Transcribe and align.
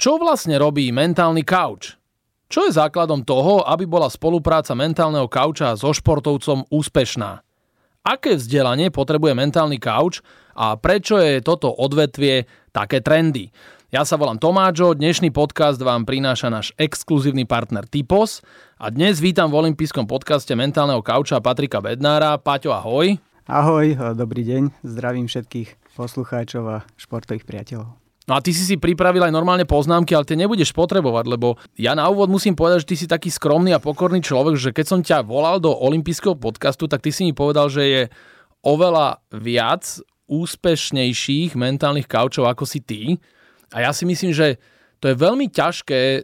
Čo 0.00 0.16
vlastne 0.16 0.56
robí 0.56 0.88
mentálny 0.96 1.44
kauč? 1.44 1.92
Čo 2.48 2.64
je 2.64 2.72
základom 2.72 3.20
toho, 3.20 3.60
aby 3.68 3.84
bola 3.84 4.08
spolupráca 4.08 4.72
mentálneho 4.72 5.28
kauča 5.28 5.76
so 5.76 5.92
športovcom 5.92 6.64
úspešná? 6.72 7.44
Aké 8.08 8.40
vzdelanie 8.40 8.88
potrebuje 8.88 9.36
mentálny 9.36 9.76
kauč 9.76 10.24
a 10.56 10.80
prečo 10.80 11.20
je 11.20 11.44
toto 11.44 11.68
odvetvie 11.68 12.48
také 12.72 13.04
trendy? 13.04 13.52
Ja 13.92 14.08
sa 14.08 14.16
volám 14.16 14.40
Tomáčo, 14.40 14.96
dnešný 14.96 15.36
podcast 15.36 15.76
vám 15.76 16.08
prináša 16.08 16.48
náš 16.48 16.72
exkluzívny 16.80 17.44
partner 17.44 17.84
Typos 17.84 18.40
a 18.80 18.88
dnes 18.88 19.20
vítam 19.20 19.52
v 19.52 19.68
olympijskom 19.68 20.08
podcaste 20.08 20.56
mentálneho 20.56 21.04
kauča 21.04 21.44
Patrika 21.44 21.84
Bednára. 21.84 22.40
Paťo, 22.40 22.72
ahoj. 22.72 23.20
Ahoj, 23.44 24.16
dobrý 24.16 24.48
deň, 24.48 24.80
zdravím 24.80 25.28
všetkých 25.28 25.92
poslucháčov 25.92 26.64
a 26.72 26.88
športových 26.96 27.44
priateľov. 27.44 28.09
No 28.30 28.38
a 28.38 28.44
ty 28.46 28.54
si 28.54 28.62
si 28.62 28.78
pripravil 28.78 29.26
aj 29.26 29.34
normálne 29.34 29.66
poznámky, 29.66 30.14
ale 30.14 30.22
tie 30.22 30.38
nebudeš 30.38 30.70
potrebovať, 30.70 31.26
lebo 31.26 31.58
ja 31.74 31.98
na 31.98 32.06
úvod 32.06 32.30
musím 32.30 32.54
povedať, 32.54 32.86
že 32.86 32.90
ty 32.94 32.96
si 33.02 33.06
taký 33.10 33.26
skromný 33.26 33.74
a 33.74 33.82
pokorný 33.82 34.22
človek, 34.22 34.54
že 34.54 34.70
keď 34.70 34.86
som 34.86 35.02
ťa 35.02 35.26
volal 35.26 35.58
do 35.58 35.74
olympijského 35.74 36.38
podcastu, 36.38 36.86
tak 36.86 37.02
ty 37.02 37.10
si 37.10 37.26
mi 37.26 37.34
povedal, 37.34 37.66
že 37.66 37.82
je 37.82 38.02
oveľa 38.62 39.18
viac 39.34 39.82
úspešnejších 40.30 41.58
mentálnych 41.58 42.06
kaučov 42.06 42.46
ako 42.46 42.62
si 42.70 42.78
ty. 42.78 43.18
A 43.74 43.82
ja 43.82 43.90
si 43.90 44.06
myslím, 44.06 44.30
že 44.30 44.62
to 45.02 45.10
je 45.10 45.18
veľmi 45.18 45.50
ťažké 45.50 45.98
e, 45.98 46.20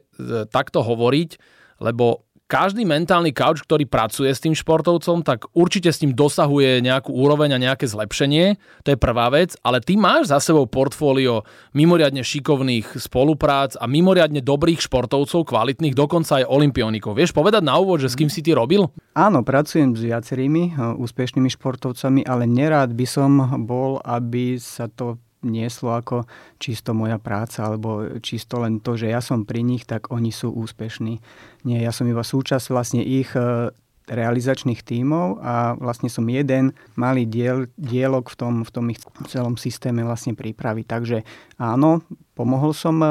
takto 0.46 0.86
hovoriť, 0.86 1.42
lebo 1.82 2.25
každý 2.46 2.86
mentálny 2.86 3.34
kauč, 3.34 3.66
ktorý 3.66 3.90
pracuje 3.90 4.30
s 4.30 4.38
tým 4.42 4.54
športovcom, 4.54 5.26
tak 5.26 5.50
určite 5.50 5.90
s 5.90 5.98
tým 5.98 6.14
dosahuje 6.14 6.78
nejakú 6.78 7.10
úroveň 7.10 7.58
a 7.58 7.62
nejaké 7.62 7.90
zlepšenie. 7.90 8.54
To 8.86 8.94
je 8.94 8.98
prvá 8.98 9.26
vec, 9.34 9.58
ale 9.66 9.82
ty 9.82 9.98
máš 9.98 10.30
za 10.30 10.38
sebou 10.38 10.70
portfólio 10.70 11.42
mimoriadne 11.74 12.22
šikovných 12.22 13.02
spoluprác 13.02 13.74
a 13.76 13.90
mimoriadne 13.90 14.40
dobrých 14.40 14.78
športovcov, 14.78 15.42
kvalitných, 15.50 15.98
dokonca 15.98 16.42
aj 16.42 16.48
olimpionikov. 16.48 17.18
Vieš 17.18 17.34
povedať 17.34 17.66
na 17.66 17.76
úvod, 17.82 17.98
že 17.98 18.10
s 18.10 18.18
kým 18.18 18.30
si 18.30 18.40
ty 18.40 18.54
robil? 18.54 18.86
Áno, 19.18 19.42
pracujem 19.42 19.98
s 19.98 20.06
viacerými 20.06 20.62
e, 20.70 20.94
úspešnými 21.02 21.50
športovcami, 21.50 22.22
ale 22.22 22.46
nerád 22.46 22.94
by 22.94 23.06
som 23.10 23.30
bol, 23.66 23.98
aby 24.06 24.56
sa 24.62 24.86
to 24.86 25.18
nieslo 25.44 25.96
ako 25.96 26.24
čisto 26.56 26.96
moja 26.96 27.20
práca 27.20 27.68
alebo 27.68 28.20
čisto 28.24 28.62
len 28.62 28.80
to, 28.80 28.96
že 28.96 29.12
ja 29.12 29.20
som 29.20 29.44
pri 29.44 29.60
nich, 29.60 29.84
tak 29.84 30.08
oni 30.08 30.32
sú 30.32 30.52
úspešní. 30.52 31.20
Nie, 31.68 31.78
ja 31.82 31.92
som 31.92 32.08
iba 32.08 32.24
súčasť 32.24 32.66
vlastne 32.72 33.02
ich 33.04 33.34
e, 33.36 33.72
realizačných 34.06 34.86
tímov 34.86 35.42
a 35.42 35.74
vlastne 35.74 36.06
som 36.06 36.22
jeden 36.30 36.72
malý 36.94 37.26
diel, 37.26 37.66
dielok 37.74 38.30
v 38.30 38.36
tom, 38.38 38.54
v 38.62 38.70
tom 38.70 38.86
ich 38.88 39.02
celom 39.26 39.58
systéme 39.58 40.06
vlastne 40.06 40.38
prípravy. 40.38 40.86
Takže 40.86 41.26
áno, 41.58 42.06
pomohol 42.38 42.70
som 42.70 43.02
e, 43.02 43.08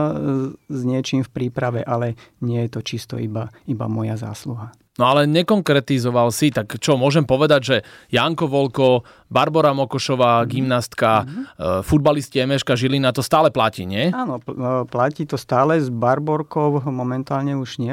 s 0.72 0.82
niečím 0.88 1.28
v 1.28 1.34
príprave, 1.34 1.84
ale 1.84 2.16
nie 2.40 2.64
je 2.66 2.80
to 2.80 2.82
čisto 2.82 3.16
iba, 3.20 3.52
iba 3.68 3.86
moja 3.92 4.16
zásluha. 4.16 4.72
No 4.96 5.12
ale 5.12 5.28
nekonkretizoval 5.28 6.32
si, 6.32 6.56
tak 6.56 6.80
čo, 6.80 6.96
môžem 6.96 7.28
povedať, 7.28 7.62
že 7.62 7.78
Janko 8.16 8.48
Volko, 8.48 9.04
Barbara 9.28 9.76
Mokošová, 9.76 10.44
mm. 10.44 10.48
gymnastka, 10.48 11.12
mm-hmm. 11.28 11.84
futbalisti 11.84 12.40
Emeška 12.40 12.80
Žilina, 12.80 13.12
to 13.12 13.20
stále 13.20 13.52
platí, 13.52 13.84
nie? 13.84 14.08
Áno, 14.16 14.40
e, 14.40 14.88
platí 14.88 15.28
to 15.28 15.36
stále 15.36 15.76
s 15.84 15.92
Barborkou, 15.92 16.80
momentálne 16.88 17.60
už 17.60 17.84
nie, 17.84 17.92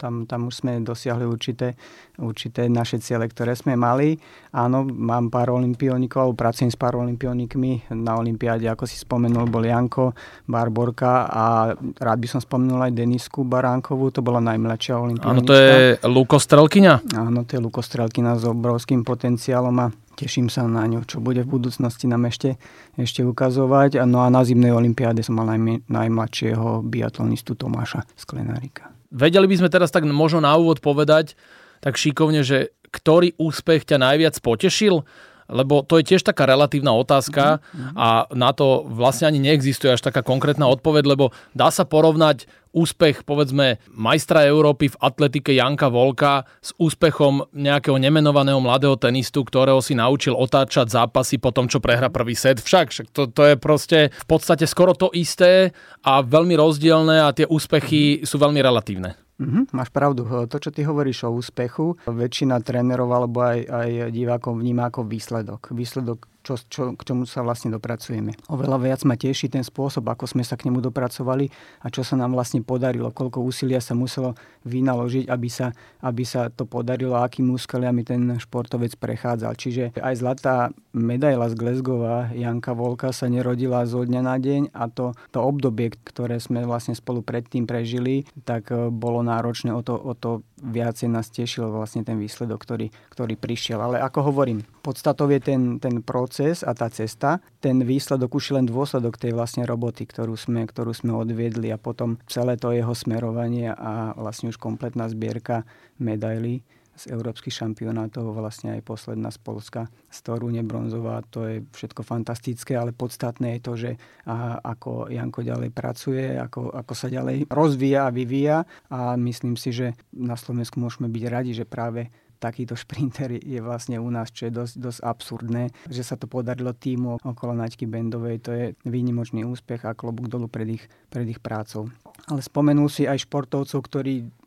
tam, 0.00 0.24
tam 0.24 0.48
už 0.48 0.64
sme 0.64 0.80
dosiahli 0.80 1.28
určité, 1.28 1.76
určité 2.16 2.64
naše 2.72 2.96
ciele, 3.04 3.28
ktoré 3.28 3.52
sme 3.52 3.76
mali. 3.76 4.16
Áno, 4.56 4.88
mám 4.88 5.28
pár 5.28 5.52
olimpionikov, 5.52 6.32
pracujem 6.32 6.72
s 6.72 6.80
pár 6.80 6.96
olimpionikmi. 6.96 7.92
Na 7.92 8.16
olympiáde, 8.16 8.64
ako 8.64 8.88
si 8.88 8.96
spomenul, 8.96 9.52
bol 9.52 9.68
Janko, 9.68 10.16
Barborka 10.48 11.28
a 11.28 11.76
rád 11.76 12.18
by 12.24 12.28
som 12.32 12.40
spomenul 12.40 12.80
aj 12.88 12.96
Denisku 12.96 13.44
Baránkovú, 13.44 14.08
to 14.08 14.24
bola 14.24 14.40
najmladšia 14.40 14.96
olimpionika. 14.96 15.36
Áno, 15.36 15.44
to 15.44 15.52
je 15.52 16.00
Luko 16.08 16.40
Strelkyňa? 16.40 17.20
Áno, 17.20 17.44
to 17.44 17.52
je 17.54 17.60
Luko 17.60 17.84
Strelkyňa 17.84 18.40
s 18.40 18.48
obrovským 18.48 19.04
potenciálom 19.04 19.76
a 19.84 19.92
teším 20.16 20.52
sa 20.52 20.68
na 20.68 20.84
ňu, 20.84 21.08
čo 21.08 21.20
bude 21.24 21.40
v 21.44 21.56
budúcnosti 21.56 22.04
nám 22.04 22.28
ešte, 22.28 22.60
ešte 23.00 23.24
ukazovať. 23.24 24.04
No 24.04 24.20
a 24.20 24.28
na 24.28 24.44
zimnej 24.44 24.72
olympiáde 24.72 25.24
som 25.24 25.40
mal 25.40 25.48
najmi, 25.48 25.88
najmladšieho 25.88 26.84
biatlonistu 26.84 27.56
Tomáša 27.56 28.04
Sklenárika. 28.20 28.99
Vedeli 29.10 29.46
by 29.50 29.56
sme 29.58 29.68
teraz 29.72 29.90
tak 29.90 30.06
možno 30.06 30.46
na 30.46 30.54
úvod 30.54 30.78
povedať, 30.78 31.34
tak 31.82 31.98
šikovne, 31.98 32.46
že 32.46 32.70
ktorý 32.90 33.34
úspech 33.38 33.86
ťa 33.86 33.98
najviac 34.02 34.34
potešil? 34.42 35.06
Lebo 35.50 35.82
to 35.82 35.98
je 35.98 36.14
tiež 36.14 36.22
taká 36.22 36.46
relatívna 36.46 36.94
otázka 36.94 37.58
mm-hmm. 37.58 37.98
a 37.98 38.30
na 38.32 38.54
to 38.54 38.86
vlastne 38.86 39.26
ani 39.26 39.42
neexistuje 39.42 39.90
až 39.90 40.00
taká 40.06 40.22
konkrétna 40.22 40.70
odpoveď, 40.70 41.04
lebo 41.10 41.34
dá 41.52 41.74
sa 41.74 41.82
porovnať 41.82 42.46
úspech, 42.70 43.26
povedzme, 43.26 43.82
majstra 43.90 44.46
Európy 44.46 44.94
v 44.94 45.00
atletike 45.02 45.50
Janka 45.50 45.90
Volka 45.90 46.46
s 46.62 46.70
úspechom 46.78 47.50
nejakého 47.50 47.98
nemenovaného 47.98 48.62
mladého 48.62 48.94
tenistu, 48.94 49.42
ktorého 49.42 49.82
si 49.82 49.98
naučil 49.98 50.38
otáčať 50.38 50.86
zápasy 50.86 51.42
po 51.42 51.50
tom, 51.50 51.66
čo 51.66 51.82
prehra 51.82 52.08
prvý 52.14 52.38
set. 52.38 52.62
Však, 52.62 52.86
však 52.94 53.06
to, 53.10 53.26
to 53.26 53.42
je 53.42 53.54
proste 53.58 53.98
v 54.14 54.26
podstate 54.26 54.70
skoro 54.70 54.94
to 54.94 55.10
isté 55.10 55.74
a 56.06 56.22
veľmi 56.22 56.54
rozdielne 56.54 57.26
a 57.26 57.34
tie 57.34 57.46
úspechy 57.50 58.22
sú 58.22 58.38
veľmi 58.38 58.62
relatívne. 58.62 59.18
Mm-hmm, 59.40 59.72
máš 59.72 59.88
pravdu. 59.88 60.28
To, 60.28 60.56
čo 60.60 60.68
ty 60.68 60.84
hovoríš 60.84 61.24
o 61.24 61.32
úspechu, 61.32 61.96
väčšina 62.04 62.60
trénerov 62.60 63.08
alebo 63.08 63.40
aj, 63.40 63.64
aj 63.64 63.90
divákov 64.12 64.60
vníma 64.60 64.92
ako 64.92 65.08
výsledok. 65.08 65.72
Výsledok 65.72 66.28
čo, 66.50 66.54
čo, 66.66 66.82
k 66.98 67.02
čomu 67.06 67.22
sa 67.30 67.46
vlastne 67.46 67.70
dopracujeme. 67.70 68.34
Oveľa 68.50 68.78
viac 68.82 69.00
ma 69.06 69.14
teší 69.14 69.46
ten 69.46 69.62
spôsob, 69.62 70.02
ako 70.10 70.26
sme 70.26 70.42
sa 70.42 70.58
k 70.58 70.66
nemu 70.66 70.82
dopracovali 70.82 71.46
a 71.84 71.86
čo 71.92 72.02
sa 72.02 72.18
nám 72.18 72.34
vlastne 72.34 72.66
podarilo, 72.66 73.14
koľko 73.14 73.38
úsilia 73.44 73.78
sa 73.78 73.94
muselo 73.94 74.34
vynaložiť, 74.66 75.30
aby 75.30 75.48
sa, 75.48 75.70
aby 76.02 76.26
sa 76.26 76.50
to 76.50 76.66
podarilo 76.66 77.14
a 77.14 77.24
akými 77.24 77.54
úskaliami 77.54 78.02
ten 78.02 78.20
športovec 78.42 78.98
prechádzal. 78.98 79.52
Čiže 79.54 79.84
aj 79.96 80.14
zlatá 80.18 80.74
medaila 80.90 81.46
z 81.46 81.54
Glezgova 81.54 82.34
Janka 82.34 82.74
Volka 82.74 83.14
sa 83.14 83.30
nerodila 83.30 83.86
zo 83.86 84.02
dňa 84.02 84.20
na 84.20 84.36
deň 84.36 84.62
a 84.74 84.90
to, 84.90 85.14
to 85.30 85.38
obdobie, 85.38 85.94
ktoré 86.02 86.42
sme 86.42 86.66
vlastne 86.66 86.98
spolu 86.98 87.22
predtým 87.22 87.64
prežili, 87.64 88.26
tak 88.42 88.74
e, 88.74 88.90
bolo 88.90 89.22
náročné 89.22 89.70
o 89.70 89.80
to, 89.84 89.94
o 89.94 90.12
to 90.18 90.42
viacej 90.60 91.08
nás 91.08 91.30
tešil 91.32 91.70
vlastne 91.72 92.04
ten 92.04 92.20
výsledok, 92.20 92.60
ktorý, 92.60 92.86
ktorý 93.12 93.34
prišiel. 93.38 93.80
Ale 93.80 93.96
ako 94.02 94.32
hovorím, 94.32 94.60
podstatou 94.80 95.28
je 95.28 95.40
ten, 95.40 95.76
ten 95.78 96.00
proces 96.00 96.64
a 96.64 96.72
tá 96.72 96.88
cesta. 96.88 97.38
Ten 97.60 97.84
výsledok 97.84 98.36
už 98.36 98.44
je 98.50 98.56
len 98.56 98.66
dôsledok 98.66 99.20
tej 99.20 99.36
vlastne 99.36 99.68
roboty, 99.68 100.08
ktorú 100.08 100.34
sme, 100.34 100.64
ktorú 100.64 100.96
sme 100.96 101.12
odviedli 101.14 101.68
a 101.70 101.78
potom 101.78 102.16
celé 102.26 102.56
to 102.56 102.72
jeho 102.72 102.92
smerovanie 102.96 103.70
a 103.70 104.16
vlastne 104.16 104.50
už 104.50 104.58
kompletná 104.58 105.06
zbierka 105.06 105.68
medailí 106.00 106.64
z 107.00 107.16
európskych 107.16 107.64
šampionátov, 107.64 108.36
vlastne 108.36 108.76
aj 108.76 108.84
posledná 108.84 109.32
z 109.32 109.40
Polska, 109.40 109.88
z 110.12 110.18
Torúne 110.20 110.60
bronzová, 110.60 111.24
to 111.32 111.48
je 111.48 111.56
všetko 111.72 112.04
fantastické, 112.04 112.76
ale 112.76 112.92
podstatné 112.92 113.56
je 113.56 113.60
to, 113.64 113.72
že 113.72 113.90
a, 114.28 114.60
ako 114.60 115.08
Janko 115.08 115.40
ďalej 115.40 115.70
pracuje, 115.72 116.36
ako, 116.36 116.68
ako 116.76 116.92
sa 116.92 117.08
ďalej 117.08 117.48
rozvíja 117.48 118.04
a 118.04 118.12
vyvíja 118.12 118.58
a 118.92 119.16
myslím 119.16 119.56
si, 119.56 119.72
že 119.72 119.96
na 120.12 120.36
Slovensku 120.36 120.76
môžeme 120.76 121.08
byť 121.08 121.24
radi, 121.24 121.52
že 121.56 121.64
práve 121.64 122.12
takýto 122.40 122.72
šprinter 122.74 123.36
je 123.36 123.60
vlastne 123.60 124.00
u 124.00 124.08
nás, 124.08 124.32
čo 124.32 124.48
je 124.48 124.52
dosť, 124.56 124.74
dosť 124.80 125.00
absurdné, 125.04 125.64
že 125.92 126.02
sa 126.02 126.16
to 126.16 126.24
podarilo 126.24 126.72
týmu 126.72 127.20
okolo 127.20 127.52
Naďky 127.52 127.84
Bendovej, 127.84 128.36
to 128.40 128.50
je 128.56 128.64
výnimočný 128.88 129.44
úspech 129.44 129.84
a 129.84 129.92
klobúk 129.92 130.32
dolu 130.32 130.48
pred 130.48 130.80
ich, 130.80 130.84
pred 131.12 131.28
ich 131.28 131.38
prácou. 131.38 131.92
Ale 132.32 132.40
spomenul 132.40 132.88
si 132.88 133.04
aj 133.04 133.28
športovcov, 133.28 133.80
ktorí 133.84 134.39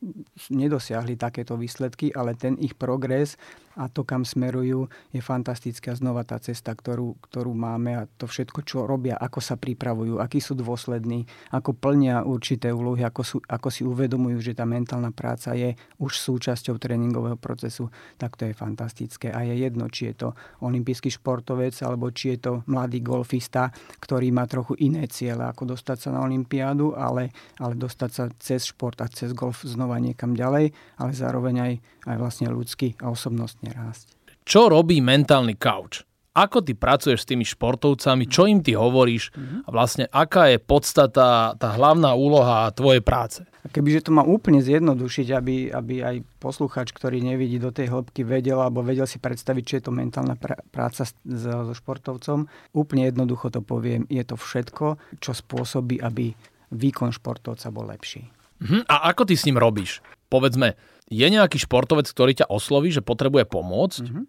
nedosiahli 0.52 1.16
takéto 1.16 1.56
výsledky, 1.56 2.12
ale 2.12 2.36
ten 2.36 2.60
ich 2.60 2.76
progres 2.76 3.40
a 3.74 3.90
to, 3.90 4.06
kam 4.06 4.22
smerujú, 4.22 4.86
je 5.10 5.22
fantastická 5.22 5.98
znova 5.98 6.22
tá 6.22 6.38
cesta, 6.38 6.78
ktorú, 6.78 7.18
ktorú 7.30 7.52
máme 7.58 7.92
a 7.98 8.04
to 8.06 8.30
všetko, 8.30 8.62
čo 8.62 8.86
robia, 8.86 9.18
ako 9.18 9.40
sa 9.42 9.58
pripravujú, 9.58 10.22
akí 10.22 10.38
sú 10.38 10.54
dôslední, 10.54 11.26
ako 11.50 11.74
plnia 11.74 12.22
určité 12.22 12.70
úlohy, 12.70 13.02
ako, 13.02 13.22
sú, 13.26 13.38
ako 13.50 13.68
si 13.74 13.82
uvedomujú, 13.82 14.38
že 14.42 14.54
tá 14.54 14.66
mentálna 14.68 15.10
práca 15.10 15.58
je 15.58 15.74
už 15.98 16.14
súčasťou 16.14 16.78
tréningového 16.78 17.38
procesu, 17.38 17.90
tak 18.22 18.38
to 18.38 18.46
je 18.46 18.54
fantastické. 18.54 19.34
A 19.34 19.42
je 19.42 19.58
jedno, 19.66 19.90
či 19.90 20.14
je 20.14 20.28
to 20.28 20.30
olimpijský 20.62 21.10
športovec, 21.10 21.74
alebo 21.82 22.14
či 22.14 22.38
je 22.38 22.40
to 22.46 22.52
mladý 22.70 23.02
golfista, 23.02 23.74
ktorý 23.98 24.30
má 24.30 24.46
trochu 24.46 24.78
iné 24.86 25.10
ciele, 25.10 25.50
ako 25.50 25.74
dostať 25.74 25.98
sa 25.98 26.10
na 26.14 26.22
olympiádu, 26.22 26.94
ale, 26.94 27.34
ale 27.58 27.74
dostať 27.74 28.10
sa 28.14 28.30
cez 28.38 28.70
šport 28.70 29.02
a 29.02 29.10
cez 29.10 29.34
golf 29.34 29.66
znova 29.66 29.93
niekam 29.98 30.38
ďalej, 30.38 30.70
ale 31.02 31.12
zároveň 31.18 31.56
aj, 31.58 31.74
aj 32.14 32.16
vlastne 32.22 32.48
ľudský 32.54 32.94
a 33.02 33.10
osobnosť 33.10 33.64
vlastne 33.64 33.70
rásť. 33.72 34.08
Čo 34.44 34.68
robí 34.68 35.00
mentálny 35.00 35.56
kauč? 35.56 36.04
Ako 36.34 36.66
ty 36.66 36.74
pracuješ 36.74 37.24
s 37.24 37.30
tými 37.30 37.46
športovcami, 37.46 38.26
čo 38.26 38.50
im 38.50 38.66
ty 38.66 38.74
hovoríš 38.74 39.30
a 39.38 39.70
vlastne 39.70 40.10
aká 40.10 40.50
je 40.50 40.58
podstata, 40.58 41.54
tá 41.54 41.70
hlavná 41.78 42.18
úloha 42.18 42.74
tvojej 42.74 43.06
práce? 43.06 43.46
A 43.62 43.70
kebyže 43.70 44.10
to 44.10 44.12
má 44.18 44.26
úplne 44.26 44.58
zjednodušiť, 44.58 45.28
aby, 45.30 45.70
aby 45.70 46.02
aj 46.02 46.16
posluchač, 46.42 46.90
ktorý 46.90 47.22
nevidí 47.22 47.62
do 47.62 47.70
tej 47.70 47.94
hĺbky, 47.94 48.26
vedel 48.26 48.58
alebo 48.58 48.82
vedel 48.82 49.06
si 49.06 49.22
predstaviť, 49.22 49.64
či 49.64 49.74
je 49.78 49.84
to 49.86 49.94
mentálna 49.94 50.34
pr- 50.34 50.58
práca 50.74 51.06
so 51.06 51.72
športovcom, 51.78 52.50
úplne 52.74 53.14
jednoducho 53.14 53.54
to 53.54 53.62
poviem, 53.62 54.10
je 54.10 54.26
to 54.26 54.34
všetko, 54.34 54.98
čo 55.22 55.38
spôsobí, 55.38 56.02
aby 56.02 56.34
výkon 56.74 57.14
športovca 57.14 57.70
bol 57.70 57.94
lepší. 57.94 58.26
Uh-huh. 58.62 58.82
A 58.86 59.10
ako 59.10 59.30
ty 59.30 59.34
s 59.38 59.46
ním 59.48 59.58
robíš? 59.58 60.04
Povedzme, 60.28 60.76
je 61.10 61.26
nejaký 61.26 61.62
športovec, 61.62 62.10
ktorý 62.10 62.34
ťa 62.34 62.50
osloví, 62.50 62.90
že 62.90 63.06
potrebuje 63.06 63.46
pomôcť 63.46 64.04
uh-huh. 64.06 64.24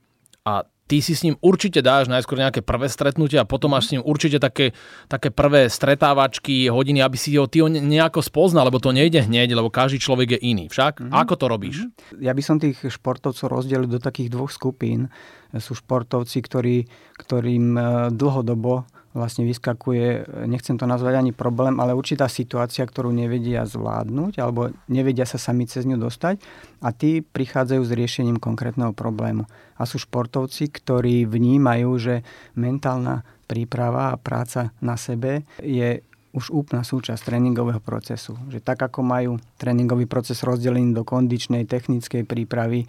a 0.45 0.55
ty 0.85 1.01
si 1.01 1.17
s 1.17 1.25
ním 1.25 1.37
určite 1.41 1.81
dáš 1.81 2.13
najskôr 2.13 2.37
nejaké 2.37 2.61
prvé 2.61 2.93
stretnutie 2.93 3.41
a 3.41 3.49
potom 3.49 3.73
máš 3.73 3.89
s 3.89 3.93
ním 3.97 4.03
určite 4.05 4.37
také, 4.37 4.77
také 5.09 5.33
prvé 5.33 5.73
stretávačky, 5.73 6.69
hodiny, 6.69 7.01
aby 7.01 7.17
si 7.17 7.33
ho 7.41 7.49
ty 7.49 7.65
nejako 7.65 8.21
spoznal, 8.21 8.69
lebo 8.69 8.81
to 8.81 8.93
nejde 8.93 9.25
hneď, 9.25 9.57
lebo 9.57 9.73
každý 9.73 9.97
človek 9.97 10.37
je 10.37 10.41
iný. 10.45 10.69
Však 10.69 11.01
mm-hmm. 11.01 11.15
ako 11.17 11.35
to 11.41 11.47
robíš? 11.49 11.77
Ja 12.21 12.37
by 12.37 12.43
som 12.45 12.61
tých 12.61 12.85
športovcov 12.85 13.49
rozdelil 13.49 13.89
do 13.89 14.01
takých 14.01 14.29
dvoch 14.29 14.53
skupín. 14.53 15.09
Sú 15.57 15.73
športovci, 15.73 16.39
ktorí, 16.45 16.77
ktorým 17.17 17.67
e, 17.79 17.83
dlhodobo 18.13 18.85
vlastne 19.15 19.47
vyskakuje, 19.47 20.27
nechcem 20.51 20.75
to 20.75 20.91
nazvať 20.91 21.23
ani 21.23 21.31
problém, 21.31 21.79
ale 21.79 21.95
určitá 21.95 22.27
situácia, 22.27 22.83
ktorú 22.83 23.15
nevedia 23.15 23.63
zvládnuť 23.63 24.43
alebo 24.43 24.75
nevedia 24.91 25.23
sa 25.25 25.39
sami 25.39 25.71
cez 25.71 25.87
ňu 25.87 25.97
dostať 25.97 26.43
a 26.83 26.91
tí 26.91 27.23
prichádzajú 27.23 27.83
s 27.87 27.95
riešením 27.95 28.43
konkrétneho 28.43 28.91
problému. 28.91 29.47
A 29.79 29.87
sú 29.87 30.03
športovci, 30.03 30.67
ktorí 30.69 31.31
vnímajú, 31.31 31.91
že 31.97 32.15
mentálna 32.59 33.23
príprava 33.47 34.11
a 34.11 34.19
práca 34.19 34.75
na 34.83 34.99
sebe 34.99 35.47
je 35.63 36.03
už 36.35 36.51
úplná 36.51 36.83
súčasť 36.83 37.31
tréningového 37.31 37.79
procesu. 37.79 38.35
Že 38.51 38.59
tak 38.59 38.83
ako 38.83 39.07
majú 39.07 39.39
tréningový 39.55 40.11
proces 40.11 40.43
rozdelený 40.43 40.91
do 40.91 41.07
kondičnej, 41.07 41.63
technickej 41.65 42.27
prípravy, 42.27 42.85
e, 42.85 42.87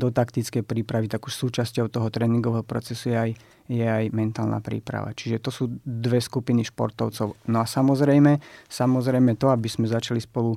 do 0.00 0.08
taktickej 0.08 0.64
prípravy, 0.64 1.12
tak 1.12 1.28
už 1.28 1.36
súčasťou 1.36 1.92
toho 1.92 2.08
tréningového 2.08 2.64
procesu 2.64 3.12
je 3.12 3.16
aj, 3.20 3.30
je 3.68 3.84
aj 3.84 4.08
mentálna 4.16 4.64
príprava. 4.64 5.12
Čiže 5.12 5.44
to 5.44 5.52
sú 5.52 5.64
dve 5.84 6.24
skupiny 6.24 6.64
športovcov. 6.64 7.36
No 7.52 7.60
a 7.60 7.68
samozrejme, 7.68 8.40
samozrejme 8.72 9.36
to, 9.36 9.52
aby 9.52 9.68
sme 9.68 9.84
začali 9.84 10.18
spolu 10.18 10.56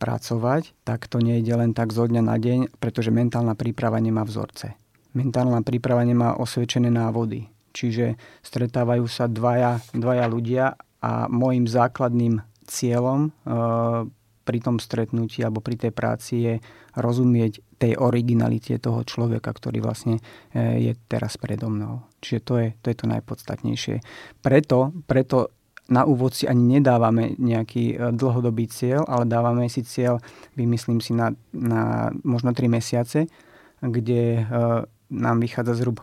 pracovať, 0.00 0.72
tak 0.88 1.04
to 1.10 1.20
nejde 1.20 1.52
len 1.52 1.76
tak 1.76 1.92
zo 1.92 2.08
dňa 2.08 2.22
na 2.24 2.40
deň, 2.40 2.80
pretože 2.80 3.12
mentálna 3.12 3.52
príprava 3.52 4.00
nemá 4.00 4.24
vzorce. 4.24 4.72
Mentálna 5.12 5.60
príprava 5.60 6.00
nemá 6.06 6.38
osvedčené 6.38 6.88
návody. 6.88 7.50
Čiže 7.74 8.16
stretávajú 8.40 9.04
sa 9.10 9.28
dvaja, 9.28 9.82
dvaja 9.92 10.26
ľudia 10.30 10.78
a 10.98 11.30
môjim 11.30 11.66
základným 11.66 12.42
cieľom 12.68 13.28
e, 13.28 13.30
pri 14.44 14.58
tom 14.64 14.76
stretnutí 14.82 15.40
alebo 15.44 15.64
pri 15.64 15.76
tej 15.76 15.92
práci 15.92 16.34
je 16.44 16.54
rozumieť 16.96 17.64
tej 17.78 17.94
originalite 17.94 18.74
toho 18.82 19.06
človeka, 19.06 19.54
ktorý 19.54 19.78
vlastne 19.80 20.18
e, 20.52 20.90
je 20.90 20.92
teraz 21.06 21.38
predo 21.38 21.70
mnou. 21.70 22.04
Čiže 22.20 22.40
to 22.44 22.52
je 22.58 22.68
to, 22.82 22.86
je 22.90 22.96
to 22.98 23.06
najpodstatnejšie. 23.06 23.96
Preto, 24.42 24.92
preto 25.06 25.54
na 25.88 26.04
úvod 26.04 26.36
si 26.36 26.44
ani 26.44 26.78
nedávame 26.78 27.38
nejaký 27.38 27.84
e, 27.94 27.96
dlhodobý 28.12 28.68
cieľ, 28.68 29.06
ale 29.06 29.24
dávame 29.24 29.70
si 29.70 29.86
cieľ, 29.86 30.20
vymyslím 30.58 30.98
si, 31.00 31.14
na, 31.16 31.32
na 31.54 32.12
možno 32.26 32.52
3 32.52 32.68
mesiace, 32.68 33.30
kde 33.78 34.42
nám 35.06 35.38
vychádza 35.38 35.78
zhruba 35.78 36.02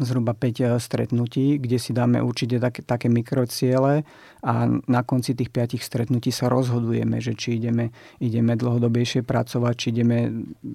zhruba 0.00 0.32
5 0.32 0.60
eh, 0.60 0.80
stretnutí, 0.80 1.60
kde 1.60 1.76
si 1.78 1.92
dáme 1.92 2.24
určite 2.24 2.56
také, 2.56 2.80
také 2.80 3.06
mikrociele 3.12 4.02
a 4.40 4.52
na 4.88 5.04
konci 5.04 5.36
tých 5.36 5.52
5 5.52 5.76
stretnutí 5.76 6.32
sa 6.32 6.48
rozhodujeme, 6.48 7.20
že 7.20 7.36
či 7.36 7.60
ideme, 7.60 7.92
ideme 8.18 8.56
dlhodobejšie 8.56 9.22
pracovať, 9.22 9.74
či 9.76 9.86
ideme 9.92 10.18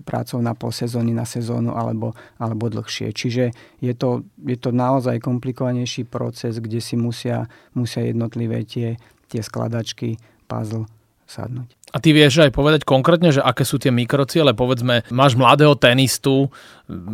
prácou 0.05 0.39
na 0.39 0.53
pol 0.53 0.69
sezóny, 0.69 1.11
na 1.11 1.25
sezónu 1.25 1.73
alebo, 1.73 2.13
alebo 2.37 2.69
dlhšie. 2.69 3.09
Čiže 3.11 3.51
je 3.81 3.93
to, 3.97 4.23
je 4.45 4.57
to 4.61 4.69
naozaj 4.69 5.17
komplikovanejší 5.17 6.05
proces, 6.05 6.61
kde 6.61 6.77
si 6.77 6.93
musia, 6.95 7.49
musia 7.73 8.05
jednotlivé 8.05 8.61
tie, 8.63 9.01
tie 9.27 9.41
skladačky, 9.41 10.21
puzzle 10.45 10.85
sadnúť. 11.25 11.73
A 11.95 12.03
ty 12.03 12.11
vieš 12.11 12.43
aj 12.43 12.51
povedať 12.51 12.83
konkrétne, 12.83 13.31
že 13.31 13.39
aké 13.39 13.63
sú 13.63 13.79
tie 13.79 13.87
mikrociele? 13.87 14.51
Povedzme, 14.51 15.07
máš 15.15 15.39
mladého 15.39 15.79
tenistu, 15.79 16.51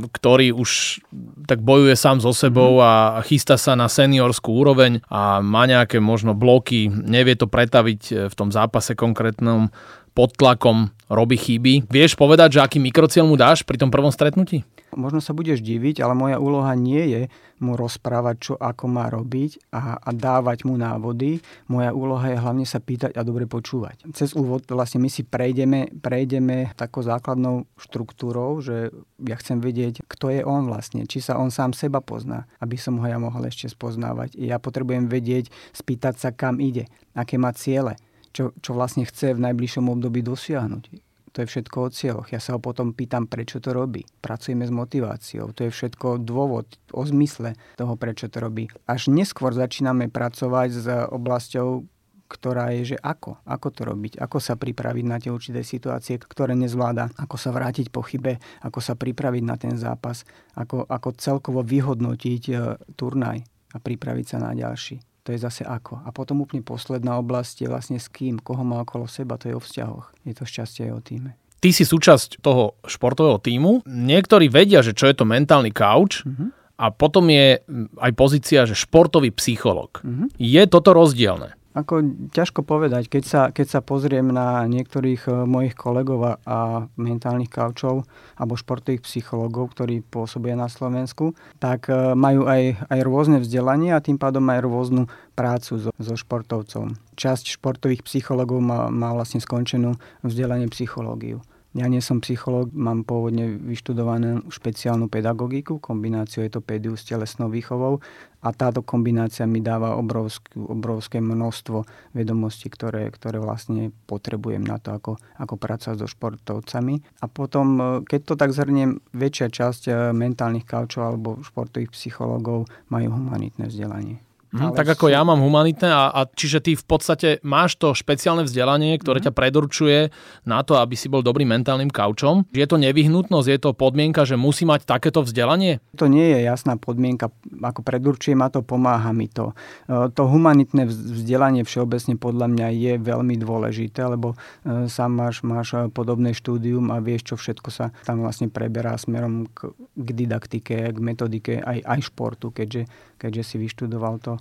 ktorý 0.10 0.58
už 0.58 0.98
tak 1.46 1.62
bojuje 1.62 1.94
sám 1.94 2.18
so 2.18 2.34
sebou 2.34 2.82
a 2.82 3.22
chystá 3.22 3.62
sa 3.62 3.78
na 3.78 3.86
seniorskú 3.86 4.50
úroveň 4.58 5.06
a 5.06 5.38
má 5.38 5.70
nejaké 5.70 6.02
možno 6.02 6.34
bloky, 6.34 6.90
nevie 6.90 7.38
to 7.38 7.46
pretaviť 7.46 8.28
v 8.28 8.34
tom 8.34 8.50
zápase 8.50 8.98
konkrétnom 8.98 9.70
pod 10.12 10.36
tlakom, 10.36 10.92
robí 11.12 11.36
chyby. 11.36 11.88
Vieš 11.92 12.16
povedať, 12.16 12.60
že 12.60 12.64
aký 12.64 12.78
mikrociel 12.80 13.28
mu 13.28 13.40
dáš 13.40 13.64
pri 13.64 13.80
tom 13.80 13.92
prvom 13.92 14.12
stretnutí? 14.12 14.64
Možno 14.92 15.24
sa 15.24 15.32
budeš 15.32 15.64
diviť, 15.64 16.04
ale 16.04 16.12
moja 16.12 16.36
úloha 16.36 16.76
nie 16.76 17.00
je 17.00 17.22
mu 17.64 17.80
rozprávať, 17.80 18.36
čo 18.42 18.54
ako 18.60 18.90
má 18.92 19.08
robiť 19.08 19.72
a, 19.72 19.96
a 19.96 20.10
dávať 20.12 20.68
mu 20.68 20.76
návody. 20.76 21.40
Moja 21.72 21.96
úloha 21.96 22.28
je 22.28 22.42
hlavne 22.42 22.66
sa 22.68 22.84
pýtať 22.84 23.16
a 23.16 23.22
dobre 23.24 23.48
počúvať. 23.48 24.04
Cez 24.12 24.36
úvod 24.36 24.68
vlastne 24.68 25.00
my 25.00 25.08
si 25.08 25.24
prejdeme, 25.24 25.94
prejdeme 26.02 26.76
takou 26.76 27.06
základnou 27.06 27.70
štruktúrou, 27.80 28.60
že 28.60 28.92
ja 29.22 29.38
chcem 29.40 29.62
vedieť, 29.64 30.04
kto 30.10 30.34
je 30.34 30.42
on 30.44 30.68
vlastne, 30.68 31.08
či 31.08 31.24
sa 31.24 31.40
on 31.40 31.54
sám 31.54 31.72
seba 31.72 32.04
pozná, 32.04 32.50
aby 32.60 32.76
som 32.76 33.00
ho 33.00 33.06
ja 33.08 33.22
mohol 33.22 33.48
ešte 33.48 33.72
spoznávať. 33.72 34.36
Ja 34.36 34.60
potrebujem 34.60 35.08
vedieť, 35.08 35.54
spýtať 35.72 36.20
sa, 36.20 36.30
kam 36.36 36.60
ide, 36.60 36.90
aké 37.16 37.38
má 37.38 37.56
ciele, 37.56 37.96
čo, 38.32 38.56
čo 38.60 38.72
vlastne 38.74 39.04
chce 39.08 39.36
v 39.36 39.44
najbližšom 39.44 39.86
období 39.92 40.24
dosiahnuť 40.24 41.12
to 41.32 41.44
je 41.44 41.48
všetko 41.48 41.78
o 41.80 41.90
cieľoch. 41.90 42.28
Ja 42.36 42.44
sa 42.44 42.56
ho 42.56 42.60
potom 42.60 42.92
pýtam, 42.92 43.26
prečo 43.26 43.64
to 43.64 43.72
robí. 43.72 44.04
Pracujeme 44.20 44.68
s 44.68 44.72
motiváciou. 44.72 45.56
To 45.56 45.62
je 45.68 45.72
všetko 45.72 46.20
dôvod 46.22 46.68
o 46.92 47.04
zmysle 47.08 47.56
toho, 47.80 47.96
prečo 47.96 48.28
to 48.28 48.44
robí. 48.44 48.68
Až 48.86 49.08
neskôr 49.08 49.56
začíname 49.56 50.12
pracovať 50.12 50.70
s 50.76 50.86
oblasťou, 50.92 51.88
ktorá 52.32 52.72
je, 52.80 52.96
že 52.96 52.98
ako, 53.00 53.44
ako 53.44 53.68
to 53.76 53.82
robiť, 53.92 54.14
ako 54.24 54.40
sa 54.40 54.56
pripraviť 54.56 55.06
na 55.08 55.20
tie 55.20 55.36
určité 55.36 55.68
situácie, 55.68 56.16
ktoré 56.16 56.56
nezvláda, 56.56 57.12
ako 57.20 57.36
sa 57.36 57.52
vrátiť 57.52 57.92
po 57.92 58.08
chybe, 58.08 58.40
ako 58.64 58.80
sa 58.80 58.96
pripraviť 58.96 59.44
na 59.44 59.60
ten 59.60 59.76
zápas, 59.76 60.24
ako, 60.56 60.88
ako 60.88 61.12
celkovo 61.20 61.60
vyhodnotiť 61.60 62.44
e, 62.48 62.56
turnaj 62.96 63.44
a 63.76 63.78
pripraviť 63.84 64.26
sa 64.32 64.38
na 64.40 64.56
ďalší 64.56 65.11
to 65.22 65.34
je 65.34 65.40
zase 65.40 65.62
ako. 65.62 66.02
A 66.02 66.10
potom 66.10 66.42
úplne 66.42 66.66
posledná 66.66 67.22
oblasť 67.22 67.66
je 67.66 67.68
vlastne 67.70 67.98
s 68.02 68.10
kým, 68.10 68.42
koho 68.42 68.66
má 68.66 68.82
okolo 68.82 69.06
seba, 69.06 69.38
to 69.38 69.54
je 69.54 69.58
o 69.58 69.62
vzťahoch. 69.62 70.14
Je 70.26 70.34
to 70.34 70.46
šťastie 70.50 70.90
aj 70.90 70.94
o 70.98 71.02
týme. 71.02 71.32
Ty 71.62 71.70
si 71.70 71.86
súčasť 71.86 72.42
toho 72.42 72.74
športového 72.90 73.38
týmu. 73.38 73.86
Niektorí 73.86 74.50
vedia, 74.50 74.82
že 74.82 74.98
čo 74.98 75.06
je 75.06 75.14
to 75.14 75.30
mentálny 75.30 75.70
kauč. 75.70 76.26
Uh-huh. 76.26 76.50
A 76.82 76.90
potom 76.90 77.30
je 77.30 77.62
aj 78.02 78.12
pozícia, 78.18 78.66
že 78.66 78.74
športový 78.74 79.30
psycholog. 79.38 80.02
Uh-huh. 80.02 80.26
Je 80.42 80.62
toto 80.66 80.98
rozdielne? 80.98 81.54
Ako 81.72 82.04
ťažko 82.36 82.68
povedať, 82.68 83.08
keď 83.08 83.24
sa, 83.24 83.42
keď 83.48 83.68
sa 83.68 83.80
pozriem 83.80 84.28
na 84.28 84.68
niektorých 84.68 85.32
e, 85.32 85.32
mojich 85.48 85.72
kolegov 85.72 86.20
a, 86.28 86.34
a 86.44 86.58
mentálnych 87.00 87.48
kaučov 87.48 88.04
alebo 88.36 88.60
športových 88.60 89.08
psychológov, 89.08 89.72
ktorí 89.72 90.04
pôsobia 90.04 90.60
na 90.60 90.68
Slovensku, 90.68 91.32
tak 91.64 91.88
e, 91.88 92.12
majú 92.12 92.44
aj, 92.52 92.76
aj 92.92 93.00
rôzne 93.08 93.40
vzdelanie 93.40 93.96
a 93.96 94.04
tým 94.04 94.20
pádom 94.20 94.44
aj 94.52 94.60
rôznu 94.68 95.04
prácu 95.32 95.80
so, 95.80 95.92
so 95.96 96.14
športovcom. 96.20 97.00
Časť 97.16 97.56
športových 97.56 98.04
psychológov 98.04 98.60
má, 98.60 98.92
má 98.92 99.16
vlastne 99.16 99.40
skončenú 99.40 99.96
vzdelanie 100.28 100.68
psychológiu. 100.68 101.40
Ja 101.72 101.88
nie 101.88 102.04
som 102.04 102.20
psychológ, 102.20 102.76
mám 102.76 103.08
pôvodne 103.08 103.56
vyštudovanú 103.56 104.44
špeciálnu 104.52 105.08
pedagogiku, 105.08 105.80
kombináciu 105.80 106.44
je 106.44 106.52
to 106.52 106.60
pédiu 106.60 107.00
s 107.00 107.08
telesnou 107.08 107.48
výchovou 107.48 108.04
a 108.44 108.52
táto 108.52 108.84
kombinácia 108.84 109.48
mi 109.48 109.64
dáva 109.64 109.96
obrovskú, 109.96 110.68
obrovské 110.68 111.24
množstvo 111.24 111.88
vedomostí, 112.12 112.68
ktoré, 112.68 113.08
ktoré 113.08 113.40
vlastne 113.40 113.96
potrebujem 114.04 114.68
na 114.68 114.84
to, 114.84 115.00
ako, 115.00 115.12
ako 115.40 115.56
pracovať 115.56 115.96
so 116.04 116.12
športovcami. 116.12 117.24
A 117.24 117.26
potom, 117.32 117.68
e, 117.80 117.84
keď 118.04 118.20
to 118.28 118.34
tak 118.36 118.52
zhrniem, 118.52 119.00
väčšia 119.16 119.48
časť 119.48 119.82
e, 119.88 119.92
mentálnych 120.12 120.68
kaučov 120.68 121.08
alebo 121.08 121.40
športových 121.40 121.96
psychológov 121.96 122.68
majú 122.92 123.16
humanitné 123.16 123.72
vzdelanie. 123.72 124.20
Hm, 124.52 124.76
tak 124.76 125.00
ako 125.00 125.08
ja 125.08 125.24
mám 125.24 125.40
humanitné 125.40 125.88
a, 125.88 126.12
a 126.12 126.22
čiže 126.28 126.60
ty 126.60 126.72
v 126.76 126.84
podstate 126.84 127.40
máš 127.40 127.80
to 127.80 127.96
špeciálne 127.96 128.44
vzdelanie, 128.44 129.00
ktoré 129.00 129.24
mm. 129.24 129.26
ťa 129.32 129.34
predurčuje 129.34 130.00
na 130.44 130.60
to, 130.68 130.76
aby 130.76 130.92
si 131.00 131.08
bol 131.08 131.24
dobrým 131.24 131.48
mentálnym 131.48 131.88
kaučom. 131.88 132.44
Je 132.52 132.68
to 132.68 132.76
nevyhnutnosť, 132.76 133.48
je 133.48 133.60
to 133.64 133.72
podmienka, 133.72 134.28
že 134.28 134.36
musí 134.36 134.68
mať 134.68 134.84
takéto 134.84 135.24
vzdelanie? 135.24 135.80
To 135.96 136.12
nie 136.12 136.36
je 136.36 136.44
jasná 136.44 136.76
podmienka, 136.76 137.32
ako 137.64 137.80
predurčuje 137.80 138.36
ma 138.36 138.52
to, 138.52 138.60
pomáha 138.60 139.16
mi 139.16 139.32
to. 139.32 139.56
E, 139.88 140.12
to 140.12 140.28
humanitné 140.28 140.84
vzdelanie 140.84 141.64
všeobecne 141.64 142.20
podľa 142.20 142.52
mňa 142.52 142.68
je 142.76 142.94
veľmi 143.00 143.40
dôležité, 143.40 144.04
lebo 144.04 144.36
e, 144.68 144.92
sám 144.92 145.16
máš, 145.16 145.48
máš 145.48 145.80
podobné 145.96 146.36
štúdium 146.36 146.92
a 146.92 147.00
vieš, 147.00 147.32
čo 147.32 147.36
všetko 147.40 147.72
sa 147.72 147.96
tam 148.04 148.20
vlastne 148.20 148.52
preberá 148.52 149.00
smerom 149.00 149.48
k, 149.56 149.72
k 149.96 150.10
didaktike, 150.12 150.92
k 150.92 150.98
metodike 151.00 151.64
aj, 151.64 151.88
aj 151.88 152.00
športu, 152.12 152.52
keďže, 152.52 152.92
keďže 153.16 153.44
si 153.48 153.56
vyštudoval 153.56 154.20
to 154.20 154.41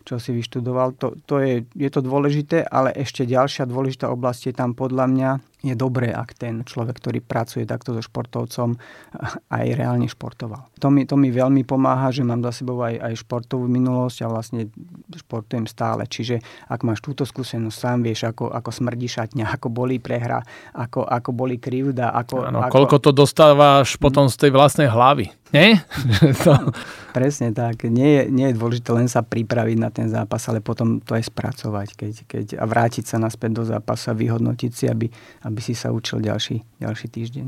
čo 0.03 0.17
si 0.17 0.33
vyštudoval. 0.33 0.97
To, 1.01 1.17
to 1.25 1.41
je, 1.41 1.65
je 1.73 1.89
to 1.89 2.01
dôležité, 2.01 2.65
ale 2.65 2.93
ešte 2.93 3.25
ďalšia 3.25 3.69
dôležitá 3.69 4.09
oblasť 4.09 4.51
je 4.51 4.53
tam 4.53 4.73
podľa 4.73 5.05
mňa 5.07 5.29
je 5.61 5.77
dobré, 5.77 6.09
ak 6.09 6.33
ten 6.33 6.65
človek, 6.65 6.97
ktorý 6.97 7.19
pracuje 7.21 7.69
takto 7.69 7.93
so 7.93 8.01
športovcom, 8.01 8.81
aj 9.57 9.65
reálne 9.77 10.09
športoval. 10.09 10.65
To 10.81 10.89
mi, 10.89 11.05
to 11.05 11.13
mi 11.13 11.29
veľmi 11.29 11.61
pomáha, 11.61 12.09
že 12.09 12.25
mám 12.25 12.41
za 12.41 12.49
sebou 12.49 12.81
aj, 12.81 12.97
aj 12.97 13.13
športovú 13.21 13.69
minulosť 13.69 14.25
a 14.25 14.27
vlastne 14.33 14.73
športujem 15.13 15.69
stále. 15.69 16.09
Čiže 16.09 16.41
ak 16.65 16.81
máš 16.81 17.05
túto 17.05 17.29
skúsenosť, 17.29 17.77
sám 17.77 18.01
vieš, 18.01 18.25
ako, 18.25 18.49
ako 18.49 18.69
smrdí 18.73 19.05
šatňa, 19.05 19.45
ako 19.55 19.69
bolí 19.69 20.01
prehra, 20.01 20.41
ako, 20.73 21.05
ako 21.05 21.29
bolí 21.29 21.61
krivda. 21.61 22.09
Ako, 22.09 22.41
ano, 22.41 22.65
ako... 22.65 22.73
Koľko 22.73 22.97
to 22.97 23.11
dostávaš 23.13 24.01
potom 24.01 24.25
z 24.25 24.35
tej 24.41 24.51
vlastnej 24.51 24.89
hlavy. 24.89 25.29
Nie? 25.51 25.83
to... 26.45 26.73
Presne 27.11 27.51
tak. 27.51 27.85
Nie 27.85 28.23
je, 28.23 28.33
nie 28.33 28.49
je 28.49 28.57
dôležité 28.57 28.95
len 28.95 29.11
sa 29.11 29.21
pripraviť 29.21 29.77
na 29.77 29.90
ten 29.91 30.07
zápas, 30.07 30.41
ale 30.47 30.63
potom 30.63 31.03
to 31.03 31.13
aj 31.13 31.27
spracovať 31.27 31.87
keď, 31.93 32.13
keď, 32.25 32.45
a 32.57 32.65
vrátiť 32.65 33.05
sa 33.05 33.17
naspäť 33.19 33.61
do 33.61 33.63
zápasu 33.67 34.11
a 34.11 34.17
vyhodnotiť 34.17 34.71
si, 34.71 34.85
aby, 34.87 35.11
aby 35.43 35.59
si 35.59 35.75
sa 35.75 35.91
učil 35.91 36.23
ďalší, 36.23 36.63
ďalší 36.79 37.07
týždeň. 37.11 37.47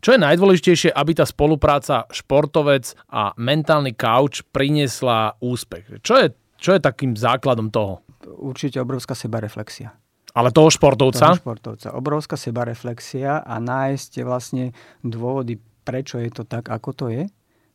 Čo 0.00 0.16
je 0.16 0.24
najdôležitejšie, 0.24 0.90
aby 0.96 1.12
tá 1.12 1.28
spolupráca 1.28 2.08
športovec 2.08 2.96
a 3.12 3.36
mentálny 3.36 3.92
kauč 3.92 4.40
priniesla 4.48 5.36
úspech? 5.44 6.00
Čo 6.00 6.14
je, 6.16 6.26
čo 6.56 6.72
je 6.72 6.80
takým 6.80 7.12
základom 7.12 7.68
toho? 7.68 8.00
Určite 8.24 8.80
obrovská 8.80 9.12
sebareflexia. 9.12 9.92
Ale 10.34 10.54
toho 10.54 10.70
športovca? 10.70 11.34
Toho 11.34 11.42
športovca. 11.42 11.88
Obrovská 11.94 12.38
sebareflexia 12.38 13.42
a 13.42 13.54
nájsť 13.58 14.22
vlastne 14.22 14.70
dôvody, 15.02 15.58
prečo 15.82 16.22
je 16.22 16.30
to 16.30 16.46
tak, 16.46 16.70
ako 16.70 16.90
to 16.94 17.06
je 17.10 17.24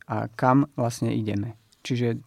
a 0.06 0.30
kam 0.32 0.70
vlastne 0.78 1.12
ideme. 1.12 1.58
Čiže 1.82 2.22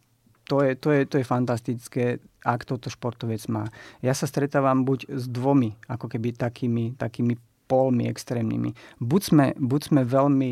to 0.50 0.66
je, 0.66 0.74
to 0.76 0.90
je, 0.92 1.02
to 1.06 1.16
je 1.22 1.26
fantastické, 1.26 2.04
ak 2.42 2.66
toto 2.66 2.90
športovec 2.90 3.42
má. 3.52 3.70
Ja 4.02 4.18
sa 4.18 4.26
stretávam 4.26 4.84
buď 4.84 5.10
s 5.10 5.26
dvomi, 5.30 5.78
ako 5.86 6.10
keby 6.10 6.36
takými, 6.36 6.98
takými 6.98 7.38
polmi 7.70 8.10
extrémnymi. 8.10 8.74
Buď 8.98 9.22
sme, 9.22 9.46
buď 9.58 9.82
sme 9.82 10.02
veľmi 10.04 10.52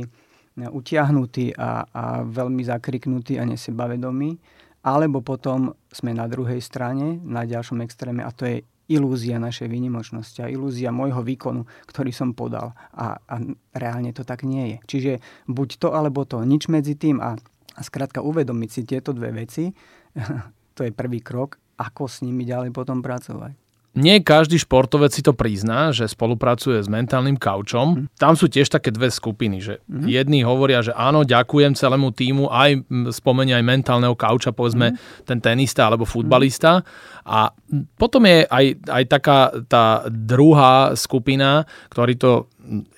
utiahnutí 0.57 1.53
a, 1.57 1.85
a 1.85 2.03
veľmi 2.25 2.61
zakriknutí 2.65 3.37
a 3.37 3.45
nesebavedomí, 3.45 4.37
alebo 4.85 5.21
potom 5.21 5.73
sme 5.89 6.13
na 6.13 6.25
druhej 6.25 6.61
strane, 6.61 7.21
na 7.21 7.45
ďalšom 7.45 7.81
extréme 7.85 8.25
a 8.25 8.33
to 8.33 8.45
je 8.45 8.57
ilúzia 8.87 9.37
našej 9.37 9.67
výnimočnosti 9.67 10.39
a 10.39 10.51
ilúzia 10.51 10.95
môjho 10.95 11.19
výkonu, 11.23 11.67
ktorý 11.87 12.11
som 12.15 12.31
podal. 12.31 12.71
A, 12.95 13.19
a 13.19 13.35
reálne 13.75 14.15
to 14.15 14.23
tak 14.23 14.47
nie 14.47 14.75
je. 14.75 14.77
Čiže 14.87 15.11
buď 15.51 15.69
to, 15.79 15.89
alebo 15.91 16.23
to. 16.23 16.41
Nič 16.43 16.71
medzi 16.71 16.95
tým 16.95 17.19
a, 17.19 17.35
a 17.75 17.81
skrátka 17.83 18.23
uvedomiť 18.23 18.69
si 18.71 18.81
tieto 18.87 19.11
dve 19.11 19.35
veci, 19.35 19.69
to 20.75 20.81
je 20.87 20.91
prvý 20.95 21.19
krok, 21.19 21.59
ako 21.77 22.07
s 22.07 22.23
nimi 22.23 22.47
ďalej 22.47 22.71
potom 22.73 23.03
pracovať 23.03 23.66
nie 23.97 24.21
každý 24.21 24.61
športovec 24.61 25.09
si 25.09 25.25
to 25.25 25.33
prizná, 25.33 25.89
že 25.89 26.05
spolupracuje 26.05 26.77
s 26.77 26.85
mentálnym 26.85 27.33
kaučom. 27.33 28.05
Mm. 28.05 28.13
Tam 28.13 28.37
sú 28.37 28.45
tiež 28.45 28.69
také 28.69 28.93
dve 28.93 29.09
skupiny, 29.09 29.57
že 29.57 29.81
mm. 29.89 30.05
jedni 30.05 30.45
hovoria, 30.45 30.85
že 30.85 30.93
áno, 30.93 31.25
ďakujem 31.25 31.73
celému 31.73 32.13
týmu, 32.13 32.53
aj 32.53 32.85
spomenia 33.09 33.57
aj 33.57 33.65
mentálneho 33.65 34.13
kauča, 34.13 34.53
povedzme 34.53 34.93
mm. 34.93 35.25
ten 35.25 35.41
tenista 35.41 35.89
alebo 35.89 36.05
futbalista. 36.05 36.85
A 37.25 37.51
potom 37.97 38.23
je 38.23 38.45
aj, 38.45 38.65
aj 38.87 39.03
taká 39.09 39.39
tá 39.65 40.05
druhá 40.07 40.95
skupina, 40.95 41.65
ktorí 41.89 42.15
to 42.15 42.47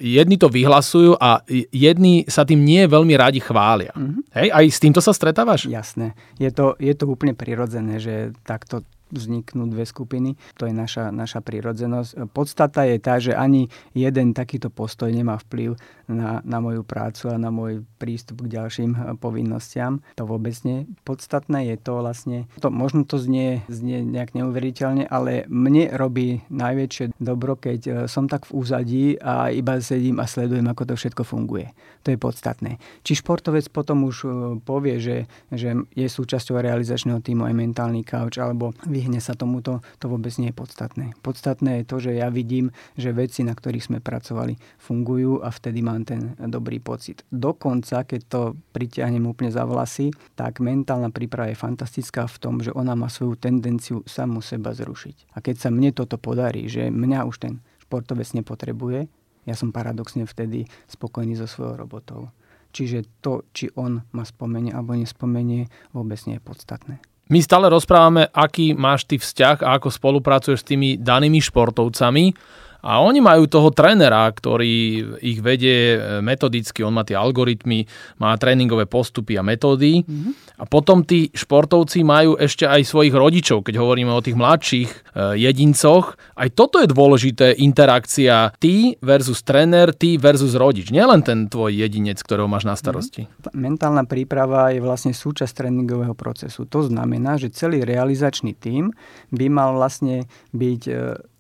jedni 0.02 0.38
to 0.38 0.50
vyhlasujú 0.50 1.18
a 1.18 1.46
jedni 1.74 2.26
sa 2.26 2.44
tým 2.44 2.62
nie 2.66 2.90
veľmi 2.90 3.14
radi 3.14 3.38
chvália. 3.38 3.94
Mm-hmm. 3.94 4.22
Hej, 4.34 4.48
aj 4.50 4.66
s 4.70 4.82
týmto 4.82 5.02
sa 5.02 5.14
stretávaš? 5.14 5.70
Jasné. 5.70 6.18
Je 6.42 6.50
to, 6.50 6.74
je 6.82 6.94
to 6.98 7.06
úplne 7.06 7.38
prirodzené, 7.38 8.02
že 8.02 8.34
takto 8.42 8.82
vzniknú 9.12 9.70
dve 9.70 9.86
skupiny. 9.86 10.38
To 10.58 10.66
je 10.66 10.74
naša, 10.74 11.10
naša 11.10 11.42
prírodzenosť. 11.44 12.30
Podstata 12.32 12.86
je 12.86 12.98
tá, 13.02 13.18
že 13.18 13.34
ani 13.34 13.68
jeden 13.94 14.34
takýto 14.34 14.70
postoj 14.70 15.10
nemá 15.10 15.38
vplyv 15.42 15.76
na, 16.10 16.42
na 16.42 16.58
moju 16.58 16.82
prácu 16.82 17.30
a 17.30 17.38
na 17.38 17.54
môj 17.54 17.86
prístup 18.02 18.46
k 18.46 18.58
ďalším 18.58 18.92
eh, 18.98 19.00
povinnostiam. 19.22 20.02
To 20.18 20.26
vôbec 20.26 20.58
nie. 20.66 20.90
Podstatné 21.06 21.70
je 21.70 21.78
to 21.78 22.02
vlastne, 22.02 22.50
to, 22.58 22.74
možno 22.74 23.06
to 23.06 23.22
znie, 23.22 23.62
znie 23.70 24.02
nejak 24.02 24.34
neuveriteľne, 24.34 25.06
ale 25.06 25.46
mne 25.48 25.94
robí 25.94 26.42
najväčšie 26.50 27.14
dobro, 27.22 27.54
keď 27.56 27.80
eh, 27.86 27.94
som 28.10 28.26
tak 28.26 28.50
v 28.50 28.56
úzadí 28.58 29.06
a 29.22 29.54
iba 29.54 29.78
sedím 29.80 30.18
a 30.18 30.26
sledujem, 30.26 30.66
ako 30.66 30.90
to 30.90 30.94
všetko 30.98 31.24
funguje. 31.24 31.70
To 32.08 32.16
je 32.16 32.18
podstatné. 32.18 32.82
Či 33.06 33.22
športovec 33.22 33.70
potom 33.70 34.10
už 34.10 34.16
eh, 34.26 34.30
povie, 34.66 34.98
že, 34.98 35.30
že 35.54 35.78
je 35.94 36.08
súčasťou 36.10 36.58
realizačného 36.58 37.22
týmu 37.22 37.46
aj 37.46 37.56
mentálny 37.56 38.02
couch, 38.02 38.42
alebo 38.42 38.74
vyhne 39.00 39.24
sa 39.24 39.32
tomuto, 39.32 39.80
to 40.04 40.12
vôbec 40.12 40.36
nie 40.36 40.52
je 40.52 40.60
podstatné. 40.60 41.16
Podstatné 41.24 41.80
je 41.80 41.86
to, 41.88 41.98
že 42.04 42.12
ja 42.20 42.28
vidím, 42.28 42.76
že 43.00 43.16
veci, 43.16 43.48
na 43.48 43.56
ktorých 43.56 43.88
sme 43.88 44.00
pracovali, 44.04 44.60
fungujú 44.76 45.40
a 45.40 45.48
vtedy 45.48 45.80
mám 45.80 46.04
ten 46.04 46.36
dobrý 46.36 46.84
pocit. 46.84 47.24
Dokonca, 47.32 48.04
keď 48.04 48.22
to 48.28 48.42
pritiahnem 48.76 49.24
úplne 49.24 49.56
za 49.56 49.64
vlasy, 49.64 50.12
tak 50.36 50.60
mentálna 50.60 51.16
príprava 51.16 51.48
je 51.48 51.56
fantastická 51.56 52.28
v 52.28 52.38
tom, 52.44 52.60
že 52.60 52.76
ona 52.76 53.00
má 53.00 53.08
svoju 53.08 53.40
tendenciu 53.40 54.04
samu 54.04 54.44
seba 54.44 54.76
zrušiť. 54.76 55.32
A 55.32 55.40
keď 55.40 55.56
sa 55.64 55.70
mne 55.72 55.96
toto 55.96 56.20
podarí, 56.20 56.68
že 56.68 56.92
mňa 56.92 57.24
už 57.24 57.40
ten 57.40 57.54
športovec 57.88 58.28
nepotrebuje, 58.36 59.08
ja 59.48 59.56
som 59.56 59.72
paradoxne 59.72 60.28
vtedy 60.28 60.68
spokojný 60.92 61.40
so 61.40 61.48
svojou 61.48 61.80
robotou. 61.80 62.30
Čiže 62.70 63.08
to, 63.26 63.48
či 63.50 63.74
on 63.74 64.06
ma 64.14 64.22
spomenie 64.28 64.70
alebo 64.70 64.94
nespomenie, 64.94 65.72
vôbec 65.90 66.22
nie 66.30 66.38
je 66.38 66.44
podstatné. 66.44 66.96
My 67.30 67.46
stále 67.46 67.70
rozprávame, 67.70 68.26
aký 68.34 68.74
máš 68.74 69.06
ty 69.06 69.22
vzťah 69.22 69.62
a 69.62 69.78
ako 69.78 69.94
spolupracuješ 69.94 70.66
s 70.66 70.70
tými 70.74 70.98
danými 70.98 71.38
športovcami. 71.38 72.34
A 72.80 73.04
oni 73.04 73.20
majú 73.20 73.44
toho 73.52 73.76
trénera, 73.76 74.32
ktorý 74.32 75.04
ich 75.20 75.44
vedie 75.44 76.00
e, 76.00 76.24
metodicky, 76.24 76.80
on 76.80 76.96
má 76.96 77.04
tie 77.04 77.20
algoritmy, 77.20 77.84
má 78.24 78.32
tréningové 78.40 78.88
postupy 78.88 79.36
a 79.36 79.44
metódy. 79.44 80.04
Mm-hmm. 80.04 80.32
A 80.60 80.64
potom 80.64 81.04
tí 81.04 81.28
športovci 81.36 82.04
majú 82.08 82.40
ešte 82.40 82.64
aj 82.64 82.88
svojich 82.88 83.16
rodičov, 83.16 83.68
keď 83.68 83.80
hovoríme 83.80 84.12
o 84.12 84.24
tých 84.24 84.40
mladších 84.40 84.90
e, 84.92 84.98
jedincoch. 85.44 86.16
Aj 86.40 86.48
toto 86.52 86.80
je 86.80 86.88
dôležité, 86.88 87.60
interakcia 87.60 88.56
ty 88.64 88.96
versus 89.04 89.44
tréner, 89.44 89.92
ty 89.92 90.16
versus 90.16 90.56
rodič. 90.56 90.92
Nielen 90.96 91.20
ten 91.24 91.52
tvoj 91.52 91.76
jedinec, 91.76 92.24
ktorého 92.24 92.48
máš 92.48 92.64
na 92.64 92.80
starosti. 92.80 93.28
Mm-hmm. 93.28 93.60
Mentálna 93.60 94.08
príprava 94.08 94.72
je 94.72 94.80
vlastne 94.80 95.12
súčasť 95.12 95.68
tréningového 95.68 96.16
procesu. 96.16 96.64
To 96.72 96.88
znamená, 96.88 97.36
že 97.36 97.52
celý 97.52 97.84
realizačný 97.84 98.56
tím 98.56 98.96
by 99.36 99.46
mal 99.52 99.76
vlastne 99.76 100.32
byť 100.56 100.82
e, 100.88 100.94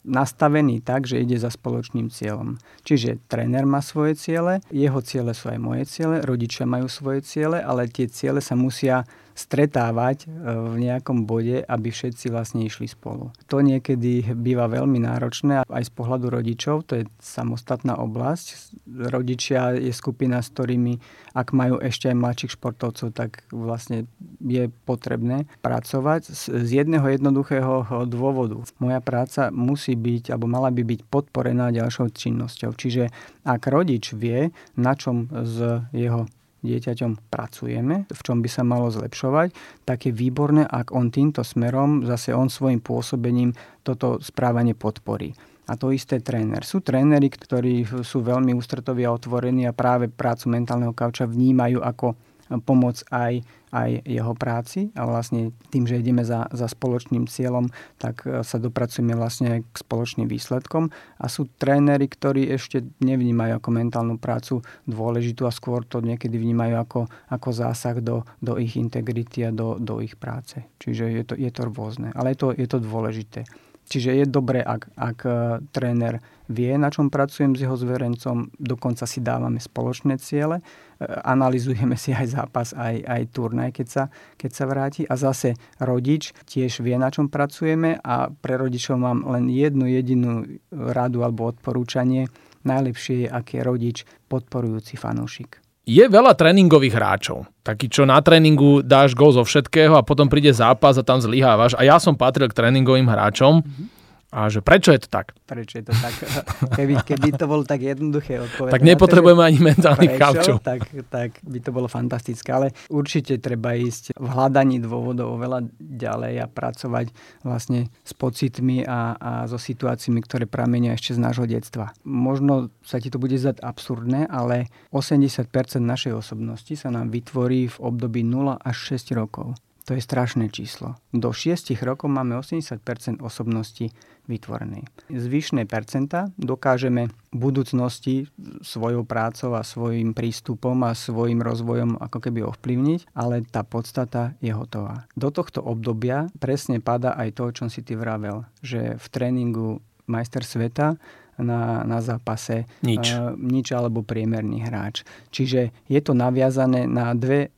nastavený 0.07 0.79
tak, 0.79 1.05
že 1.05 1.19
ide 1.19 1.35
za 1.35 1.51
spoločným 1.51 2.07
cieľom. 2.07 2.59
Čiže 2.87 3.19
tréner 3.27 3.67
má 3.67 3.83
svoje 3.83 4.15
ciele, 4.15 4.63
jeho 4.71 4.99
ciele 5.03 5.35
sú 5.35 5.51
aj 5.51 5.59
moje 5.59 5.83
ciele, 5.87 6.23
rodičia 6.23 6.63
majú 6.63 6.87
svoje 6.87 7.23
ciele, 7.23 7.59
ale 7.59 7.91
tie 7.91 8.07
ciele 8.07 8.39
sa 8.39 8.55
musia 8.55 9.03
stretávať 9.39 10.27
e, 10.27 10.36
v 10.51 10.75
nejakom 10.84 11.24
bode, 11.24 11.63
aby 11.63 11.88
všetci 11.88 12.27
vlastne 12.27 12.67
išli 12.67 12.91
spolu. 12.91 13.31
To 13.48 13.63
niekedy 13.63 14.36
býva 14.36 14.67
veľmi 14.67 15.00
náročné 15.00 15.63
aj 15.63 15.84
z 15.88 15.91
pohľadu 15.96 16.27
rodičov, 16.27 16.84
to 16.84 17.00
je 17.00 17.03
samostatná 17.24 17.96
oblasť. 17.96 18.75
Rodičia 18.89 19.79
je 19.79 19.96
skupina, 19.96 20.43
s 20.43 20.51
ktorými, 20.51 21.00
ak 21.31 21.55
majú 21.55 21.79
ešte 21.79 22.12
aj 22.12 22.19
mladších 22.19 22.55
športovcov, 22.60 23.15
tak 23.15 23.48
vlastne 23.55 24.12
je 24.43 24.67
potrebné 24.84 25.48
pracovať 25.63 26.36
z 26.36 26.67
jedného 26.84 27.08
jednoduchého 27.08 28.03
dôvodu. 28.12 28.60
Moja 28.84 29.00
práca 29.00 29.48
musí 29.55 29.96
byť, 29.96 30.36
alebo 30.36 30.51
mala 30.51 30.67
by 30.67 30.84
byť 30.84 31.00
podporená 31.08 31.72
ďalšou 31.72 32.12
činnosťou. 32.12 32.75
Čiže 32.75 33.08
ak 33.48 33.72
rodič 33.72 34.12
vie, 34.12 34.51
na 34.75 34.93
čom 35.00 35.31
z 35.31 35.88
jeho 35.96 36.27
dieťaťom 36.63 37.31
pracujeme, 37.31 38.07
v 38.09 38.21
čom 38.21 38.43
by 38.43 38.49
sa 38.51 38.63
malo 38.67 38.91
zlepšovať, 38.91 39.55
tak 39.87 40.09
je 40.09 40.11
výborné, 40.11 40.67
ak 40.67 40.91
on 40.91 41.11
týmto 41.11 41.43
smerom, 41.45 42.03
zase 42.03 42.35
on 42.35 42.51
svojim 42.51 42.83
pôsobením 42.83 43.55
toto 43.83 44.19
správanie 44.19 44.75
podporí. 44.75 45.31
A 45.69 45.77
to 45.77 45.93
isté 45.93 46.17
tréner. 46.17 46.65
Sú 46.65 46.81
tréneri, 46.81 47.29
ktorí 47.29 47.85
sú 48.01 48.25
veľmi 48.25 48.57
ústretoví 48.57 49.05
a 49.05 49.13
otvorení 49.13 49.69
a 49.69 49.77
práve 49.77 50.09
prácu 50.09 50.49
mentálneho 50.49 50.97
kauča 50.97 51.29
vnímajú 51.29 51.85
ako 51.85 52.17
pomoc 52.65 53.05
aj, 53.13 53.45
aj 53.71 54.05
jeho 54.05 54.33
práci 54.33 54.89
a 54.97 55.05
vlastne 55.05 55.53
tým, 55.69 55.85
že 55.85 56.01
ideme 56.01 56.25
za, 56.25 56.49
za 56.49 56.65
spoločným 56.65 57.29
cieľom, 57.29 57.69
tak 58.01 58.25
e, 58.25 58.41
sa 58.41 58.57
dopracujeme 58.57 59.13
vlastne 59.13 59.61
k 59.63 59.75
spoločným 59.77 60.25
výsledkom 60.25 60.89
a 61.21 61.25
sú 61.29 61.47
tréneri, 61.57 62.09
ktorí 62.09 62.49
ešte 62.49 62.81
nevnímajú 63.01 63.61
ako 63.61 63.69
mentálnu 63.69 64.15
prácu 64.17 64.65
dôležitú 64.89 65.45
a 65.45 65.53
skôr 65.53 65.85
to 65.85 66.01
niekedy 66.01 66.35
vnímajú 66.41 66.75
ako, 66.81 67.01
ako 67.29 67.49
zásah 67.53 68.01
do, 68.01 68.25
do 68.41 68.57
ich 68.57 68.75
integrity 68.75 69.45
a 69.45 69.51
do, 69.53 69.77
do 69.77 70.01
ich 70.01 70.17
práce. 70.17 70.65
Čiže 70.81 71.03
je 71.09 71.23
to, 71.23 71.33
je 71.38 71.51
to 71.53 71.61
rôzne, 71.69 72.09
ale 72.17 72.33
je 72.33 72.38
to, 72.41 72.47
je 72.57 72.67
to 72.67 72.77
dôležité. 72.81 73.45
Čiže 73.89 74.22
je 74.22 74.25
dobré, 74.29 74.62
ak, 74.62 74.93
ak 74.93 75.19
e, 75.25 75.34
tréner 75.74 76.22
vie, 76.46 76.69
na 76.77 76.93
čom 76.93 77.10
pracujem 77.10 77.58
s 77.58 77.65
jeho 77.65 77.74
zverencom, 77.74 78.53
dokonca 78.62 79.10
si 79.10 79.17
dávame 79.17 79.58
spoločné 79.58 80.22
ciele, 80.22 80.62
e, 80.62 80.63
analizujeme 81.10 81.98
si 81.98 82.13
aj 82.13 82.27
zápas, 82.29 82.77
aj, 82.77 83.01
aj 83.01 83.22
turnaj, 83.34 83.74
keď 83.74 83.88
sa, 83.89 84.03
keď 84.38 84.51
sa 84.53 84.63
vráti. 84.69 85.01
A 85.10 85.17
zase 85.17 85.58
rodič 85.81 86.38
tiež 86.46 86.86
vie, 86.86 87.01
na 87.01 87.10
čom 87.10 87.34
pracujeme 87.34 87.98
a 87.98 88.29
pre 88.29 88.62
rodičov 88.62 89.01
mám 89.01 89.25
len 89.25 89.50
jednu 89.50 89.89
jedinú 89.89 90.46
radu 90.69 91.25
alebo 91.25 91.50
odporúčanie. 91.50 92.29
Najlepšie 92.62 93.25
je, 93.25 93.27
ak 93.27 93.58
je 93.58 93.62
rodič 93.65 93.98
podporujúci 94.29 95.01
fanúšik. 95.01 95.68
Je 95.89 96.05
veľa 96.05 96.38
tréningových 96.38 96.93
hráčov. 96.93 97.50
Taký, 97.65 97.89
čo 97.89 98.05
na 98.05 98.22
tréningu 98.22 98.86
dáš 98.86 99.17
go 99.17 99.34
zo 99.34 99.41
všetkého 99.41 99.98
a 99.98 100.05
potom 100.05 100.29
príde 100.29 100.53
zápas 100.53 101.01
a 101.01 101.03
tam 101.03 101.17
zlyhávaš. 101.17 101.74
A 101.74 101.81
ja 101.81 101.98
som 101.98 102.13
patril 102.13 102.46
k 102.46 102.53
tréningovým 102.53 103.10
hráčom. 103.10 103.65
Mm-hmm 103.65 103.98
a 104.29 104.45
že 104.45 104.62
prečo 104.62 104.93
je 104.93 105.01
to 105.01 105.09
tak? 105.09 105.33
Prečo 105.50 105.81
je 105.81 105.89
to 105.89 105.93
tak? 105.98 106.13
Keby, 106.77 107.01
keby 107.01 107.29
to 107.33 107.50
bolo 107.50 107.65
tak 107.65 107.81
jednoduché 107.81 108.38
odpovedať. 108.38 108.77
Tak 108.77 108.86
nepotrebujeme 108.86 109.41
ani 109.41 109.57
mentálnych 109.57 110.21
chalčov. 110.21 110.62
Tak, 110.62 110.86
tak 111.09 111.41
by 111.41 111.57
to 111.57 111.74
bolo 111.74 111.89
fantastické. 111.89 112.53
Ale 112.53 112.69
určite 112.93 113.41
treba 113.41 113.74
ísť 113.74 114.13
v 114.13 114.27
hľadaní 114.29 114.77
dôvodov 114.86 115.33
oveľa 115.33 115.65
ďalej 115.81 116.45
a 116.45 116.45
pracovať 116.45 117.09
vlastne 117.41 117.89
s 118.05 118.13
pocitmi 118.13 118.86
a, 118.86 119.17
a 119.17 119.31
so 119.50 119.57
situáciami, 119.57 120.21
ktoré 120.21 120.45
pramenia 120.45 120.93
ešte 120.93 121.17
z 121.17 121.25
nášho 121.25 121.50
detstva. 121.50 121.98
Možno 122.05 122.69
sa 122.86 123.01
ti 123.01 123.09
to 123.09 123.17
bude 123.17 123.33
zdať 123.33 123.65
absurdné, 123.65 124.29
ale 124.29 124.69
80% 124.93 125.50
našej 125.81 126.13
osobnosti 126.13 126.74
sa 126.77 126.93
nám 126.93 127.09
vytvorí 127.09 127.65
v 127.65 127.77
období 127.81 128.21
0 128.21 128.62
až 128.62 128.77
6 128.93 129.17
rokov. 129.17 129.57
To 129.89 129.98
je 129.98 130.05
strašné 130.05 130.53
číslo. 130.53 131.01
Do 131.09 131.33
6 131.33 131.74
rokov 131.81 132.13
máme 132.13 132.38
80% 132.38 133.25
osobnosti 133.25 133.89
vytvorenej. 134.29 134.86
Zvyšné 135.09 135.65
percenta 135.65 136.29
dokážeme 136.38 137.09
v 137.33 137.38
budúcnosti 137.38 138.29
svojou 138.62 139.01
prácou 139.01 139.57
a 139.57 139.65
svojim 139.65 140.13
prístupom 140.13 140.77
a 140.86 140.93
svojim 140.93 141.41
rozvojom 141.41 141.98
ako 141.98 142.17
keby 142.29 142.45
ovplyvniť, 142.45 143.09
ale 143.17 143.41
tá 143.50 143.65
podstata 143.65 144.38
je 144.39 144.53
hotová. 144.53 145.09
Do 145.17 145.33
tohto 145.33 145.65
obdobia 145.65 146.29
presne 146.38 146.77
pada 146.77 147.17
aj 147.17 147.41
to, 147.41 147.41
o 147.50 147.55
čom 147.55 147.67
si 147.74 147.81
ty 147.81 147.98
vravel, 147.98 148.45
že 148.62 149.01
v 149.01 149.05
tréningu 149.09 149.81
majster 150.05 150.45
sveta 150.45 150.98
na, 151.39 151.88
na 151.88 152.03
zápase 152.03 152.67
nič. 152.83 153.15
Uh, 153.15 153.33
nič 153.39 153.71
alebo 153.71 154.03
priemerný 154.03 154.67
hráč. 154.67 155.07
Čiže 155.31 155.71
je 155.88 156.00
to 156.03 156.12
naviazané 156.12 156.83
na 156.86 157.15
dve 157.15 157.55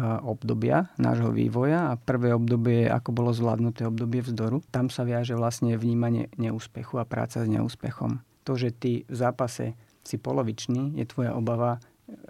obdobia 0.00 0.88
nášho 0.96 1.28
vývoja 1.28 1.92
a 1.92 2.00
prvé 2.00 2.32
obdobie, 2.32 2.88
ako 2.88 3.12
bolo 3.12 3.30
zvládnuté 3.36 3.84
obdobie 3.84 4.24
vzdoru. 4.24 4.64
Tam 4.72 4.88
sa 4.88 5.04
viaže 5.04 5.36
vlastne 5.36 5.76
vnímanie 5.76 6.32
neúspechu 6.40 6.96
a 6.96 7.04
práca 7.04 7.44
s 7.44 7.48
neúspechom. 7.48 8.24
To, 8.48 8.52
že 8.56 8.72
ty 8.72 9.04
v 9.04 9.14
zápase 9.14 9.76
si 10.02 10.16
polovičný, 10.16 10.96
je 10.96 11.04
tvoja 11.04 11.36
obava, 11.36 11.78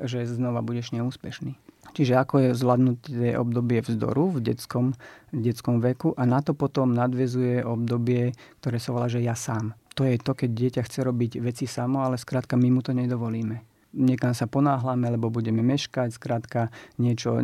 že 0.02 0.26
znova 0.26 0.60
budeš 0.60 0.92
neúspešný. 0.92 1.56
Čiže 1.92 2.14
ako 2.14 2.34
je 2.38 2.58
zvládnuté 2.58 3.34
obdobie 3.34 3.82
vzdoru 3.82 4.38
v 4.38 4.54
detskom, 4.54 4.94
detskom 5.34 5.82
veku 5.82 6.14
a 6.14 6.22
na 6.22 6.38
to 6.38 6.54
potom 6.54 6.94
nadvezuje 6.94 7.62
obdobie, 7.62 8.34
ktoré 8.62 8.78
sa 8.78 8.94
volá, 8.94 9.10
že 9.10 9.22
ja 9.22 9.34
sám. 9.34 9.74
To 9.98 10.08
je 10.08 10.16
to, 10.16 10.32
keď 10.32 10.50
dieťa 10.50 10.82
chce 10.88 11.04
robiť 11.04 11.42
veci 11.42 11.68
samo, 11.68 12.00
ale 12.00 12.16
skrátka 12.16 12.56
my 12.56 12.68
mu 12.70 12.80
to 12.80 12.96
nedovolíme 12.96 13.71
niekam 13.92 14.32
sa 14.32 14.48
ponáhľame, 14.48 15.08
lebo 15.12 15.28
budeme 15.28 15.60
meškať, 15.60 16.16
skrátka 16.16 16.72
niečo, 16.96 17.40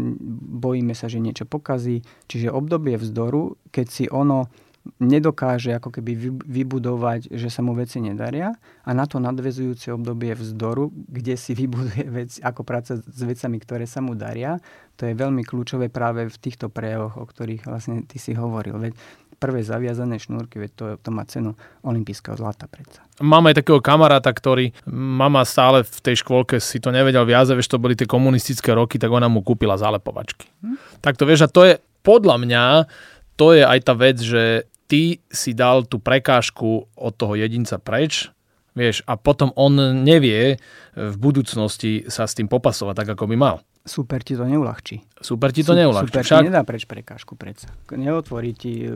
bojíme 0.59 0.93
sa, 0.97 1.07
že 1.07 1.21
niečo 1.21 1.45
pokazí. 1.45 2.03
Čiže 2.29 2.53
obdobie 2.53 2.97
vzdoru, 2.97 3.57
keď 3.73 3.87
si 3.87 4.05
ono 4.09 4.49
nedokáže 4.97 5.77
ako 5.77 6.01
keby 6.01 6.41
vybudovať, 6.49 7.29
že 7.29 7.53
sa 7.53 7.61
mu 7.61 7.77
veci 7.77 8.01
nedaria 8.01 8.57
a 8.85 8.91
na 8.97 9.05
to 9.05 9.21
nadvezujúce 9.21 9.93
obdobie 9.93 10.33
vzdoru, 10.33 10.89
kde 10.89 11.37
si 11.37 11.53
vybuduje 11.53 12.05
veci, 12.09 12.39
ako 12.41 12.65
práca 12.65 12.97
s 12.97 13.21
vecami, 13.21 13.61
ktoré 13.61 13.85
sa 13.85 14.01
mu 14.01 14.17
daria, 14.17 14.57
to 14.97 15.05
je 15.05 15.13
veľmi 15.13 15.45
kľúčové 15.45 15.93
práve 15.93 16.27
v 16.27 16.39
týchto 16.41 16.73
prejavoch, 16.73 17.21
o 17.21 17.25
ktorých 17.29 17.69
vlastne 17.69 18.03
ty 18.09 18.17
si 18.17 18.33
hovoril. 18.33 18.81
Veď 18.81 18.97
prvé 19.39 19.63
zaviazané 19.63 20.19
šnúrky, 20.19 20.59
veď 20.59 20.71
to, 20.75 20.85
to 20.99 21.11
má 21.15 21.23
cenu 21.25 21.55
olympijského 21.87 22.35
zlata 22.35 22.67
predsa. 22.67 23.07
Mám 23.23 23.51
aj 23.51 23.63
takého 23.63 23.79
kamaráta, 23.79 24.35
ktorý 24.35 24.75
mama 24.91 25.47
stále 25.47 25.87
v 25.87 25.99
tej 26.03 26.27
škôlke 26.27 26.59
si 26.59 26.83
to 26.83 26.91
nevedel 26.91 27.23
viazať, 27.23 27.55
vieš, 27.55 27.71
to 27.71 27.83
boli 27.83 27.95
tie 27.95 28.11
komunistické 28.11 28.75
roky, 28.75 28.99
tak 28.99 29.15
ona 29.15 29.31
mu 29.31 29.47
kúpila 29.47 29.79
zalepovačky. 29.79 30.51
Hm? 30.63 30.77
Tak 30.99 31.15
to 31.17 31.25
vieš, 31.25 31.47
a 31.47 31.49
to 31.49 31.63
je 31.65 31.75
podľa 32.03 32.37
mňa, 32.43 32.65
to 33.39 33.55
je 33.55 33.63
aj 33.63 33.79
tá 33.87 33.95
vec, 33.95 34.19
že 34.19 34.67
ty 34.91 35.23
si 35.31 35.55
dal 35.55 35.87
tú 35.87 36.03
prekážku 36.03 36.91
od 36.99 37.13
toho 37.15 37.39
jedinca 37.39 37.79
preč, 37.79 38.35
vieš, 38.79 39.03
a 39.11 39.19
potom 39.19 39.51
on 39.59 39.75
nevie 40.07 40.63
v 40.95 41.17
budúcnosti 41.19 42.07
sa 42.07 42.31
s 42.31 42.39
tým 42.39 42.47
popasovať 42.47 42.95
tak, 43.03 43.09
ako 43.19 43.27
by 43.27 43.37
mal. 43.37 43.57
Super 43.89 44.21
ti 44.21 44.37
to 44.37 44.45
neulahčí. 44.45 45.01
Super 45.19 45.51
ti 45.51 45.65
to 45.65 45.73
neulahčí. 45.73 46.13
Super 46.13 46.23
Však... 46.23 46.43
ti 46.45 46.49
nedá 46.53 46.63
preč 46.63 46.85
prekážku 46.85 47.35
predsa. 47.41 47.73
Neotvorí 47.89 48.53
ti 48.53 48.85
e, 48.85 48.93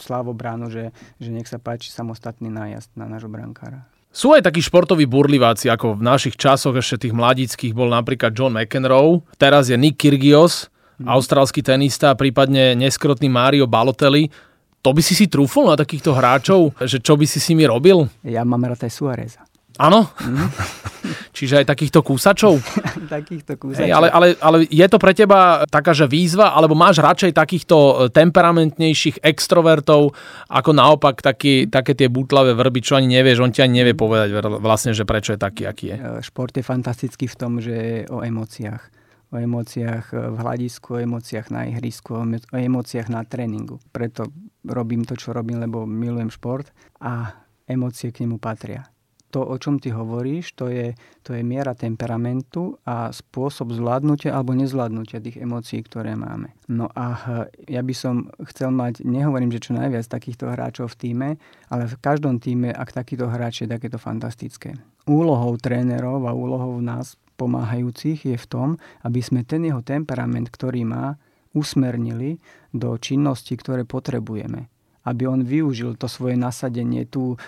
slávo 0.00 0.32
bránu, 0.32 0.72
že, 0.72 0.96
že 1.20 1.28
nech 1.28 1.44
sa 1.44 1.60
páči 1.60 1.92
samostatný 1.92 2.48
nájazd 2.48 2.96
na 2.96 3.04
nášho 3.04 3.28
brankára. 3.28 3.84
Sú 4.10 4.34
aj 4.34 4.42
takí 4.42 4.58
športoví 4.58 5.06
burliváci, 5.06 5.70
ako 5.70 6.00
v 6.00 6.02
našich 6.02 6.34
časoch 6.34 6.74
ešte 6.74 7.06
tých 7.06 7.14
mladíckých 7.14 7.76
bol 7.76 7.92
napríklad 7.94 8.34
John 8.34 8.56
McEnroe, 8.56 9.22
teraz 9.38 9.70
je 9.70 9.78
Nick 9.78 10.02
Kyrgios, 10.02 10.66
hmm. 10.98 11.06
austrálsky 11.06 11.62
tenista, 11.62 12.16
prípadne 12.18 12.74
neskrotný 12.74 13.30
Mario 13.30 13.70
Balotelli. 13.70 14.32
To 14.80 14.96
by 14.96 15.02
si 15.04 15.12
si 15.12 15.28
trúfol 15.28 15.68
na 15.68 15.76
takýchto 15.76 16.16
hráčov, 16.16 16.72
že 16.80 17.04
čo 17.04 17.12
by 17.20 17.28
si 17.28 17.36
si 17.36 17.52
mi 17.52 17.68
robil? 17.68 18.08
Ja 18.24 18.48
mám 18.48 18.64
rád 18.64 18.88
aj 18.88 18.92
Suareza. 18.96 19.44
Áno? 19.80 20.12
Mm. 20.20 20.48
Čiže 21.36 21.64
aj 21.64 21.66
takýchto 21.72 22.04
kúsačov? 22.04 22.60
takýchto 23.16 23.56
kúsačov. 23.56 23.80
Hey, 23.80 23.92
ale, 23.92 24.12
ale, 24.12 24.36
ale 24.36 24.56
je 24.68 24.86
to 24.88 25.00
pre 25.00 25.16
teba 25.16 25.64
taká, 25.64 25.96
že 25.96 26.04
výzva, 26.04 26.52
alebo 26.52 26.76
máš 26.76 27.00
radšej 27.00 27.32
takýchto 27.32 27.76
e, 27.76 27.92
temperamentnejších 28.12 29.24
extrovertov, 29.24 30.12
ako 30.52 30.70
naopak 30.76 31.24
taký, 31.24 31.68
také 31.72 31.96
tie 31.96 32.12
butlavé 32.12 32.52
vrby, 32.52 32.80
čo 32.84 33.00
ani 33.00 33.20
nevieš, 33.20 33.40
on 33.40 33.52
ti 33.56 33.64
ani 33.64 33.80
nevie 33.80 33.96
povedať 33.96 34.36
vlastne, 34.60 34.92
že 34.92 35.08
prečo 35.08 35.32
je 35.32 35.40
taký, 35.40 35.64
aký 35.64 35.84
je. 35.92 35.96
E, 35.96 36.20
šport 36.20 36.52
je 36.52 36.64
fantastický 36.64 37.24
v 37.24 37.36
tom, 37.40 37.56
že 37.56 37.72
je 37.72 37.98
o 38.12 38.20
emóciách. 38.20 39.00
O 39.30 39.38
emóciách 39.38 40.10
v 40.10 40.36
hľadisku, 40.42 40.98
o 40.98 41.00
emóciách 41.00 41.54
na 41.54 41.62
ihrisku, 41.70 42.18
o 42.18 42.24
emóciách 42.50 43.08
na 43.08 43.22
tréningu. 43.22 43.78
Preto 43.94 44.26
robím 44.64 45.04
to, 45.04 45.16
čo 45.16 45.32
robím, 45.32 45.60
lebo 45.60 45.88
milujem 45.88 46.30
šport 46.32 46.68
a 47.00 47.34
emócie 47.68 48.12
k 48.12 48.24
nemu 48.26 48.36
patria 48.36 48.84
to, 49.30 49.46
o 49.46 49.56
čom 49.56 49.78
ty 49.78 49.94
hovoríš, 49.94 50.58
to 50.58 50.66
je, 50.68 50.92
to 51.22 51.32
je 51.32 51.42
miera 51.46 51.72
temperamentu 51.78 52.76
a 52.82 53.14
spôsob 53.14 53.70
zvládnutia 53.70 54.34
alebo 54.34 54.58
nezvládnutia 54.58 55.22
tých 55.22 55.38
emócií, 55.38 55.86
ktoré 55.86 56.18
máme. 56.18 56.50
No 56.66 56.90
a 56.92 57.38
ja 57.70 57.80
by 57.80 57.94
som 57.94 58.26
chcel 58.50 58.74
mať, 58.74 59.06
nehovorím, 59.06 59.54
že 59.54 59.70
čo 59.70 59.78
najviac 59.78 60.04
takýchto 60.10 60.50
hráčov 60.50 60.92
v 60.98 60.98
týme, 60.98 61.28
ale 61.70 61.86
v 61.86 61.96
každom 62.02 62.42
týme, 62.42 62.74
ak 62.74 62.90
takýto 62.90 63.30
hráč 63.30 63.64
je, 63.64 63.70
tak 63.70 63.86
je 63.86 63.90
to 63.94 64.02
fantastické. 64.02 64.74
Úlohou 65.06 65.56
trénerov 65.56 66.26
a 66.26 66.34
úlohou 66.34 66.82
nás 66.82 67.14
pomáhajúcich 67.38 68.34
je 68.34 68.36
v 68.36 68.46
tom, 68.50 68.68
aby 69.06 69.22
sme 69.24 69.46
ten 69.46 69.64
jeho 69.64 69.80
temperament, 69.80 70.50
ktorý 70.50 70.84
má, 70.84 71.16
usmernili 71.56 72.38
do 72.70 72.94
činnosti, 72.98 73.56
ktoré 73.58 73.82
potrebujeme 73.82 74.70
aby 75.00 75.24
on 75.24 75.40
využil 75.40 75.96
to 75.96 76.04
svoje 76.06 76.36
nasadenie, 76.36 77.08
tú 77.08 77.40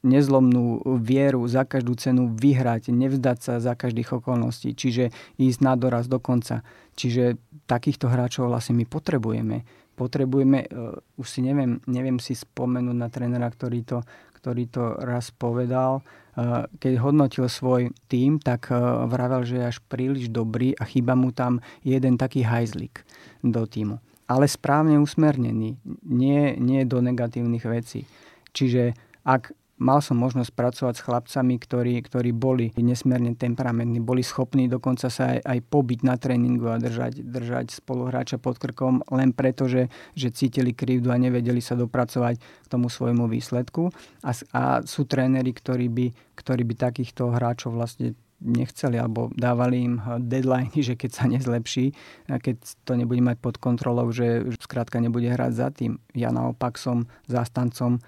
nezlomnú 0.00 0.80
vieru 0.96 1.44
za 1.44 1.68
každú 1.68 1.92
cenu 2.00 2.32
vyhrať, 2.32 2.88
nevzdať 2.88 3.38
sa 3.38 3.54
za 3.60 3.76
každých 3.76 4.16
okolností, 4.16 4.72
čiže 4.72 5.12
ísť 5.36 5.58
na 5.60 5.76
doraz 5.76 6.08
do 6.08 6.16
konca. 6.16 6.64
Čiže 6.96 7.36
takýchto 7.68 8.08
hráčov 8.08 8.48
vlastne 8.48 8.80
my 8.80 8.88
potrebujeme. 8.88 9.68
Potrebujeme, 9.96 10.68
uh, 10.68 10.96
už 11.20 11.26
si 11.28 11.40
neviem, 11.44 11.80
neviem 11.88 12.20
si 12.20 12.36
spomenúť 12.36 12.96
na 12.96 13.08
trénera, 13.08 13.48
ktorý 13.48 13.80
to, 13.84 13.98
ktorý 14.46 14.70
to 14.70 14.94
raz 15.02 15.34
povedal, 15.34 16.06
uh, 16.38 16.70
keď 16.78 17.02
hodnotil 17.02 17.50
svoj 17.50 17.90
tým, 18.06 18.38
tak 18.38 18.70
uh, 18.70 19.10
vravel, 19.10 19.42
že 19.42 19.58
je 19.58 19.74
až 19.74 19.82
príliš 19.90 20.30
dobrý 20.30 20.78
a 20.78 20.86
chýba 20.86 21.18
mu 21.18 21.34
tam 21.34 21.58
jeden 21.82 22.14
taký 22.14 22.46
hajzlik 22.46 23.02
do 23.42 23.66
týmu 23.66 23.98
ale 24.26 24.50
správne 24.50 24.98
usmernený, 24.98 25.78
nie, 26.02 26.58
nie 26.58 26.82
do 26.82 26.98
negatívnych 26.98 27.62
vecí. 27.62 28.10
Čiže 28.50 28.98
ak 29.22 29.54
mal 29.76 30.00
som 30.00 30.16
možnosť 30.16 30.52
pracovať 30.56 30.94
s 30.96 31.04
chlapcami, 31.04 31.54
ktorí, 31.60 31.94
ktorí 32.00 32.30
boli 32.32 32.72
nesmierne 32.80 33.36
temperamentní, 33.36 34.00
boli 34.00 34.24
schopní 34.24 34.72
dokonca 34.72 35.12
sa 35.12 35.36
aj, 35.36 35.44
aj 35.44 35.58
pobiť 35.68 36.00
na 36.04 36.16
tréningu 36.16 36.72
a 36.72 36.80
držať, 36.80 37.20
držať 37.20 37.66
spoluhráča 37.84 38.40
pod 38.40 38.56
krkom 38.56 39.04
len 39.12 39.36
preto, 39.36 39.68
že, 39.68 39.92
že 40.16 40.32
cítili 40.32 40.72
krivdu 40.72 41.12
a 41.12 41.20
nevedeli 41.20 41.60
sa 41.60 41.76
dopracovať 41.76 42.40
k 42.40 42.66
tomu 42.66 42.88
svojmu 42.88 43.28
výsledku. 43.28 43.92
A, 44.24 44.32
a 44.56 44.62
sú 44.84 45.04
tréneri, 45.04 45.52
ktorí 45.52 45.92
by, 45.92 46.06
ktorí 46.36 46.62
by 46.64 46.74
takýchto 46.76 47.36
hráčov 47.36 47.76
vlastne 47.76 48.16
nechceli 48.40 49.00
alebo 49.00 49.32
dávali 49.32 49.88
im 49.88 49.94
deadline, 50.24 50.72
že 50.88 50.96
keď 50.96 51.10
sa 51.12 51.24
nezlepší, 51.28 51.92
keď 52.28 52.56
to 52.84 52.92
nebude 52.96 53.20
mať 53.20 53.36
pod 53.40 53.56
kontrolou, 53.60 54.08
že 54.12 54.44
skrátka 54.60 55.00
nebude 55.00 55.28
hrať 55.28 55.52
za 55.52 55.68
tým. 55.72 56.00
Ja 56.16 56.32
naopak 56.32 56.76
som 56.80 57.08
zástancom, 57.28 58.00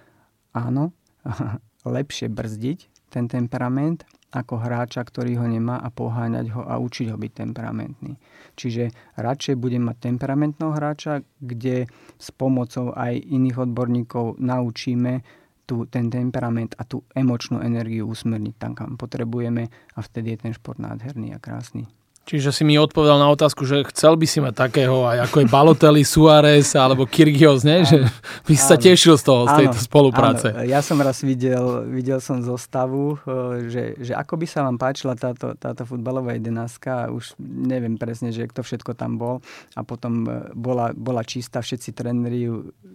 áno, 0.52 0.92
lepšie 1.96 2.32
brzdiť 2.32 3.10
ten 3.12 3.24
temperament 3.28 4.04
ako 4.28 4.60
hráča, 4.60 5.00
ktorý 5.00 5.40
ho 5.40 5.46
nemá 5.48 5.80
a 5.80 5.88
poháňať 5.88 6.52
ho 6.52 6.60
a 6.60 6.76
učiť 6.76 7.08
ho 7.08 7.16
byť 7.16 7.32
temperamentný. 7.32 8.20
Čiže 8.60 9.16
radšej 9.16 9.56
budem 9.56 9.88
mať 9.88 10.12
temperamentného 10.12 10.76
hráča, 10.76 11.24
kde 11.40 11.88
s 12.20 12.28
pomocou 12.36 12.92
aj 12.92 13.16
iných 13.16 13.56
odborníkov 13.64 14.36
naučíme 14.36 15.24
tú, 15.64 15.88
ten 15.88 16.12
temperament 16.12 16.76
a 16.76 16.84
tú 16.84 17.04
emočnú 17.16 17.64
energiu 17.64 18.08
usmerniť 18.08 18.54
tam, 18.60 18.72
kam 18.76 19.00
potrebujeme 19.00 19.72
a 19.96 19.98
vtedy 20.04 20.36
je 20.36 20.48
ten 20.48 20.52
šport 20.52 20.76
nádherný 20.76 21.32
a 21.32 21.40
krásny. 21.40 21.88
Čiže 22.28 22.52
si 22.52 22.60
mi 22.60 22.76
odpovedal 22.76 23.16
na 23.16 23.32
otázku, 23.32 23.64
že 23.64 23.88
chcel 23.88 24.12
by 24.20 24.28
si 24.28 24.44
mať 24.44 24.52
takého 24.52 25.08
aj 25.08 25.32
ako 25.32 25.36
je 25.40 25.46
Balotelli, 25.48 26.04
Suárez 26.04 26.76
alebo 26.76 27.08
Kyrgios, 27.08 27.64
ne? 27.64 27.88
že 27.88 28.04
by 28.44 28.52
si 28.52 28.64
sa 28.68 28.76
tešil 28.76 29.16
z 29.16 29.24
toho, 29.24 29.48
z 29.48 29.64
tejto 29.64 29.80
spolupráce. 29.80 30.52
Áno. 30.52 30.68
Ja 30.68 30.84
som 30.84 31.00
raz 31.00 31.24
videl, 31.24 31.88
videl 31.88 32.20
som 32.20 32.44
zostavu, 32.44 33.16
e, 33.24 33.72
že, 33.72 33.82
že 33.96 34.12
ako 34.12 34.44
by 34.44 34.46
sa 34.46 34.60
vám 34.68 34.76
páčila 34.76 35.16
táto, 35.16 35.56
táto 35.56 35.88
futbalová 35.88 36.36
jedenáctka, 36.36 37.08
už 37.08 37.32
neviem 37.40 37.96
presne, 37.96 38.28
že 38.28 38.44
kto 38.44 38.60
všetko 38.60 38.92
tam 38.92 39.16
bol 39.16 39.40
a 39.72 39.80
potom 39.80 40.28
e, 40.28 40.52
bola, 40.52 40.92
bola 40.92 41.24
čistá, 41.24 41.64
všetci 41.64 41.96
tréneri, 41.96 42.44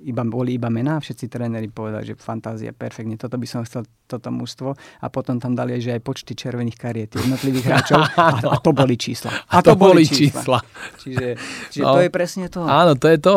iba, 0.06 0.22
boli 0.30 0.62
iba 0.62 0.69
mená, 0.69 1.02
všetci 1.02 1.26
tréneri 1.26 1.74
povedali, 1.74 2.13
že 2.13 2.22
fantázia, 2.22 2.69
perfektne, 2.69 3.17
toto 3.17 3.41
by 3.41 3.50
som 3.50 3.65
chcel, 3.65 3.89
toto 4.08 4.30
mužstvo 4.30 4.76
a 4.76 5.06
potom 5.08 5.39
tam 5.39 5.56
dali 5.56 5.80
aj, 5.80 5.82
že 5.82 5.92
aj 5.96 6.02
počty 6.04 6.34
červených 6.36 6.78
kariet 6.78 7.12
jednotlivých 7.16 7.66
hráčov 7.66 8.00
a, 8.04 8.26
a 8.44 8.58
to 8.60 8.72
boli 8.76 8.96
čísla. 9.00 9.32
A, 9.50 9.58
a 9.58 9.66
to, 9.66 9.74
to 9.74 9.80
boli 9.80 10.04
čísla. 10.04 10.60
čísla. 10.60 10.60
Čiže, 11.00 11.28
čiže 11.72 11.86
no. 11.86 11.94
to 11.96 12.02
je 12.04 12.10
presne 12.12 12.46
to. 12.52 12.62
Áno, 12.68 12.94
to 13.00 13.08
je 13.08 13.18
to. 13.22 13.36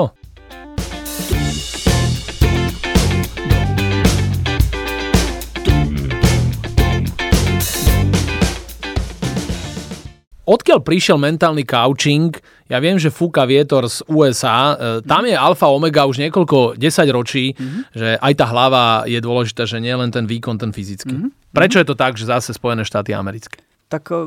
Odkiaľ 10.46 10.78
prišiel 10.86 11.18
mentálny 11.18 11.66
coaching? 11.66 12.30
Ja 12.70 12.78
viem, 12.78 12.96
že 13.02 13.10
fúka 13.10 13.42
vietor 13.42 13.90
z 13.90 14.06
USA. 14.06 14.78
E, 14.78 15.02
tam 15.02 15.26
je 15.26 15.34
alfa 15.34 15.66
omega 15.66 16.06
už 16.06 16.22
niekoľko 16.22 16.78
desať 16.78 17.10
ročí, 17.10 17.52
mm-hmm. 17.52 17.82
že 17.90 18.08
aj 18.22 18.32
tá 18.38 18.46
hlava 18.46 19.02
je 19.10 19.18
dôležitá, 19.18 19.66
že 19.66 19.82
nie 19.82 19.92
len 19.92 20.14
ten 20.14 20.22
výkon, 20.22 20.54
ten 20.54 20.70
fyzický. 20.70 21.12
Mm-hmm. 21.12 21.50
Prečo 21.50 21.82
je 21.82 21.86
to 21.90 21.98
tak, 21.98 22.14
že 22.14 22.30
zase 22.30 22.54
Spojené 22.54 22.86
štáty 22.86 23.10
americké? 23.10 23.66
tak 23.88 24.10
eh, 24.10 24.26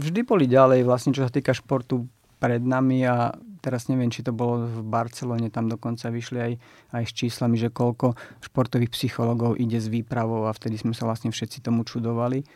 vždy 0.00 0.20
boli 0.24 0.44
ďalej, 0.48 0.84
vlastne 0.84 1.12
čo 1.12 1.24
sa 1.24 1.32
týka 1.32 1.52
športu 1.52 2.08
pred 2.36 2.60
nami 2.60 3.04
a 3.04 3.32
teraz 3.64 3.88
neviem, 3.90 4.12
či 4.12 4.22
to 4.22 4.30
bolo 4.30 4.68
v 4.68 4.84
Barcelone, 4.86 5.50
tam 5.50 5.66
dokonca 5.66 6.12
vyšli 6.12 6.38
aj, 6.38 6.52
aj 6.94 7.04
s 7.08 7.12
číslami, 7.16 7.56
že 7.58 7.72
koľko 7.72 8.14
športových 8.44 8.94
psychologov 8.94 9.58
ide 9.58 9.80
s 9.80 9.90
výpravou 9.90 10.46
a 10.46 10.54
vtedy 10.54 10.78
sme 10.78 10.94
sa 10.94 11.08
vlastne 11.08 11.34
všetci 11.34 11.64
tomu 11.64 11.82
čudovali. 11.82 12.46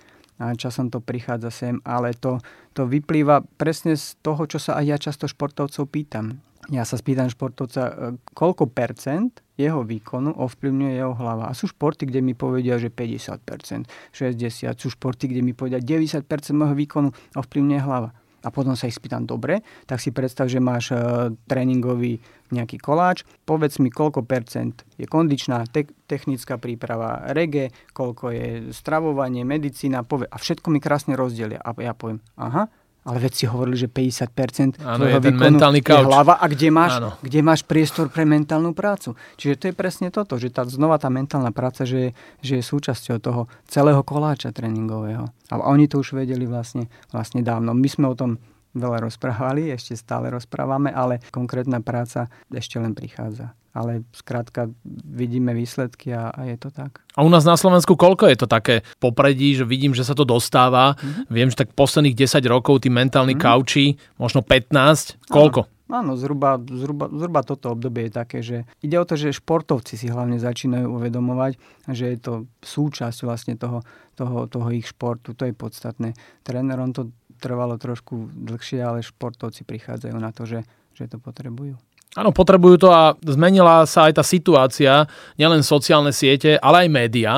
A 0.40 0.56
časom 0.56 0.88
to 0.88 1.04
prichádza 1.04 1.52
sem, 1.52 1.76
ale 1.84 2.16
to, 2.16 2.40
to 2.72 2.88
vyplýva 2.88 3.44
presne 3.60 3.92
z 3.94 4.16
toho, 4.24 4.48
čo 4.48 4.56
sa 4.56 4.80
aj 4.80 4.84
ja 4.88 4.96
často 4.96 5.28
športovcov 5.28 5.84
pýtam 5.92 6.40
ja 6.70 6.86
sa 6.86 6.94
spýtam 6.94 7.26
športovca, 7.26 7.82
e, 7.82 7.92
koľko 8.30 8.70
percent 8.70 9.42
jeho 9.58 9.82
výkonu 9.82 10.36
ovplyvňuje 10.38 10.92
jeho 10.92 11.14
hlava. 11.18 11.50
A 11.50 11.56
sú 11.56 11.66
športy, 11.66 12.06
kde 12.06 12.22
mi 12.22 12.38
povedia, 12.38 12.78
že 12.78 12.92
50%, 12.92 13.88
60%. 14.14 14.78
Sú 14.78 14.88
športy, 14.94 15.26
kde 15.26 15.42
mi 15.42 15.56
povedia, 15.56 15.82
90% 15.82 16.24
môjho 16.54 16.76
výkonu 16.78 17.08
ovplyvňuje 17.34 17.80
hlava. 17.80 18.14
A 18.40 18.48
potom 18.48 18.72
sa 18.72 18.88
ich 18.88 18.96
spýtam, 18.96 19.28
dobre, 19.28 19.60
tak 19.84 20.00
si 20.00 20.10
predstav, 20.10 20.48
že 20.48 20.62
máš 20.62 20.96
uh, 20.96 21.28
tréningový 21.44 22.24
nejaký 22.50 22.82
koláč, 22.82 23.22
povedz 23.46 23.78
mi, 23.78 23.92
koľko 23.92 24.26
percent 24.26 24.82
je 24.98 25.06
kondičná, 25.06 25.68
te- 25.70 25.92
technická 26.10 26.58
príprava, 26.58 27.30
rege, 27.30 27.70
koľko 27.94 28.34
je 28.34 28.48
stravovanie, 28.74 29.46
medicína, 29.46 30.02
povie, 30.02 30.26
a 30.26 30.36
všetko 30.36 30.66
mi 30.74 30.82
krásne 30.82 31.14
rozdelia. 31.14 31.62
A 31.62 31.76
ja 31.78 31.94
poviem, 31.94 32.18
aha, 32.34 32.66
ale 33.10 33.18
vedci 33.18 33.50
hovorili, 33.50 33.74
že 33.74 33.90
50% 33.90 34.78
Áno, 34.86 35.02
je 35.02 35.18
ten 35.18 35.34
mentálny 35.34 35.82
je 35.82 35.98
hlava 36.06 36.38
a 36.38 36.46
kde 36.46 36.70
máš, 36.70 37.02
kde 37.18 37.42
máš 37.42 37.66
priestor 37.66 38.06
pre 38.06 38.22
mentálnu 38.22 38.70
prácu. 38.70 39.18
Čiže 39.34 39.54
to 39.58 39.64
je 39.66 39.74
presne 39.74 40.14
toto, 40.14 40.38
že 40.38 40.54
tá, 40.54 40.62
znova 40.62 41.02
tá 41.02 41.10
mentálna 41.10 41.50
práca, 41.50 41.82
že, 41.82 42.14
že 42.38 42.62
je 42.62 42.64
súčasťou 42.64 43.18
toho 43.18 43.50
celého 43.66 44.06
koláča 44.06 44.54
tréningového. 44.54 45.26
A 45.50 45.54
oni 45.66 45.90
to 45.90 45.98
už 45.98 46.14
vedeli 46.22 46.46
vlastne, 46.46 46.86
vlastne 47.10 47.42
dávno. 47.42 47.74
My 47.74 47.88
sme 47.90 48.06
o 48.06 48.14
tom 48.14 48.38
veľa 48.74 49.06
rozprávali, 49.06 49.70
ešte 49.74 49.98
stále 49.98 50.30
rozprávame, 50.30 50.90
ale 50.94 51.22
konkrétna 51.34 51.82
práca 51.82 52.30
ešte 52.50 52.78
len 52.78 52.94
prichádza 52.94 53.54
ale 53.70 54.02
skrátka 54.10 54.66
vidíme 55.06 55.54
výsledky 55.54 56.10
a, 56.10 56.34
a 56.34 56.42
je 56.50 56.58
to 56.58 56.74
tak. 56.74 57.06
A 57.14 57.22
u 57.22 57.30
nás 57.30 57.46
na 57.46 57.54
Slovensku 57.54 57.94
koľko 57.94 58.26
je 58.26 58.38
to 58.38 58.50
také 58.50 58.82
popredí, 58.98 59.54
že 59.54 59.62
vidím, 59.62 59.94
že 59.94 60.02
sa 60.02 60.14
to 60.18 60.26
dostáva. 60.26 60.98
Mm-hmm. 60.98 61.24
Viem, 61.30 61.48
že 61.54 61.60
tak 61.62 61.78
posledných 61.78 62.18
10 62.18 62.42
rokov 62.50 62.82
tí 62.82 62.90
mentálni 62.90 63.38
mm-hmm. 63.38 63.46
kauči, 63.46 63.94
možno 64.18 64.42
15, 64.42 65.22
koľko? 65.30 65.70
Áno, 65.70 65.79
zhruba, 66.14 66.56
zhruba, 66.62 67.10
zhruba 67.10 67.40
toto 67.42 67.74
obdobie 67.74 68.08
je 68.08 68.12
také, 68.12 68.38
že 68.40 68.64
ide 68.80 68.96
o 68.96 69.04
to, 69.04 69.18
že 69.18 69.34
športovci 69.34 69.98
si 69.98 70.06
hlavne 70.06 70.38
začínajú 70.38 70.86
uvedomovať, 70.86 71.52
že 71.90 72.04
je 72.14 72.18
to 72.18 72.32
súčasť 72.62 73.18
vlastne 73.26 73.54
toho, 73.58 73.82
toho, 74.14 74.46
toho 74.46 74.68
ich 74.70 74.86
športu, 74.88 75.34
to 75.34 75.44
je 75.44 75.54
podstatné. 75.54 76.14
Trénerom 76.46 76.94
to 76.94 77.10
trvalo 77.42 77.80
trošku 77.80 78.30
dlhšie, 78.30 78.78
ale 78.84 79.02
športovci 79.02 79.66
prichádzajú 79.66 80.16
na 80.20 80.30
to, 80.30 80.46
že, 80.46 80.60
že 80.94 81.10
to 81.10 81.18
potrebujú. 81.18 81.74
Áno, 82.18 82.34
potrebujú 82.34 82.76
to 82.82 82.88
a 82.90 83.14
zmenila 83.22 83.86
sa 83.86 84.10
aj 84.10 84.18
tá 84.18 84.24
situácia, 84.26 85.06
nielen 85.38 85.62
sociálne 85.62 86.10
siete, 86.10 86.58
ale 86.58 86.86
aj 86.86 86.88
médiá. 86.90 87.34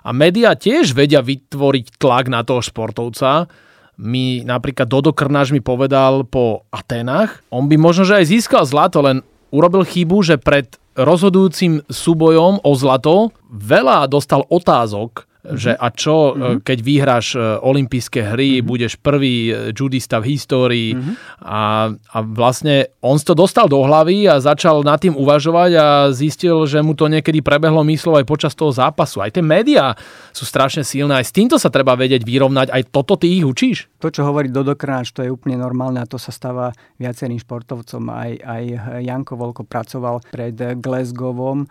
A 0.00 0.10
médiá 0.16 0.56
tiež 0.56 0.96
vedia 0.96 1.20
vytvoriť 1.20 2.00
tlak 2.00 2.32
na 2.32 2.40
toho 2.40 2.64
športovca. 2.64 3.44
Mi 3.94 4.42
napríklad 4.42 4.90
Dodo 4.90 5.14
Krnáš 5.14 5.54
mi 5.54 5.62
povedal 5.62 6.26
po 6.26 6.66
Atenách, 6.74 7.46
on 7.54 7.70
by 7.70 7.78
možno, 7.78 8.02
že 8.02 8.18
aj 8.18 8.30
získal 8.30 8.66
zlato, 8.66 8.98
len 8.98 9.22
urobil 9.54 9.86
chybu, 9.86 10.18
že 10.26 10.34
pred 10.34 10.66
rozhodujúcim 10.98 11.86
súbojom 11.86 12.62
o 12.62 12.70
zlato 12.74 13.30
veľa 13.50 14.10
dostal 14.10 14.46
otázok. 14.50 15.26
Že 15.44 15.76
a 15.76 15.88
čo, 15.92 16.32
mm-hmm. 16.32 16.56
keď 16.64 16.78
vyhráš 16.80 17.26
e, 17.36 17.60
olympijské 17.60 18.32
hry, 18.32 18.58
mm-hmm. 18.58 18.68
budeš 18.68 18.92
prvý 18.96 19.52
e, 19.52 19.76
judista 19.76 20.16
v 20.16 20.32
histórii 20.32 20.96
mm-hmm. 20.96 21.44
a, 21.44 21.92
a 21.92 22.18
vlastne 22.24 22.88
on 23.04 23.20
to 23.20 23.36
dostal 23.36 23.68
do 23.68 23.84
hlavy 23.84 24.24
a 24.24 24.40
začal 24.40 24.80
nad 24.80 24.96
tým 24.96 25.12
uvažovať 25.12 25.70
a 25.76 25.86
zistil, 26.16 26.64
že 26.64 26.80
mu 26.80 26.96
to 26.96 27.12
niekedy 27.12 27.44
prebehlo 27.44 27.84
myslov 27.84 28.24
aj 28.24 28.26
počas 28.26 28.56
toho 28.56 28.72
zápasu. 28.72 29.20
Aj 29.20 29.28
tie 29.28 29.44
médiá 29.44 29.92
sú 30.32 30.48
strašne 30.48 30.80
silné, 30.80 31.20
aj 31.20 31.28
s 31.28 31.36
týmto 31.36 31.60
sa 31.60 31.68
treba 31.68 31.92
vedieť 31.92 32.24
vyrovnať, 32.24 32.72
aj 32.72 32.82
toto 32.88 33.20
ty 33.20 33.36
ich 33.36 33.44
učíš? 33.44 33.92
To, 34.00 34.08
čo 34.08 34.24
hovorí 34.24 34.48
Dodo 34.48 34.72
Kráč, 34.72 35.12
to 35.12 35.20
je 35.20 35.28
úplne 35.28 35.60
normálne 35.60 36.00
a 36.00 36.08
to 36.08 36.16
sa 36.16 36.32
stáva 36.32 36.72
viacerým 36.96 37.36
športovcom. 37.36 38.08
Aj, 38.08 38.32
aj 38.32 38.64
Janko 39.04 39.36
Volko 39.36 39.62
pracoval 39.68 40.24
pred 40.32 40.56
Glasgowom 40.80 41.68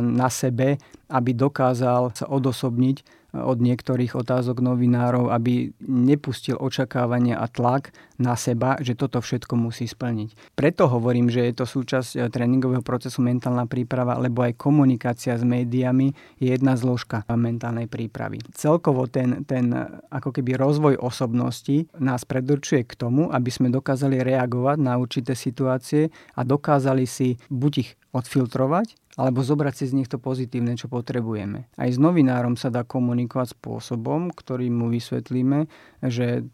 na 0.00 0.28
sebe, 0.32 0.80
aby 1.12 1.30
dokázal 1.36 2.16
sa 2.16 2.26
odosobniť 2.28 3.04
od 3.36 3.60
niektorých 3.60 4.16
otázok 4.16 4.64
novinárov, 4.64 5.28
aby 5.28 5.76
nepustil 5.84 6.56
očakávania 6.56 7.36
a 7.36 7.46
tlak 7.46 7.92
na 8.18 8.34
seba, 8.34 8.76
že 8.82 8.98
toto 8.98 9.22
všetko 9.22 9.54
musí 9.54 9.86
splniť. 9.86 10.54
Preto 10.58 10.90
hovorím, 10.90 11.30
že 11.30 11.46
je 11.48 11.54
to 11.54 11.64
súčasť 11.64 12.10
eh, 12.18 12.26
tréningového 12.28 12.82
procesu 12.82 13.22
mentálna 13.22 13.64
príprava, 13.70 14.18
lebo 14.18 14.42
aj 14.42 14.58
komunikácia 14.58 15.38
s 15.38 15.46
médiami 15.46 16.12
je 16.42 16.50
jedna 16.50 16.74
zložka 16.74 17.22
mentálnej 17.30 17.86
prípravy. 17.86 18.42
Celkovo 18.52 19.06
ten, 19.06 19.46
ten 19.46 19.70
ako 20.10 20.34
keby 20.34 20.58
rozvoj 20.58 20.98
osobnosti 20.98 21.86
nás 22.02 22.26
predurčuje 22.26 22.84
k 22.84 22.98
tomu, 22.98 23.30
aby 23.30 23.50
sme 23.54 23.70
dokázali 23.70 24.20
reagovať 24.20 24.76
na 24.82 24.98
určité 24.98 25.38
situácie 25.38 26.10
a 26.34 26.42
dokázali 26.42 27.06
si 27.06 27.38
buď 27.48 27.72
ich 27.78 27.90
odfiltrovať, 28.10 28.98
alebo 29.18 29.42
zobrať 29.42 29.74
si 29.74 29.84
z 29.90 29.96
nich 29.98 30.08
to 30.08 30.22
pozitívne, 30.22 30.78
čo 30.78 30.86
potrebujeme. 30.86 31.66
Aj 31.74 31.90
s 31.90 31.98
novinárom 31.98 32.54
sa 32.54 32.70
dá 32.70 32.86
komunikovať 32.86 33.58
spôsobom, 33.58 34.30
ktorý 34.30 34.70
mu 34.70 34.88
vysvetlíme, 34.88 35.66
že 36.06 36.46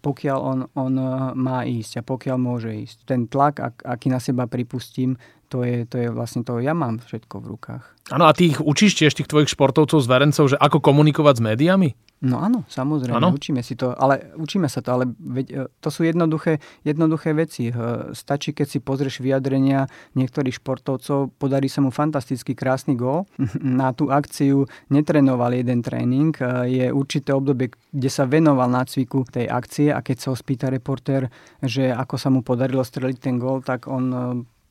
pokiaľ 0.00 0.38
on, 0.40 0.58
on 0.76 0.94
má 1.36 1.64
ísť 1.68 2.00
a 2.00 2.02
pokiaľ 2.02 2.36
môže 2.40 2.72
ísť. 2.72 3.04
Ten 3.04 3.28
tlak, 3.28 3.60
ak, 3.60 3.74
aký 3.84 4.08
na 4.08 4.20
seba 4.20 4.48
pripustím, 4.48 5.20
to 5.50 5.66
je, 5.66 5.82
to 5.90 5.98
je 5.98 6.08
vlastne 6.14 6.46
to, 6.46 6.62
ja 6.62 6.72
mám 6.72 7.02
všetko 7.02 7.42
v 7.42 7.46
rukách. 7.58 7.84
Áno, 8.14 8.30
a 8.30 8.32
ty 8.32 8.54
ich 8.54 8.62
učíš 8.62 8.94
tiež 8.94 9.12
tých 9.18 9.26
tvojich 9.26 9.50
športovcov, 9.50 9.98
zverencov, 9.98 10.54
že 10.54 10.56
ako 10.56 10.78
komunikovať 10.78 11.34
s 11.38 11.42
médiami? 11.42 11.88
No 12.20 12.36
áno, 12.36 12.68
samozrejme, 12.68 13.16
ano? 13.16 13.32
učíme 13.32 13.64
si 13.64 13.80
to, 13.80 13.96
ale 13.96 14.36
učíme 14.36 14.68
sa 14.68 14.84
to, 14.84 14.92
ale 14.92 15.08
veď, 15.08 15.46
e, 15.56 15.60
to 15.80 15.88
sú 15.88 16.04
jednoduché, 16.04 16.60
jednoduché 16.84 17.32
veci. 17.32 17.72
E, 17.72 18.12
stačí, 18.12 18.52
keď 18.52 18.66
si 18.68 18.78
pozrieš 18.84 19.24
vyjadrenia 19.24 19.88
niektorých 20.20 20.60
športovcov, 20.60 21.32
podarí 21.40 21.72
sa 21.72 21.80
mu 21.80 21.88
fantastický 21.88 22.52
krásny 22.52 22.92
gól. 22.92 23.24
Na 23.64 23.96
tú 23.96 24.12
akciu 24.12 24.68
netrenoval 24.92 25.56
jeden 25.56 25.80
tréning, 25.80 26.36
e, 26.36 26.68
je 26.68 26.86
určité 26.92 27.32
obdobie, 27.32 27.72
kde 27.88 28.10
sa 28.12 28.28
venoval 28.28 28.68
nácviku 28.68 29.24
tej 29.24 29.48
akcie 29.48 29.88
a 29.88 30.04
keď 30.04 30.16
sa 30.20 30.28
ho 30.28 30.36
spýta 30.36 30.68
reportér, 30.68 31.32
že 31.64 31.88
ako 31.88 32.20
sa 32.20 32.28
mu 32.28 32.44
podarilo 32.44 32.84
streliť 32.84 33.16
ten 33.16 33.40
gól, 33.40 33.64
tak 33.64 33.88
on 33.88 34.12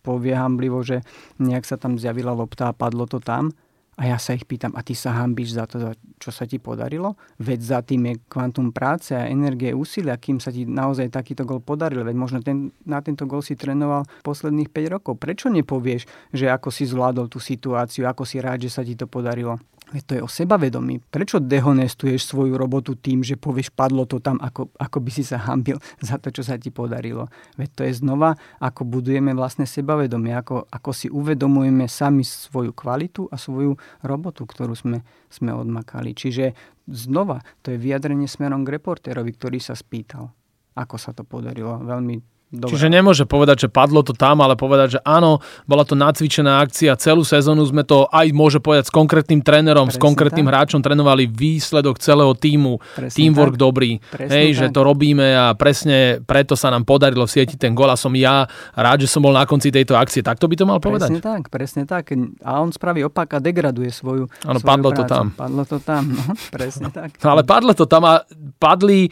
povie 0.09 0.33
hamblivo, 0.33 0.81
že 0.81 1.05
nejak 1.37 1.69
sa 1.69 1.77
tam 1.77 2.01
zjavila 2.01 2.33
lopta 2.33 2.73
a 2.73 2.73
padlo 2.73 3.05
to 3.05 3.21
tam 3.21 3.53
a 3.99 4.07
ja 4.07 4.15
sa 4.15 4.31
ich 4.31 4.47
pýtam, 4.47 4.71
a 4.79 4.81
ty 4.81 4.95
sa 4.95 5.11
hambíš 5.11 5.59
za 5.59 5.67
to, 5.67 5.91
čo 6.23 6.31
sa 6.31 6.47
ti 6.47 6.55
podarilo? 6.55 7.19
Veď 7.35 7.59
za 7.59 7.79
tým 7.83 8.07
je 8.07 8.13
kvantum 8.31 8.71
práce 8.71 9.11
a 9.11 9.27
energie, 9.27 9.75
úsilia, 9.75 10.15
kým 10.15 10.39
sa 10.39 10.55
ti 10.55 10.63
naozaj 10.63 11.11
takýto 11.11 11.43
gol 11.43 11.59
podaril. 11.59 12.07
Veď 12.07 12.15
možno 12.15 12.39
ten, 12.39 12.71
na 12.87 13.03
tento 13.03 13.27
gol 13.27 13.43
si 13.43 13.59
trénoval 13.59 14.07
posledných 14.23 14.71
5 14.71 14.95
rokov. 14.95 15.19
Prečo 15.19 15.51
nepovieš, 15.51 16.07
že 16.31 16.47
ako 16.47 16.71
si 16.71 16.87
zvládol 16.87 17.27
tú 17.27 17.43
situáciu, 17.43 18.07
ako 18.07 18.23
si 18.23 18.39
rád, 18.39 18.63
že 18.63 18.71
sa 18.71 18.87
ti 18.87 18.95
to 18.95 19.03
podarilo? 19.03 19.59
Veď 19.89 20.03
to 20.05 20.13
je 20.13 20.21
o 20.21 20.29
sebavedomí. 20.29 21.01
Prečo 21.09 21.41
dehonestuješ 21.41 22.21
svoju 22.29 22.53
robotu 22.61 22.93
tým, 22.93 23.25
že 23.25 23.41
povieš, 23.41 23.73
padlo 23.73 24.05
to 24.05 24.21
tam, 24.21 24.37
ako, 24.37 24.69
ako 24.77 24.97
by 25.01 25.09
si 25.09 25.25
sa 25.25 25.41
hambil 25.41 25.81
za 26.07 26.21
to, 26.21 26.29
čo 26.29 26.45
sa 26.45 26.61
ti 26.61 26.69
podarilo. 26.69 27.25
Veď 27.57 27.69
to 27.73 27.81
je 27.89 27.93
znova, 27.97 28.37
ako 28.61 28.85
budujeme 28.85 29.33
vlastne 29.33 29.65
sebavedomie, 29.65 30.37
ako, 30.37 30.69
ako 30.69 30.89
si 30.93 31.09
uvedomujeme 31.09 31.89
sami 31.89 32.21
svoju 32.21 32.69
kvalitu 32.77 33.25
a 33.33 33.35
svoju 33.41 33.81
robotu, 34.05 34.45
ktorú 34.45 34.77
sme, 34.77 35.01
sme 35.33 35.51
odmakali. 35.57 36.13
Čiže 36.13 36.53
znova, 36.85 37.41
to 37.65 37.73
je 37.73 37.81
vyjadrenie 37.81 38.29
smerom 38.29 38.61
k 38.61 38.77
reportérovi, 38.77 39.33
ktorý 39.33 39.57
sa 39.57 39.73
spýtal, 39.73 40.29
ako 40.77 40.95
sa 41.01 41.17
to 41.17 41.25
podarilo. 41.25 41.81
Veľmi 41.81 42.38
Dobre. 42.49 42.73
Čiže 42.73 42.89
nemôže 42.89 43.29
povedať, 43.29 43.65
že 43.65 43.69
padlo 43.69 44.01
to 44.01 44.17
tam, 44.17 44.41
ale 44.41 44.57
povedať, 44.57 44.97
že 44.97 44.99
áno, 45.05 45.37
bola 45.69 45.85
to 45.85 45.93
nacvičená 45.93 46.65
akcia, 46.65 46.97
celú 46.97 47.21
sezónu 47.21 47.61
sme 47.61 47.85
to 47.85 48.09
aj 48.09 48.25
môže 48.33 48.57
povedať 48.57 48.89
s 48.89 48.93
konkrétnym 48.93 49.45
trénerom, 49.45 49.85
presne 49.85 50.01
s 50.01 50.01
konkrétnym 50.01 50.49
tak. 50.49 50.53
hráčom 50.57 50.81
trénovali 50.81 51.29
výsledok 51.29 52.01
celého 52.01 52.33
týmu, 52.33 52.81
presne 52.97 53.13
teamwork 53.13 53.53
tak. 53.53 53.61
dobrý, 53.61 53.91
presne 54.01 54.33
hej, 54.33 54.47
tak. 54.49 54.57
že 54.57 54.65
to 54.73 54.81
robíme 54.81 55.29
a 55.29 55.53
presne 55.53 56.25
preto 56.25 56.57
sa 56.57 56.73
nám 56.73 56.89
podarilo 56.89 57.29
sieti 57.29 57.53
ten 57.53 57.77
gol 57.77 57.85
a 57.85 57.93
som 57.93 58.09
ja 58.17 58.49
rád, 58.73 59.05
že 59.05 59.13
som 59.13 59.21
bol 59.21 59.37
na 59.37 59.45
konci 59.45 59.69
tejto 59.69 59.93
akcie. 59.93 60.25
Takto 60.25 60.49
by 60.49 60.55
to 60.57 60.65
mal 60.65 60.81
povedať? 60.81 61.13
Presne 61.13 61.21
tak, 61.21 61.53
presne 61.53 61.83
tak. 61.85 62.09
A 62.41 62.65
on 62.65 62.73
spraví 62.73 63.05
opak 63.05 63.29
a 63.29 63.37
degraduje 63.37 63.93
svoju 63.93 64.25
Áno, 64.49 64.57
padlo 64.57 64.89
prácu. 64.89 65.05
to 65.05 65.13
tam. 65.13 65.25
Padlo 65.37 65.63
to 65.69 65.77
tam, 65.85 66.17
no, 66.17 66.33
presne 66.57 66.89
tak. 66.89 67.13
ale 67.21 67.45
padlo 67.45 67.77
to 67.77 67.85
tam 67.85 68.09
a 68.09 68.25
padli 68.57 69.05
e, 69.05 69.09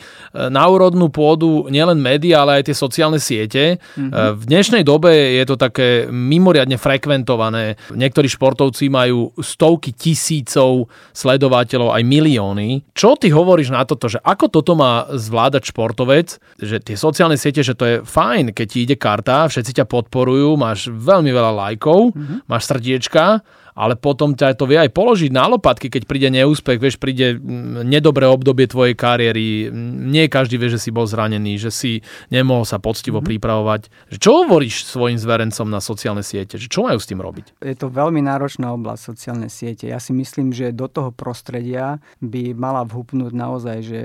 na 0.49 0.65
úrodnú 0.65 1.13
pôdu 1.13 1.69
nielen 1.69 2.01
médiá, 2.01 2.41
ale 2.41 2.65
aj 2.65 2.73
tie 2.73 2.77
sociálne 2.81 3.21
siete. 3.27 3.83
Mm-hmm. 3.99 4.39
V 4.39 4.43
dnešnej 4.47 4.83
dobe 4.87 5.11
je 5.11 5.43
to 5.43 5.59
také 5.59 6.07
mimoriadne 6.07 6.79
frekventované. 6.79 7.75
Niektorí 7.91 8.31
športovci 8.31 8.87
majú 8.87 9.35
stovky 9.35 9.91
tisícov 9.91 10.87
sledovateľov, 11.11 11.91
aj 11.91 12.03
milióny. 12.07 12.87
Čo 12.95 13.19
ty 13.19 13.27
hovoríš 13.27 13.75
na 13.75 13.83
toto, 13.83 14.07
že 14.07 14.23
ako 14.23 14.47
toto 14.47 14.79
má 14.79 15.11
zvládať 15.11 15.75
športovec, 15.75 16.39
že 16.55 16.79
tie 16.79 16.95
sociálne 16.95 17.35
siete, 17.35 17.59
že 17.59 17.75
to 17.75 17.83
je 17.83 17.95
fajn, 18.07 18.55
keď 18.55 18.65
ti 18.71 18.87
ide 18.87 18.95
karta, 18.95 19.51
všetci 19.51 19.83
ťa 19.83 19.85
podporujú, 19.91 20.55
máš 20.55 20.87
veľmi 20.87 21.29
veľa 21.33 21.51
lajkov, 21.51 22.15
mm-hmm. 22.15 22.47
máš 22.47 22.63
srdiečka, 22.71 23.43
ale 23.77 23.93
potom 23.93 24.33
ťa 24.33 24.57
to 24.57 24.65
vie 24.65 24.81
aj 24.81 24.89
položiť 24.89 25.29
na 25.29 25.45
lopatky, 25.45 25.93
keď 25.93 26.09
príde 26.09 26.33
neúspech, 26.33 26.81
vieš, 26.81 26.97
príde 26.97 27.37
mm, 27.37 27.85
nedobré 27.85 28.25
obdobie 28.25 28.65
tvojej 28.65 28.97
kariéry, 28.97 29.69
nie 30.09 30.25
každý 30.25 30.57
vie, 30.57 30.73
že 30.73 30.81
si 30.81 30.89
bol 30.89 31.05
zranený, 31.05 31.61
že 31.61 31.69
si 31.69 31.91
nemohol 32.33 32.65
sa 32.65 32.81
poctivo 32.81 33.21
mm-hmm. 33.21 33.37
pripravovať. 33.37 33.81
Čo 34.17 34.43
hovoríš 34.43 34.89
svojim 34.89 35.21
zverencom 35.21 35.69
na 35.69 35.77
sociálne 35.77 36.25
siete? 36.25 36.57
Čo 36.57 36.89
majú 36.89 36.97
s 36.97 37.05
tým 37.05 37.21
robiť? 37.21 37.61
Je 37.61 37.77
to 37.77 37.93
veľmi 37.93 38.25
náročná 38.25 38.73
oblasť 38.73 39.13
sociálne 39.13 39.47
siete. 39.53 39.85
Ja 39.85 40.01
si 40.01 40.17
myslím, 40.17 40.49
že 40.49 40.73
do 40.73 40.89
toho 40.89 41.13
prostredia 41.13 42.01
by 42.17 42.57
mala 42.57 42.81
vhupnúť 42.81 43.31
naozaj, 43.37 43.77
že 43.85 43.99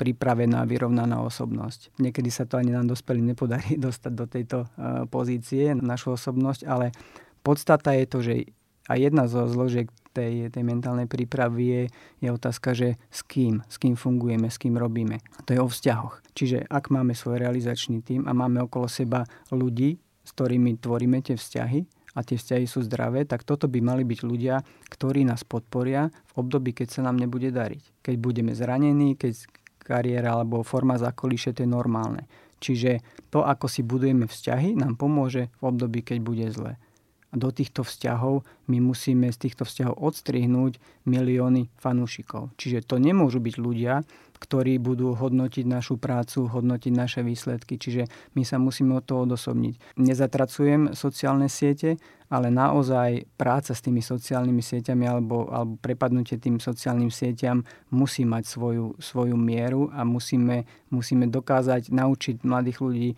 pripravená, 0.00 0.64
vyrovnaná 0.64 1.20
osobnosť. 1.20 2.00
Niekedy 2.00 2.32
sa 2.32 2.48
to 2.48 2.56
ani 2.56 2.72
nám 2.72 2.88
dospelým 2.88 3.36
nepodarí 3.36 3.76
dostať 3.86 4.12
do 4.16 4.24
tejto 4.24 4.58
uh, 4.64 5.04
pozície, 5.12 5.76
našu 5.76 6.16
osobnosť, 6.16 6.64
ale 6.64 6.96
podstata 7.44 7.92
je 7.92 8.06
to, 8.08 8.18
že 8.24 8.34
a 8.88 8.96
jedna 8.96 9.28
zo 9.28 9.44
zložiek 9.46 9.90
tej, 10.10 10.50
tej 10.50 10.64
mentálnej 10.66 11.06
prípravy 11.06 11.64
je, 11.66 11.82
je 12.26 12.28
otázka, 12.30 12.74
že 12.74 12.98
s 13.10 13.22
kým, 13.22 13.62
s 13.70 13.78
kým 13.78 13.94
fungujeme, 13.94 14.50
s 14.50 14.58
kým 14.58 14.74
robíme. 14.74 15.22
To 15.46 15.50
je 15.54 15.60
o 15.62 15.68
vzťahoch. 15.70 16.22
Čiže 16.34 16.66
ak 16.66 16.90
máme 16.90 17.14
svoj 17.14 17.38
realizačný 17.38 18.02
tým 18.02 18.26
a 18.26 18.34
máme 18.34 18.66
okolo 18.66 18.90
seba 18.90 19.22
ľudí, 19.54 19.98
s 20.26 20.30
ktorými 20.34 20.78
tvoríme 20.82 21.22
tie 21.22 21.38
vzťahy 21.38 21.80
a 22.18 22.26
tie 22.26 22.34
vzťahy 22.34 22.66
sú 22.66 22.82
zdravé, 22.82 23.22
tak 23.22 23.46
toto 23.46 23.70
by 23.70 23.78
mali 23.78 24.02
byť 24.02 24.20
ľudia, 24.26 24.58
ktorí 24.90 25.22
nás 25.22 25.46
podporia 25.46 26.10
v 26.34 26.42
období, 26.42 26.74
keď 26.74 26.98
sa 26.98 27.00
nám 27.06 27.18
nebude 27.18 27.54
dariť. 27.54 28.02
Keď 28.02 28.14
budeme 28.18 28.50
zranení, 28.50 29.14
keď 29.14 29.46
kariéra 29.78 30.34
alebo 30.34 30.66
forma 30.66 30.98
zákolíše, 30.98 31.54
to 31.54 31.62
je 31.62 31.70
normálne. 31.70 32.26
Čiže 32.60 33.00
to, 33.32 33.40
ako 33.46 33.66
si 33.70 33.80
budujeme 33.80 34.28
vzťahy, 34.28 34.76
nám 34.76 35.00
pomôže 35.00 35.48
v 35.58 35.62
období, 35.64 36.04
keď 36.04 36.18
bude 36.20 36.46
zle. 36.52 36.76
Do 37.30 37.54
týchto 37.54 37.86
vzťahov 37.86 38.42
my 38.66 38.82
musíme 38.82 39.30
z 39.30 39.38
týchto 39.46 39.62
vzťahov 39.62 40.02
odstrihnúť 40.02 40.82
milióny 41.06 41.70
fanúšikov. 41.78 42.50
Čiže 42.58 42.82
to 42.82 42.98
nemôžu 42.98 43.38
byť 43.38 43.54
ľudia, 43.54 44.02
ktorí 44.40 44.80
budú 44.80 45.12
hodnotiť 45.14 45.68
našu 45.68 46.00
prácu, 46.00 46.48
hodnotiť 46.48 46.92
naše 46.96 47.20
výsledky. 47.20 47.76
Čiže 47.76 48.08
my 48.34 48.42
sa 48.42 48.56
musíme 48.56 48.96
od 48.96 49.04
toho 49.04 49.28
odosobniť. 49.28 50.00
Nezatracujem 50.00 50.96
sociálne 50.96 51.46
siete, 51.52 52.00
ale 52.32 52.48
naozaj 52.48 53.28
práca 53.36 53.76
s 53.76 53.84
tými 53.84 54.00
sociálnymi 54.00 54.64
sieťami 54.64 55.04
alebo, 55.04 55.52
alebo 55.52 55.76
prepadnutie 55.78 56.40
tým 56.40 56.56
sociálnym 56.56 57.12
sieťam 57.12 57.62
musí 57.92 58.24
mať 58.24 58.48
svoju, 58.48 58.96
svoju 58.98 59.36
mieru 59.36 59.92
a 59.92 60.08
musíme, 60.08 60.64
musíme 60.88 61.28
dokázať 61.28 61.92
naučiť 61.92 62.40
mladých 62.40 62.78
ľudí 62.80 63.10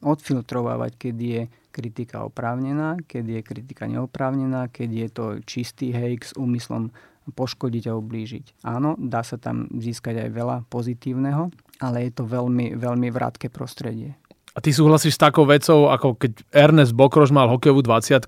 odfiltrovávať, 0.00 0.96
keď 0.96 1.16
je 1.20 1.42
kritika 1.70 2.26
oprávnená, 2.26 2.98
keď 3.06 3.24
je 3.38 3.40
kritika 3.46 3.86
neoprávnená, 3.86 4.68
keď 4.68 4.90
je 4.90 5.08
to 5.08 5.24
čistý 5.46 5.94
hejk 5.94 6.26
s 6.26 6.32
úmyslom 6.34 6.90
poškodiť 7.30 7.88
a 7.88 7.96
ublížiť. 7.96 8.66
Áno, 8.66 8.98
dá 8.98 9.22
sa 9.22 9.38
tam 9.38 9.70
získať 9.70 10.26
aj 10.26 10.30
veľa 10.34 10.56
pozitívneho, 10.66 11.54
ale 11.78 12.10
je 12.10 12.12
to 12.12 12.26
veľmi, 12.26 12.74
veľmi 12.74 13.08
vrátke 13.14 13.46
prostredie. 13.48 14.18
A 14.50 14.58
ty 14.58 14.74
súhlasíš 14.74 15.14
s 15.14 15.22
takou 15.22 15.46
vecou, 15.46 15.94
ako 15.94 16.18
keď 16.18 16.42
Ernest 16.50 16.90
Bokrož 16.90 17.30
mal 17.30 17.46
hokejovú 17.46 17.86
20 17.86 18.18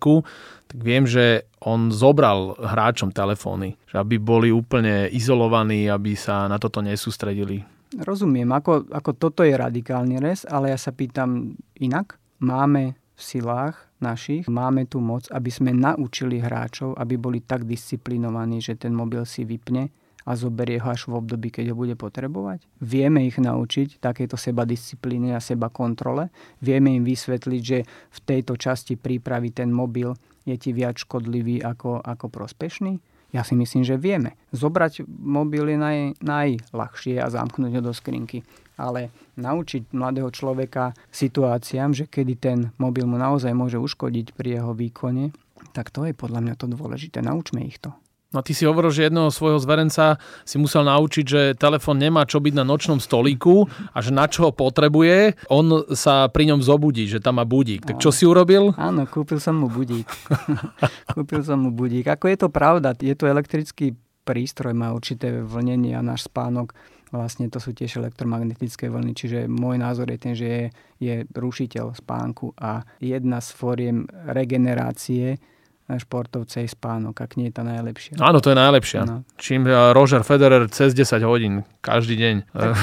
tak 0.72 0.80
viem, 0.80 1.04
že 1.04 1.44
on 1.60 1.92
zobral 1.92 2.56
hráčom 2.56 3.12
telefóny, 3.12 3.76
že 3.90 4.00
aby 4.00 4.16
boli 4.16 4.48
úplne 4.48 5.10
izolovaní, 5.12 5.84
aby 5.90 6.16
sa 6.16 6.48
na 6.48 6.56
toto 6.56 6.80
nesústredili. 6.80 7.60
Rozumiem, 7.92 8.48
ako, 8.48 8.88
ako 8.88 9.10
toto 9.20 9.44
je 9.44 9.52
radikálny 9.52 10.16
res, 10.16 10.48
ale 10.48 10.72
ja 10.72 10.78
sa 10.80 10.96
pýtam 10.96 11.52
inak. 11.76 12.16
Máme 12.40 12.96
silách 13.22 13.78
našich, 14.02 14.50
máme 14.50 14.84
tu 14.90 14.98
moc, 14.98 15.30
aby 15.30 15.48
sme 15.48 15.70
naučili 15.70 16.42
hráčov, 16.42 16.98
aby 16.98 17.14
boli 17.14 17.38
tak 17.38 17.62
disciplinovaní, 17.62 18.58
že 18.58 18.74
ten 18.74 18.90
mobil 18.90 19.22
si 19.22 19.46
vypne 19.46 19.94
a 20.22 20.38
zoberie 20.38 20.78
ho 20.78 20.88
až 20.90 21.10
v 21.10 21.18
období, 21.18 21.50
keď 21.50 21.74
ho 21.74 21.76
bude 21.78 21.94
potrebovať? 21.98 22.66
Vieme 22.78 23.26
ich 23.26 23.38
naučiť 23.38 23.98
takéto 23.98 24.38
seba 24.38 24.62
disciplíny 24.62 25.34
a 25.34 25.42
seba 25.42 25.70
kontrole? 25.70 26.30
Vieme 26.62 26.94
im 26.94 27.02
vysvetliť, 27.02 27.62
že 27.62 27.78
v 27.86 28.18
tejto 28.22 28.54
časti 28.54 28.94
prípravy 28.94 29.50
ten 29.50 29.70
mobil 29.70 30.14
je 30.46 30.54
ti 30.58 30.70
viac 30.74 30.98
škodlivý 30.98 31.62
ako, 31.62 32.02
ako 32.02 32.26
prospešný? 32.30 32.98
Ja 33.32 33.48
si 33.48 33.56
myslím, 33.56 33.80
že 33.80 33.96
vieme. 33.96 34.36
Zobrať 34.52 35.08
mobil 35.08 35.72
je 35.72 35.78
naj, 35.80 35.98
najľahšie 36.20 37.16
a 37.16 37.32
zamknúť 37.32 37.80
ho 37.80 37.82
do 37.82 37.92
skrinky. 37.96 38.44
Ale 38.82 39.14
naučiť 39.38 39.94
mladého 39.94 40.34
človeka 40.34 40.90
situáciám, 41.14 41.94
že 41.94 42.10
kedy 42.10 42.34
ten 42.34 42.58
mobil 42.82 43.06
mu 43.06 43.14
naozaj 43.14 43.54
môže 43.54 43.78
uškodiť 43.78 44.34
pri 44.34 44.58
jeho 44.58 44.74
výkone, 44.74 45.30
tak 45.70 45.94
to 45.94 46.02
je 46.02 46.18
podľa 46.18 46.42
mňa 46.42 46.54
to 46.58 46.66
dôležité. 46.66 47.22
Naučme 47.22 47.62
ich 47.62 47.78
to. 47.78 47.94
No 48.32 48.40
ty 48.40 48.56
si 48.56 48.64
hovoril, 48.64 48.88
že 48.88 49.12
jedného 49.12 49.28
svojho 49.28 49.60
zverenca 49.60 50.16
si 50.48 50.56
musel 50.56 50.88
naučiť, 50.88 51.24
že 51.28 51.40
telefón 51.52 52.00
nemá 52.00 52.24
čo 52.24 52.40
byť 52.40 52.54
na 52.56 52.64
nočnom 52.64 52.96
stolíku 52.96 53.68
a 53.92 54.00
že 54.00 54.08
na 54.08 54.24
čo 54.24 54.48
ho 54.48 54.52
potrebuje, 54.56 55.36
on 55.52 55.92
sa 55.92 56.32
pri 56.32 56.48
ňom 56.48 56.64
zobudí, 56.64 57.04
že 57.04 57.20
tam 57.20 57.36
má 57.36 57.44
budík. 57.44 57.84
Tak 57.84 58.00
čo 58.00 58.08
si 58.08 58.24
urobil? 58.24 58.72
Áno, 58.80 59.04
kúpil 59.04 59.36
som 59.36 59.60
mu 59.60 59.68
budík. 59.68 60.08
kúpil 61.14 61.44
som 61.44 61.60
mu 61.60 61.76
budík. 61.76 62.08
Ako 62.08 62.32
je 62.32 62.36
to 62.40 62.48
pravda, 62.48 62.96
je 62.96 63.12
to 63.12 63.28
elektrický 63.28 63.92
prístroj, 64.24 64.72
má 64.72 64.96
určité 64.96 65.44
vlnenie 65.44 65.92
a 65.92 66.00
náš 66.00 66.32
spánok 66.32 66.72
vlastne 67.12 67.46
to 67.52 67.60
sú 67.60 67.76
tiež 67.76 68.00
elektromagnetické 68.00 68.88
vlny, 68.88 69.12
čiže 69.12 69.38
môj 69.46 69.76
názor 69.76 70.08
je 70.08 70.18
ten, 70.18 70.34
že 70.34 70.46
je, 70.48 70.64
je 70.98 71.14
rušiteľ 71.28 71.94
spánku 72.00 72.56
a 72.56 72.82
jedna 72.98 73.38
z 73.44 73.48
fóriem 73.52 74.08
regenerácie 74.26 75.36
športovce 75.92 76.64
je 76.64 76.68
spánok, 76.72 77.12
ak 77.20 77.36
nie 77.36 77.52
je 77.52 77.54
tá 77.60 77.64
najlepšia. 77.66 78.16
Áno, 78.16 78.40
to 78.40 78.54
je 78.54 78.56
najlepšia. 78.56 79.00
No. 79.04 79.26
Čím 79.36 79.68
eh, 79.68 79.92
Roger 79.92 80.24
Federer 80.24 80.70
cez 80.72 80.96
10 80.96 81.20
hodín, 81.26 81.68
každý 81.84 82.16
deň. 82.16 82.34
Tak, 82.54 82.76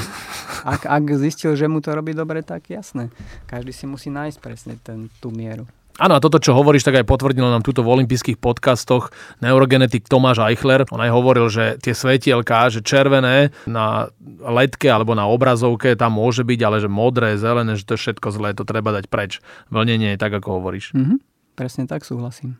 ak, 0.62 0.82
ak 0.86 1.04
zistil, 1.18 1.56
že 1.56 1.66
mu 1.66 1.82
to 1.82 1.96
robí 1.96 2.14
dobre, 2.14 2.44
tak 2.46 2.70
jasné. 2.70 3.10
Každý 3.50 3.72
si 3.74 3.86
musí 3.90 4.14
nájsť 4.14 4.38
presne 4.44 4.74
ten, 4.78 5.10
tú 5.24 5.34
mieru. 5.34 5.66
Áno, 6.00 6.16
a 6.16 6.24
toto, 6.24 6.40
čo 6.40 6.56
hovoríš, 6.56 6.88
tak 6.88 7.04
aj 7.04 7.12
potvrdil 7.12 7.44
nám 7.44 7.60
túto 7.60 7.84
v 7.84 7.92
olympijských 8.00 8.40
podcastoch 8.40 9.12
neurogenetik 9.44 10.08
Tomáš 10.08 10.40
Eichler. 10.48 10.88
On 10.96 11.04
aj 11.04 11.12
hovoril, 11.12 11.52
že 11.52 11.76
tie 11.84 11.92
svetielka, 11.92 12.72
že 12.72 12.80
červené 12.80 13.52
na 13.68 14.08
letke 14.40 14.88
alebo 14.88 15.12
na 15.12 15.28
obrazovke 15.28 16.00
tam 16.00 16.16
môže 16.16 16.48
byť, 16.48 16.60
ale 16.64 16.80
že 16.80 16.88
modré, 16.88 17.36
zelené, 17.36 17.76
že 17.76 17.84
to 17.84 18.00
je 18.00 18.04
všetko 18.08 18.32
zlé, 18.32 18.56
to 18.56 18.64
treba 18.64 18.96
dať 18.96 19.12
preč. 19.12 19.44
Vlnenie 19.76 20.16
je 20.16 20.22
tak, 20.24 20.32
ako 20.32 20.64
hovoríš. 20.64 20.96
Mm-hmm. 20.96 21.20
Presne 21.60 21.84
tak 21.84 22.08
súhlasím. 22.08 22.56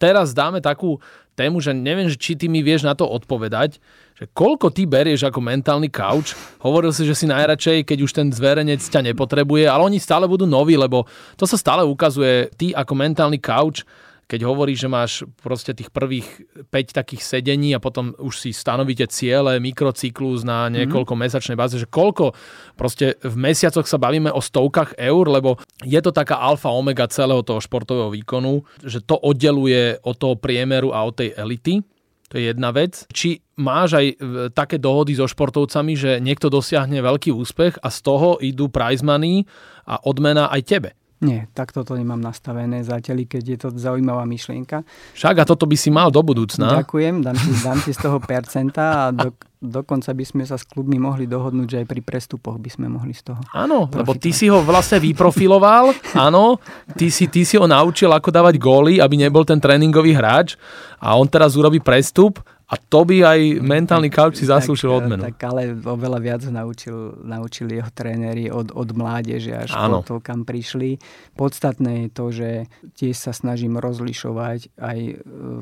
Teraz 0.00 0.32
dáme 0.32 0.64
takú 0.64 1.02
tému, 1.38 1.62
že 1.62 1.70
neviem, 1.70 2.10
či 2.10 2.34
ty 2.34 2.50
mi 2.50 2.66
vieš 2.66 2.82
na 2.82 2.98
to 2.98 3.06
odpovedať, 3.06 3.78
že 4.18 4.26
koľko 4.34 4.74
ty 4.74 4.82
berieš 4.82 5.30
ako 5.30 5.38
mentálny 5.38 5.86
couch. 5.86 6.34
Hovoril 6.58 6.90
si, 6.90 7.06
že 7.06 7.14
si 7.14 7.30
najradšej, 7.30 7.86
keď 7.86 7.98
už 8.02 8.10
ten 8.10 8.28
zverejnec 8.34 8.82
ťa 8.82 9.14
nepotrebuje, 9.14 9.70
ale 9.70 9.86
oni 9.86 10.02
stále 10.02 10.26
budú 10.26 10.42
noví, 10.42 10.74
lebo 10.74 11.06
to 11.38 11.46
sa 11.46 11.54
stále 11.54 11.86
ukazuje. 11.86 12.50
Ty 12.58 12.82
ako 12.82 12.92
mentálny 12.98 13.38
couch 13.38 13.86
keď 14.28 14.44
hovoríš, 14.44 14.84
že 14.84 14.92
máš 14.92 15.12
proste 15.40 15.72
tých 15.72 15.88
prvých 15.88 16.28
5 16.68 17.00
takých 17.00 17.24
sedení 17.24 17.72
a 17.72 17.80
potom 17.80 18.12
už 18.20 18.44
si 18.44 18.50
stanovíte 18.52 19.08
ciele, 19.08 19.56
mikrocyklus 19.56 20.44
na 20.44 20.68
mhm. 20.68 20.84
niekoľko 20.84 21.16
mm-hmm. 21.16 21.32
mesačnej 21.32 21.56
báze, 21.56 21.80
že 21.80 21.88
koľko 21.88 22.36
proste 22.76 23.16
v 23.24 23.36
mesiacoch 23.40 23.88
sa 23.88 23.96
bavíme 23.96 24.28
o 24.28 24.44
stovkách 24.44 25.00
eur, 25.00 25.24
lebo 25.32 25.56
je 25.80 25.98
to 26.04 26.12
taká 26.12 26.36
alfa 26.36 26.68
omega 26.68 27.08
celého 27.08 27.40
toho 27.40 27.58
športového 27.58 28.12
výkonu, 28.12 28.60
že 28.84 29.00
to 29.00 29.16
oddeluje 29.16 29.96
od 30.04 30.14
toho 30.20 30.36
priemeru 30.36 30.92
a 30.92 31.02
od 31.08 31.16
tej 31.16 31.32
elity. 31.32 31.80
To 32.28 32.36
je 32.36 32.52
jedna 32.52 32.76
vec. 32.76 33.08
Či 33.08 33.40
máš 33.56 33.96
aj 33.96 34.06
e, 34.12 34.14
také 34.52 34.76
dohody 34.76 35.16
so 35.16 35.24
športovcami, 35.24 35.96
že 35.96 36.10
niekto 36.20 36.52
dosiahne 36.52 37.00
veľký 37.00 37.32
úspech 37.32 37.80
a 37.80 37.88
z 37.88 37.98
toho 38.04 38.36
idú 38.44 38.68
prize 38.68 39.00
money 39.00 39.48
a 39.88 39.96
odmena 40.04 40.52
aj 40.52 40.62
tebe. 40.68 40.90
Nie, 41.18 41.50
tak 41.50 41.74
toto 41.74 41.98
nemám 41.98 42.22
nastavené 42.22 42.86
zatiaľ, 42.86 43.26
keď 43.26 43.42
je 43.42 43.58
to 43.58 43.68
zaujímavá 43.74 44.22
myšlienka. 44.22 44.86
Však 45.18 45.42
a 45.42 45.44
toto 45.44 45.66
by 45.66 45.74
si 45.74 45.90
mal 45.90 46.14
do 46.14 46.22
budúcna. 46.22 46.78
Ďakujem, 46.78 47.26
dám 47.26 47.34
si, 47.34 47.50
dám 47.58 47.78
si 47.82 47.90
z 47.90 47.98
toho 47.98 48.22
percenta 48.22 48.82
a 49.02 49.04
do, 49.10 49.34
dokonca 49.58 50.14
by 50.14 50.22
sme 50.22 50.46
sa 50.46 50.54
s 50.54 50.62
klubmi 50.62 50.94
mohli 51.02 51.26
dohodnúť, 51.26 51.66
že 51.66 51.78
aj 51.82 51.86
pri 51.90 52.00
prestupoch 52.06 52.62
by 52.62 52.70
sme 52.70 52.86
mohli 52.86 53.10
z 53.10 53.34
toho 53.34 53.42
Áno, 53.50 53.90
lebo 53.90 54.14
ty 54.14 54.30
si 54.30 54.46
ho 54.46 54.62
vlastne 54.62 55.02
vyprofiloval, 55.02 55.90
áno, 56.14 56.62
ty 56.94 57.10
si, 57.10 57.26
ty 57.26 57.42
si 57.42 57.58
ho 57.58 57.66
naučil, 57.66 58.14
ako 58.14 58.30
dávať 58.30 58.54
góly, 58.62 59.02
aby 59.02 59.18
nebol 59.18 59.42
ten 59.42 59.58
tréningový 59.58 60.14
hráč 60.14 60.54
a 61.02 61.18
on 61.18 61.26
teraz 61.26 61.58
urobí 61.58 61.82
prestup 61.82 62.38
a 62.68 62.76
to 62.76 63.00
by 63.08 63.24
aj 63.24 63.64
mentálny 63.64 64.12
couch 64.12 64.36
si 64.36 64.44
zaslúžil 64.44 64.92
odmenu. 64.92 65.24
Tak 65.24 65.40
ale 65.48 65.72
oveľa 65.72 66.20
viac 66.20 66.42
naučil, 66.52 67.16
naučili 67.24 67.80
jeho 67.80 67.88
tréneri 67.88 68.52
od, 68.52 68.76
od 68.76 68.92
mládeže 68.92 69.56
až 69.56 69.72
po 69.72 70.04
to, 70.04 70.16
kam 70.20 70.44
prišli. 70.44 71.00
Podstatné 71.32 72.04
je 72.04 72.08
to, 72.12 72.26
že 72.28 72.50
tiež 72.92 73.16
sa 73.16 73.32
snažím 73.32 73.80
rozlišovať 73.80 74.76
aj 74.84 74.98
e, 75.00 75.14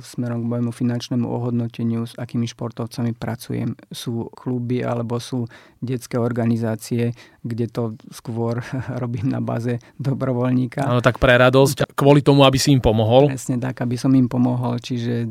smerom 0.02 0.42
k 0.42 0.50
mojemu 0.50 0.72
finančnému 0.74 1.26
ohodnoteniu, 1.30 2.10
s 2.10 2.18
akými 2.18 2.50
športovcami 2.50 3.14
pracujem. 3.14 3.78
Sú 3.94 4.26
kluby 4.34 4.82
alebo 4.82 5.22
sú 5.22 5.46
detské 5.78 6.18
organizácie, 6.18 7.14
kde 7.46 7.66
to 7.70 7.82
skôr 8.10 8.60
robím 9.02 9.30
na 9.30 9.38
báze 9.38 9.78
dobrovoľníka. 9.96 10.82
Áno, 10.82 11.00
tak 11.00 11.22
pre 11.22 11.38
radosť, 11.38 11.94
kvôli 11.94 12.20
tomu, 12.20 12.42
aby 12.42 12.58
si 12.58 12.74
im 12.74 12.82
pomohol. 12.82 13.30
Presne 13.30 13.62
tak, 13.62 13.80
aby 13.80 13.94
som 13.94 14.10
im 14.12 14.26
pomohol, 14.26 14.82
čiže 14.82 15.24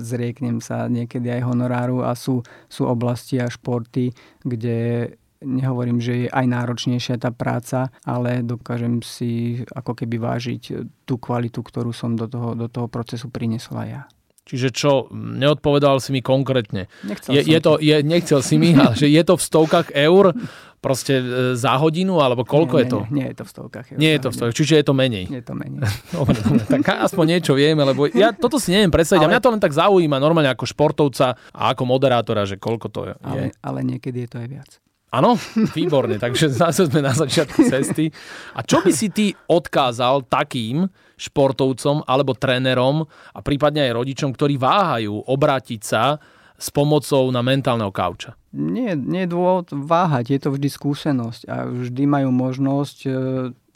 zrieknem 0.00 0.64
sa 0.64 0.88
niekedy 0.88 1.28
aj 1.28 1.46
honoráru 1.46 2.02
a 2.02 2.16
sú, 2.16 2.40
sú 2.66 2.88
oblasti 2.88 3.38
a 3.38 3.46
športy, 3.46 4.10
kde 4.42 5.12
nehovorím, 5.38 6.02
že 6.02 6.26
je 6.26 6.28
aj 6.30 6.46
náročnejšia 6.50 7.22
tá 7.22 7.30
práca, 7.30 7.94
ale 8.02 8.42
dokážem 8.42 9.02
si 9.06 9.62
ako 9.70 9.94
keby 9.94 10.18
vážiť 10.18 10.62
tú 11.06 11.14
kvalitu, 11.14 11.62
ktorú 11.62 11.94
som 11.94 12.18
do 12.18 12.26
toho, 12.26 12.58
do 12.58 12.66
toho 12.66 12.90
procesu 12.90 13.30
priniesla 13.30 13.82
ja. 13.86 14.02
Čiže 14.48 14.68
čo, 14.72 14.92
neodpovedal 15.12 16.00
si 16.00 16.08
mi 16.08 16.24
konkrétne. 16.24 16.88
Nechcel 17.04 17.36
je, 17.36 17.40
je 17.52 17.58
to, 17.60 17.76
je, 17.76 18.00
nechcel 18.00 18.40
si 18.40 18.56
mi, 18.56 18.72
že 19.00 19.06
je 19.12 19.22
to 19.22 19.36
v 19.36 19.44
stovkách 19.44 19.92
eur 19.92 20.32
proste 20.78 21.14
e, 21.18 21.24
za 21.58 21.74
hodinu, 21.78 22.22
alebo 22.22 22.46
koľko 22.46 22.74
nie, 22.78 22.82
je 22.82 22.86
to? 22.88 22.98
Nie, 22.98 23.10
nie 23.10 23.26
je 23.30 23.36
to 23.36 23.44
v 23.44 23.50
stovkách. 23.50 23.86
Nie 23.98 24.10
je 24.16 24.20
to 24.22 24.28
v 24.30 24.34
stovkách, 24.34 24.56
čiže 24.56 24.74
je 24.78 24.84
to 24.86 24.94
menej. 24.94 25.24
Je 25.26 25.42
to 25.42 25.54
menej. 25.54 25.82
dobre, 26.16 26.38
dobre, 26.38 26.62
tak 26.66 26.82
aspoň 27.04 27.24
niečo 27.38 27.52
vieme, 27.58 27.82
lebo 27.82 28.06
ja 28.10 28.30
toto 28.30 28.56
si 28.62 28.70
neviem 28.70 28.90
predstaviť 28.90 29.22
ale... 29.22 29.28
a 29.28 29.32
mňa 29.34 29.42
to 29.42 29.52
len 29.52 29.62
tak 29.62 29.72
zaujíma 29.74 30.16
normálne 30.22 30.50
ako 30.50 30.64
športovca 30.64 31.34
a 31.34 31.62
ako 31.74 31.82
moderátora, 31.84 32.46
že 32.46 32.56
koľko 32.56 32.86
to 32.88 33.00
je. 33.10 33.14
Ale, 33.22 33.42
ale 33.60 33.78
niekedy 33.82 34.24
je 34.24 34.28
to 34.30 34.38
aj 34.38 34.48
viac. 34.48 34.70
Áno, 35.08 35.40
výborne, 35.72 36.20
takže 36.20 36.52
zase 36.68 36.84
sme 36.84 37.00
na 37.00 37.16
začiatku 37.16 37.64
cesty. 37.64 38.12
A 38.52 38.60
čo 38.60 38.84
by 38.84 38.92
si 38.92 39.08
ty 39.08 39.32
odkázal 39.48 40.28
takým 40.28 40.84
športovcom 41.18 42.04
alebo 42.04 42.36
trénerom 42.36 43.08
a 43.32 43.38
prípadne 43.40 43.88
aj 43.88 43.96
rodičom, 43.96 44.30
ktorí 44.36 44.60
váhajú 44.60 45.24
obrátiť 45.24 45.80
sa 45.82 46.20
s 46.58 46.68
pomocou 46.74 47.30
na 47.30 47.40
mentálneho 47.40 47.94
kauča? 47.94 48.34
Nie, 48.50 48.98
nie 48.98 49.24
je 49.24 49.32
dôvod 49.32 49.70
váhať, 49.70 50.34
je 50.34 50.40
to 50.42 50.48
vždy 50.58 50.68
skúsenosť 50.68 51.42
a 51.46 51.70
vždy 51.70 52.04
majú 52.10 52.34
možnosť 52.34 52.98
e, 53.06 53.10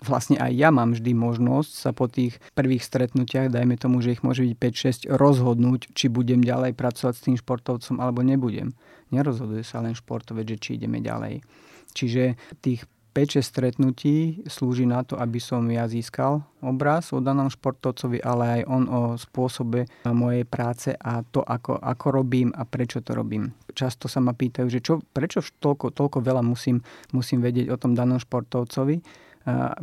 vlastne 0.03 0.37
aj 0.43 0.53
ja 0.53 0.75
mám 0.75 0.93
vždy 0.93 1.15
možnosť 1.15 1.71
sa 1.71 1.91
po 1.95 2.11
tých 2.11 2.43
prvých 2.59 2.83
stretnutiach, 2.83 3.55
dajme 3.55 3.79
tomu, 3.79 4.03
že 4.03 4.19
ich 4.19 4.27
môže 4.27 4.43
byť 4.43 4.55
5-6, 4.59 5.15
rozhodnúť, 5.15 5.95
či 5.95 6.11
budem 6.11 6.43
ďalej 6.43 6.75
pracovať 6.75 7.15
s 7.15 7.25
tým 7.25 7.37
športovcom 7.39 8.03
alebo 8.03 8.27
nebudem. 8.27 8.75
Nerozhoduje 9.15 9.63
sa 9.63 9.79
len 9.79 9.95
športovec, 9.95 10.57
že 10.57 10.59
či 10.59 10.71
ideme 10.81 10.99
ďalej. 10.99 11.45
Čiže 11.93 12.41
tých 12.65 12.89
5-6 13.13 13.45
stretnutí 13.45 14.15
slúži 14.49 14.89
na 14.89 15.05
to, 15.05 15.21
aby 15.21 15.37
som 15.37 15.69
ja 15.69 15.85
získal 15.85 16.41
obraz 16.65 17.13
o 17.13 17.21
danom 17.21 17.53
športovcovi, 17.53 18.25
ale 18.25 18.61
aj 18.61 18.63
on 18.67 18.85
o 18.89 19.01
spôsobe 19.21 19.85
mojej 20.09 20.49
práce 20.49 20.97
a 20.97 21.21
to, 21.21 21.45
ako, 21.45 21.77
ako 21.77 22.07
robím 22.09 22.49
a 22.57 22.65
prečo 22.65 23.05
to 23.05 23.13
robím. 23.13 23.53
Často 23.77 24.09
sa 24.09 24.25
ma 24.25 24.33
pýtajú, 24.33 24.67
že 24.73 24.81
čo, 24.81 25.05
prečo 25.13 25.45
toľko, 25.45 25.93
toľko 25.93 26.19
veľa 26.25 26.41
musím, 26.41 26.81
musím 27.13 27.45
vedieť 27.45 27.69
o 27.69 27.77
tom 27.77 27.93
danom 27.93 28.17
športovcovi, 28.17 29.05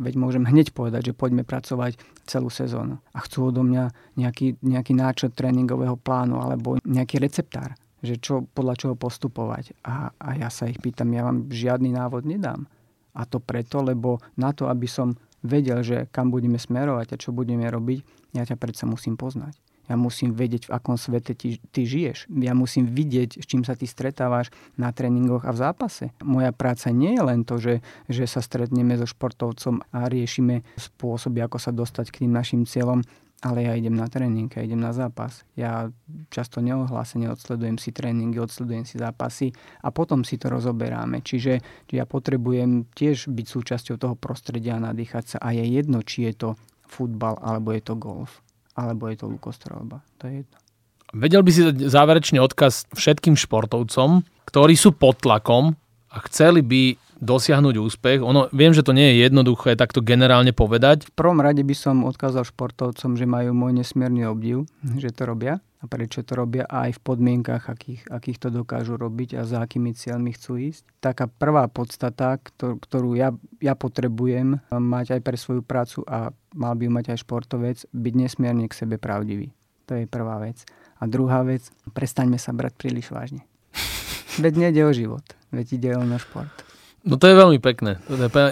veď 0.00 0.14
môžem 0.16 0.44
hneď 0.48 0.72
povedať, 0.72 1.12
že 1.12 1.18
poďme 1.18 1.44
pracovať 1.44 2.00
celú 2.24 2.48
sezónu. 2.48 2.98
A 3.12 3.18
chcú 3.22 3.52
odo 3.52 3.60
mňa 3.62 4.16
nejaký, 4.16 4.58
nejaký 4.64 4.92
náčrt 4.96 5.36
tréningového 5.36 5.94
plánu 6.00 6.40
alebo 6.42 6.80
nejaký 6.82 7.22
receptár 7.22 7.78
že 8.00 8.16
čo, 8.16 8.48
podľa 8.56 8.74
čoho 8.80 8.94
postupovať. 8.96 9.76
A, 9.84 10.08
a 10.16 10.28
ja 10.32 10.48
sa 10.48 10.64
ich 10.64 10.80
pýtam, 10.80 11.12
ja 11.12 11.20
vám 11.20 11.52
žiadny 11.52 11.92
návod 11.92 12.24
nedám. 12.24 12.64
A 13.14 13.26
to 13.26 13.42
preto, 13.42 13.82
lebo 13.82 14.22
na 14.38 14.54
to, 14.54 14.70
aby 14.70 14.86
som 14.86 15.18
vedel, 15.40 15.80
že 15.80 16.06
kam 16.12 16.28
budeme 16.28 16.60
smerovať 16.60 17.16
a 17.16 17.20
čo 17.20 17.32
budeme 17.32 17.64
robiť, 17.66 17.98
ja 18.36 18.44
ťa 18.46 18.56
predsa 18.60 18.84
musím 18.86 19.16
poznať. 19.16 19.56
Ja 19.90 19.98
musím 19.98 20.38
vedieť, 20.38 20.70
v 20.70 20.74
akom 20.78 20.94
svete 20.94 21.34
ty, 21.34 21.58
ty 21.74 21.82
žiješ. 21.82 22.30
Ja 22.30 22.54
musím 22.54 22.94
vidieť, 22.94 23.42
s 23.42 23.44
čím 23.50 23.66
sa 23.66 23.74
ty 23.74 23.90
stretávaš 23.90 24.54
na 24.78 24.94
tréningoch 24.94 25.42
a 25.42 25.50
v 25.50 25.58
zápase. 25.66 26.14
Moja 26.22 26.54
práca 26.54 26.94
nie 26.94 27.18
je 27.18 27.22
len 27.26 27.42
to, 27.42 27.58
že, 27.58 27.82
že 28.06 28.30
sa 28.30 28.38
stretneme 28.38 28.94
so 28.94 29.02
športovcom 29.02 29.82
a 29.90 30.06
riešime 30.06 30.62
spôsoby, 30.78 31.42
ako 31.42 31.58
sa 31.58 31.74
dostať 31.74 32.06
k 32.14 32.18
tým 32.22 32.30
našim 32.30 32.62
cieľom, 32.70 33.02
ale 33.40 33.64
ja 33.64 33.72
idem 33.72 33.96
na 33.96 34.04
tréning, 34.04 34.52
ja 34.52 34.60
idem 34.60 34.80
na 34.80 34.92
zápas. 34.92 35.48
Ja 35.56 35.88
často 36.28 36.60
neohlásene 36.60 37.32
odsledujem 37.32 37.80
si 37.80 37.88
tréningy, 37.88 38.36
odsledujem 38.36 38.84
si 38.84 39.00
zápasy 39.00 39.56
a 39.80 39.88
potom 39.88 40.28
si 40.28 40.36
to 40.36 40.52
rozoberáme. 40.52 41.24
Čiže, 41.24 41.64
ja 41.88 42.04
potrebujem 42.04 42.84
tiež 42.92 43.32
byť 43.32 43.46
súčasťou 43.48 43.96
toho 43.96 44.14
prostredia 44.16 44.76
a 44.76 44.84
nadýchať 44.92 45.36
sa 45.36 45.38
a 45.40 45.56
je 45.56 45.64
jedno, 45.64 46.04
či 46.04 46.28
je 46.28 46.32
to 46.36 46.48
futbal, 46.84 47.40
alebo 47.40 47.72
je 47.72 47.80
to 47.80 47.94
golf, 47.96 48.44
alebo 48.76 49.08
je 49.08 49.16
to 49.16 49.26
lukostrelba. 49.32 50.04
To 50.20 50.28
je 50.28 50.44
jedno. 50.44 50.56
Vedel 51.10 51.42
by 51.42 51.50
si 51.50 51.60
dať 51.66 51.76
záverečný 51.90 52.38
odkaz 52.38 52.86
všetkým 52.94 53.34
športovcom, 53.34 54.22
ktorí 54.46 54.74
sú 54.78 54.94
pod 54.94 55.18
tlakom 55.18 55.74
a 56.12 56.16
chceli 56.28 56.62
by 56.62 56.94
dosiahnuť 57.20 57.74
úspech? 57.76 58.18
Ono, 58.24 58.48
viem, 58.50 58.72
že 58.72 58.82
to 58.82 58.96
nie 58.96 59.14
je 59.14 59.28
jednoduché 59.28 59.76
takto 59.76 60.00
generálne 60.00 60.56
povedať. 60.56 61.06
V 61.08 61.14
prvom 61.14 61.38
rade 61.38 61.60
by 61.60 61.76
som 61.76 62.02
odkázal 62.08 62.48
športovcom, 62.48 63.14
že 63.14 63.28
majú 63.28 63.52
môj 63.52 63.76
nesmierny 63.84 64.24
obdiv, 64.26 64.64
že 64.98 65.12
to 65.12 65.28
robia 65.28 65.60
a 65.80 65.88
prečo 65.88 66.20
to 66.20 66.36
robia 66.36 66.68
aj 66.68 66.96
v 66.96 67.00
podmienkach, 67.00 67.72
akých, 67.72 68.04
akých 68.12 68.36
to 68.36 68.48
dokážu 68.52 69.00
robiť 69.00 69.40
a 69.40 69.48
za 69.48 69.64
akými 69.64 69.96
cieľmi 69.96 70.36
chcú 70.36 70.60
ísť. 70.60 70.84
Taká 71.00 71.24
prvá 71.24 71.72
podstata, 71.72 72.36
ktorú 72.60 73.16
ja, 73.16 73.32
ja 73.64 73.72
potrebujem 73.72 74.60
mať 74.68 75.16
aj 75.16 75.20
pre 75.24 75.36
svoju 75.40 75.64
prácu 75.64 76.04
a 76.04 76.36
mal 76.52 76.76
by 76.76 76.84
ju 76.84 76.92
mať 76.92 77.06
aj 77.16 77.18
športovec, 77.24 77.78
byť 77.96 78.14
nesmierne 78.16 78.68
k 78.68 78.76
sebe 78.76 79.00
pravdivý. 79.00 79.56
To 79.88 79.96
je 79.96 80.04
prvá 80.04 80.36
vec. 80.36 80.68
A 81.00 81.08
druhá 81.08 81.40
vec, 81.48 81.64
prestaňme 81.96 82.36
sa 82.36 82.52
brať 82.52 82.76
príliš 82.76 83.08
vážne. 83.08 83.48
Veď 84.44 84.68
nejde 84.68 84.84
o 84.84 84.92
život, 84.92 85.24
veď 85.50 85.66
ide 85.80 85.90
o 85.96 86.04
náš 86.04 86.28
šport. 86.28 86.69
No 87.00 87.16
to 87.16 87.32
je 87.32 87.36
veľmi 87.36 87.56
pekné. 87.64 87.96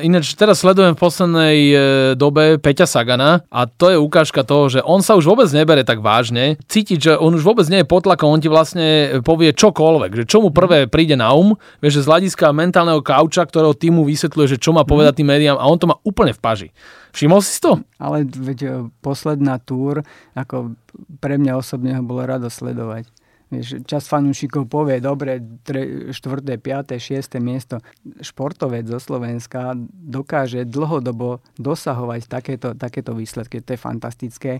Ináč 0.01 0.33
teraz 0.33 0.65
sledujem 0.65 0.97
v 0.97 1.03
poslednej 1.05 1.57
e, 1.69 1.77
dobe 2.17 2.57
Peťa 2.57 2.89
Sagana 2.89 3.45
a 3.53 3.69
to 3.69 3.93
je 3.93 4.01
ukážka 4.01 4.41
toho, 4.41 4.73
že 4.73 4.81
on 4.81 5.05
sa 5.05 5.21
už 5.21 5.29
vôbec 5.29 5.53
nebere 5.53 5.85
tak 5.85 6.01
vážne. 6.01 6.57
Cítiť, 6.65 6.99
že 6.99 7.13
on 7.21 7.37
už 7.37 7.45
vôbec 7.45 7.69
nie 7.69 7.85
je 7.85 7.91
pod 7.91 8.09
tlakom, 8.09 8.33
on 8.33 8.41
ti 8.41 8.49
vlastne 8.49 9.21
povie 9.21 9.53
čokoľvek, 9.53 10.25
že 10.25 10.25
čo 10.25 10.41
mu 10.41 10.49
prvé 10.49 10.89
príde 10.89 11.13
na 11.13 11.29
um, 11.37 11.61
vieš, 11.85 12.01
že 12.01 12.05
z 12.09 12.11
hľadiska 12.11 12.57
mentálneho 12.57 13.05
kauča, 13.05 13.45
ktorého 13.45 13.77
týmu 13.77 14.09
vysvetľuje, 14.09 14.57
že 14.57 14.63
čo 14.63 14.73
má 14.73 14.81
povedať 14.89 15.21
tým 15.21 15.29
médiám 15.29 15.61
a 15.61 15.69
on 15.69 15.77
to 15.77 15.85
má 15.85 16.01
úplne 16.01 16.33
v 16.33 16.41
paži. 16.41 16.69
Všimol 17.13 17.45
si 17.45 17.61
to? 17.61 17.85
Ale 18.01 18.25
veď 18.25 18.59
e, 18.65 18.69
posledná 19.05 19.61
túr, 19.61 20.01
ako 20.33 20.73
pre 21.21 21.37
mňa 21.37 21.53
osobne 21.53 21.93
ho 21.93 22.01
bolo 22.01 22.25
rado 22.25 22.49
sledovať 22.49 23.18
Vieš, 23.49 23.89
čas 23.89 24.05
fanúšikov 24.05 24.69
povie, 24.69 25.01
dobre, 25.01 25.41
4., 25.41 26.13
5., 26.13 27.01
6. 27.01 27.41
miesto. 27.41 27.81
Športovec 28.21 28.85
zo 28.85 29.01
Slovenska 29.01 29.73
dokáže 29.89 30.69
dlhodobo 30.69 31.41
dosahovať 31.57 32.21
takéto, 32.29 32.69
takéto 32.77 33.17
výsledky. 33.17 33.65
To 33.65 33.73
je 33.73 33.81
fantastické. 33.81 34.53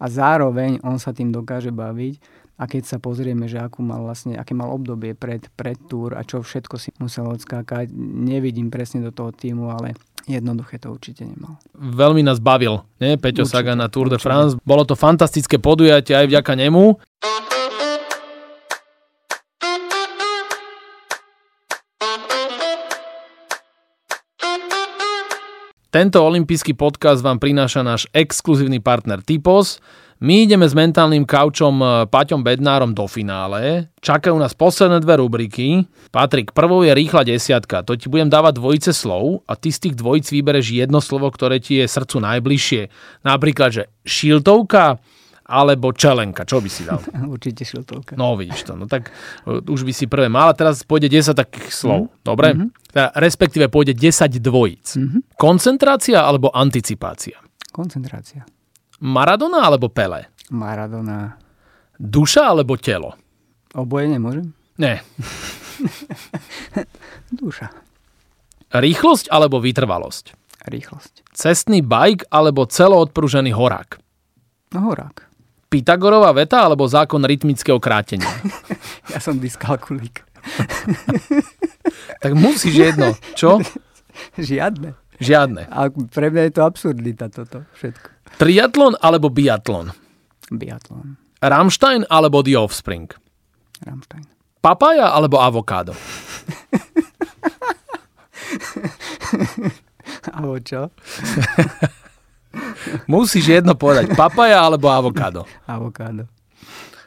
A 0.00 0.06
zároveň 0.08 0.80
on 0.80 0.96
sa 0.96 1.12
tým 1.12 1.28
dokáže 1.28 1.68
baviť. 1.68 2.40
A 2.60 2.68
keď 2.68 2.84
sa 2.84 2.96
pozrieme, 3.00 3.48
že 3.48 3.56
akú 3.56 3.80
mal 3.80 4.04
vlastne, 4.04 4.36
aké 4.36 4.52
mal 4.52 4.68
obdobie 4.68 5.16
pred, 5.16 5.48
pred 5.56 5.80
túr 5.88 6.12
a 6.12 6.20
čo 6.20 6.44
všetko 6.44 6.76
si 6.76 6.92
musel 7.00 7.24
odskákať, 7.24 7.88
nevidím 7.96 8.68
presne 8.68 9.00
do 9.00 9.12
toho 9.16 9.32
týmu, 9.32 9.72
ale 9.72 9.96
Jednoduché 10.28 10.76
to 10.76 10.92
určite 10.92 11.24
nemal. 11.24 11.56
Veľmi 11.74 12.20
nás 12.20 12.38
bavil, 12.38 12.84
nie? 13.00 13.16
Peťo 13.16 13.48
určite, 13.48 13.56
Saga 13.56 13.72
na 13.72 13.88
Tour 13.88 14.12
de 14.12 14.20
France. 14.20 14.54
Bolo 14.60 14.84
to 14.84 14.94
fantastické 14.94 15.56
podujatie 15.56 16.12
aj 16.12 16.26
vďaka 16.28 16.52
nemu. 16.54 17.00
Tento 25.90 26.22
olimpijský 26.22 26.78
podcast 26.78 27.18
vám 27.18 27.42
prináša 27.42 27.82
náš 27.82 28.06
exkluzívny 28.14 28.78
partner 28.78 29.18
Typos. 29.26 29.82
My 30.22 30.46
ideme 30.46 30.62
s 30.62 30.70
mentálnym 30.70 31.26
kaučom 31.26 31.82
e, 31.82 31.86
Paťom 32.06 32.46
Bednárom 32.46 32.94
do 32.94 33.10
finále. 33.10 33.90
Čakajú 33.98 34.38
nás 34.38 34.54
posledné 34.54 35.02
dve 35.02 35.18
rubriky. 35.18 35.90
Patrik, 36.14 36.54
prvou 36.54 36.86
je 36.86 36.94
rýchla 36.94 37.26
desiatka. 37.26 37.82
To 37.82 37.98
ti 37.98 38.06
budem 38.06 38.30
dávať 38.30 38.62
dvojice 38.62 38.94
slov 38.94 39.42
a 39.50 39.58
ty 39.58 39.74
z 39.74 39.90
tých 39.90 39.98
dvojic 39.98 40.30
vybereš 40.30 40.78
jedno 40.78 41.02
slovo, 41.02 41.26
ktoré 41.26 41.58
ti 41.58 41.82
je 41.82 41.90
srdcu 41.90 42.22
najbližšie. 42.22 42.82
Napríklad, 43.26 43.74
že 43.74 43.82
šiltovka, 44.06 45.02
alebo 45.50 45.90
čelenka. 45.90 46.46
Čo 46.46 46.62
by 46.62 46.70
si 46.70 46.86
dal? 46.86 47.02
Určite 47.34 47.66
šiltovka. 47.66 48.14
No 48.14 48.38
vidíš 48.38 48.70
to. 48.70 48.78
No 48.78 48.86
tak 48.86 49.10
uh, 49.44 49.58
už 49.58 49.82
by 49.82 49.92
si 49.92 50.06
prvé 50.06 50.30
mal 50.30 50.46
a 50.48 50.54
teraz 50.54 50.86
pôjde 50.86 51.10
10 51.10 51.34
takých 51.34 51.74
slov. 51.74 52.06
Mm. 52.06 52.10
Dobre? 52.22 52.48
Mm-hmm. 52.54 52.68
Teda, 52.94 53.06
respektíve 53.18 53.66
pôjde 53.66 53.98
10 53.98 54.38
dvojíc. 54.38 54.86
Mm-hmm. 54.94 55.20
Koncentrácia 55.34 56.22
alebo 56.22 56.54
anticipácia? 56.54 57.42
Koncentrácia. 57.74 58.46
Maradona 59.02 59.66
alebo 59.66 59.90
Pele? 59.90 60.30
Maradona. 60.54 61.38
Duša 62.00 62.50
alebo 62.50 62.80
telo? 62.80 63.14
Oboje 63.76 64.10
nemôžem? 64.10 64.50
Nie. 64.80 65.04
Duša. 67.40 67.70
Rýchlosť 68.74 69.30
alebo 69.30 69.62
vytrvalosť? 69.62 70.34
Rýchlosť. 70.66 71.24
Cestný 71.32 71.80
bajk 71.80 72.28
alebo 72.28 72.66
celoodpružený 72.66 73.54
horák? 73.54 74.00
Horák. 74.74 75.29
Pythagorová 75.70 76.34
veta 76.34 76.66
alebo 76.66 76.82
zákon 76.90 77.22
rytmického 77.22 77.78
krátenia? 77.78 78.26
ja 79.14 79.22
som 79.22 79.38
dyskalkulík. 79.38 80.26
tak 82.18 82.32
musíš 82.34 82.90
jedno. 82.90 83.14
Čo? 83.38 83.62
Žiadne. 84.50 84.98
Žiadne. 85.22 85.70
A 85.70 85.86
pre 86.10 86.34
mňa 86.34 86.50
je 86.50 86.52
to 86.58 86.62
absurdita 86.66 87.30
toto 87.30 87.62
všetko. 87.78 88.08
Triatlon 88.42 88.98
alebo 88.98 89.30
biatlon? 89.30 89.94
Biatlon. 90.50 91.14
Rammstein 91.38 92.02
alebo 92.10 92.42
The 92.42 92.58
Offspring? 92.58 93.06
Rammstein. 93.86 94.26
Papaja 94.58 95.14
alebo 95.14 95.38
avokádo? 95.38 95.94
Avo 100.36 100.58
čo? 100.58 100.90
Musíš 103.06 103.60
jedno 103.60 103.78
povedať. 103.78 104.14
Papaja 104.18 104.62
alebo 104.66 104.90
avokádo? 104.90 105.46
Avokádo. 105.66 106.26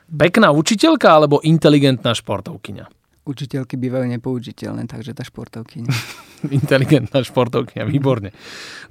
Pekná 0.07 0.53
učiteľka 0.53 1.09
alebo 1.09 1.41
inteligentná 1.41 2.13
športovkyňa? 2.13 2.85
Učiteľky 3.23 3.79
bývajú 3.79 4.05
nepoužiteľné, 4.19 4.85
takže 4.85 5.15
tá 5.15 5.23
športovkyňa. 5.23 5.89
inteligentná 6.59 7.23
športovkyňa, 7.23 7.83
výborne. 7.87 8.35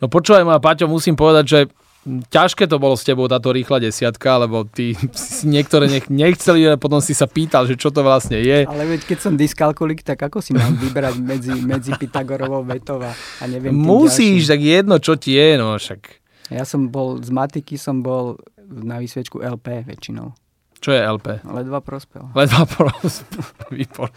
No 0.01 0.09
počúvaj 0.09 0.43
ma, 0.43 0.57
Paťo, 0.57 0.89
musím 0.89 1.15
povedať, 1.15 1.45
že 1.45 1.61
ťažké 2.33 2.67
to 2.67 2.83
bolo 2.83 2.99
s 2.99 3.07
tebou 3.07 3.31
táto 3.31 3.55
rýchla 3.55 3.79
desiatka, 3.79 4.41
lebo 4.41 4.67
ty 4.67 4.99
niektoré 5.47 5.87
nech, 5.87 6.11
nechceli, 6.11 6.67
ale 6.67 6.81
potom 6.81 6.99
si 6.99 7.15
sa 7.15 7.31
pýtal, 7.31 7.71
že 7.71 7.79
čo 7.79 7.95
to 7.95 8.03
vlastne 8.03 8.43
je. 8.43 8.67
Ale 8.67 8.97
veď 8.97 9.07
keď 9.07 9.19
som 9.23 9.33
dyskalkulik, 9.39 10.03
tak 10.03 10.19
ako 10.19 10.43
si 10.43 10.57
mám 10.57 10.75
vybrať 10.75 11.15
medzi, 11.23 11.55
medzi 11.63 11.95
Pythagorovou 11.95 12.67
vetou 12.67 12.99
a, 12.99 13.15
neviem 13.47 13.71
Musíš, 13.71 14.51
tak 14.51 14.59
jedno, 14.59 14.99
čo 14.99 15.15
ti 15.15 15.39
je, 15.39 15.55
no 15.55 15.79
však. 15.79 16.22
Ja 16.51 16.65
som 16.67 16.91
bol, 16.91 17.23
z 17.23 17.31
matiky 17.31 17.79
som 17.79 18.03
bol 18.03 18.41
na 18.63 18.99
výsvedčku 18.99 19.39
LP 19.39 19.85
väčšinou. 19.87 20.35
Čo 20.83 20.91
je 20.91 20.99
LP? 20.99 21.47
Ledva 21.47 21.79
prospel. 21.79 22.27
Ledva 22.35 22.67
prospel. 22.75 24.11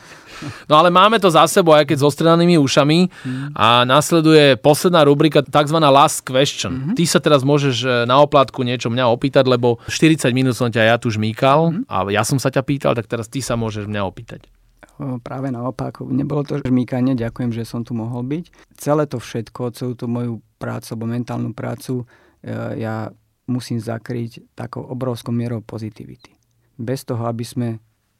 No 0.66 0.82
ale 0.82 0.90
máme 0.90 1.22
to 1.22 1.30
za 1.30 1.46
sebou, 1.46 1.78
aj 1.78 1.86
keď 1.86 2.02
s 2.02 2.08
ostrenanými 2.10 2.58
ušami 2.58 3.00
mm. 3.06 3.54
a 3.54 3.86
nasleduje 3.86 4.58
posledná 4.58 5.06
rubrika, 5.06 5.46
tzv. 5.46 5.78
last 5.78 6.26
question. 6.26 6.74
Mm-hmm. 6.74 6.96
Ty 6.98 7.04
sa 7.06 7.20
teraz 7.22 7.46
môžeš 7.46 7.76
e, 7.86 7.90
na 8.10 8.18
oplátku 8.18 8.66
niečo 8.66 8.90
mňa 8.90 9.06
opýtať, 9.14 9.46
lebo 9.46 9.78
40 9.86 10.26
minút 10.34 10.58
som 10.58 10.74
ťa 10.74 10.90
ja 10.90 10.98
tu 10.98 11.14
žmýkal 11.14 11.86
mm-hmm. 11.86 11.86
a 11.86 12.10
ja 12.10 12.26
som 12.26 12.42
sa 12.42 12.50
ťa 12.50 12.66
pýtal, 12.66 12.98
tak 12.98 13.06
teraz 13.06 13.30
ty 13.30 13.46
sa 13.46 13.54
môžeš 13.54 13.86
mňa 13.86 14.02
opýtať. 14.02 14.50
Práve 14.98 15.52
naopak, 15.52 16.00
nebolo 16.08 16.48
to 16.48 16.64
žmýkanie, 16.64 17.20
ďakujem, 17.20 17.52
že 17.52 17.68
som 17.68 17.84
tu 17.84 17.92
mohol 17.92 18.24
byť. 18.24 18.46
Celé 18.80 19.04
to 19.10 19.20
všetko, 19.20 19.76
celú 19.76 19.94
tú 19.94 20.08
moju 20.08 20.40
prácu, 20.56 20.96
alebo 20.96 21.12
mentálnu 21.12 21.52
prácu, 21.52 22.08
e, 22.42 22.80
ja 22.80 23.12
musím 23.46 23.78
zakryť 23.84 24.56
takou 24.56 24.88
obrovskou 24.88 25.36
mierou 25.36 25.60
pozitivity 25.60 26.36
bez 26.78 27.08
toho, 27.08 27.24
aby 27.28 27.44
sme 27.48 27.68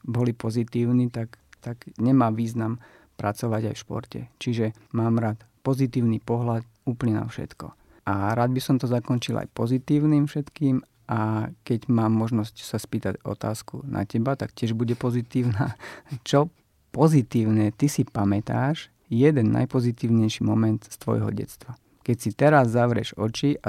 boli 0.06 0.32
pozitívni, 0.32 1.12
tak, 1.12 1.36
tak 1.60 1.84
nemá 2.00 2.32
význam 2.32 2.80
pracovať 3.16 3.72
aj 3.72 3.74
v 3.74 3.82
športe. 3.82 4.20
Čiže 4.40 4.72
mám 4.92 5.20
rád 5.20 5.40
pozitívny 5.64 6.20
pohľad 6.20 6.64
úplne 6.86 7.20
na 7.20 7.26
všetko. 7.26 7.72
A 8.06 8.38
rád 8.38 8.54
by 8.54 8.60
som 8.62 8.76
to 8.78 8.86
zakončil 8.86 9.34
aj 9.34 9.50
pozitívnym 9.50 10.30
všetkým 10.30 10.78
a 11.10 11.50
keď 11.66 11.90
mám 11.90 12.14
možnosť 12.14 12.62
sa 12.62 12.78
spýtať 12.78 13.22
otázku 13.26 13.82
na 13.86 14.06
teba, 14.06 14.38
tak 14.38 14.54
tiež 14.54 14.78
bude 14.78 14.94
pozitívna. 14.94 15.74
Čo 16.28 16.50
pozitívne 16.96 17.76
ty 17.76 17.92
si 17.92 18.08
pamätáš 18.08 18.88
jeden 19.12 19.52
najpozitívnejší 19.52 20.40
moment 20.40 20.80
z 20.80 20.96
tvojho 20.96 21.28
detstva? 21.28 21.76
Keď 22.00 22.16
si 22.16 22.30
teraz 22.32 22.72
zavrieš 22.72 23.12
oči 23.20 23.60
a 23.60 23.68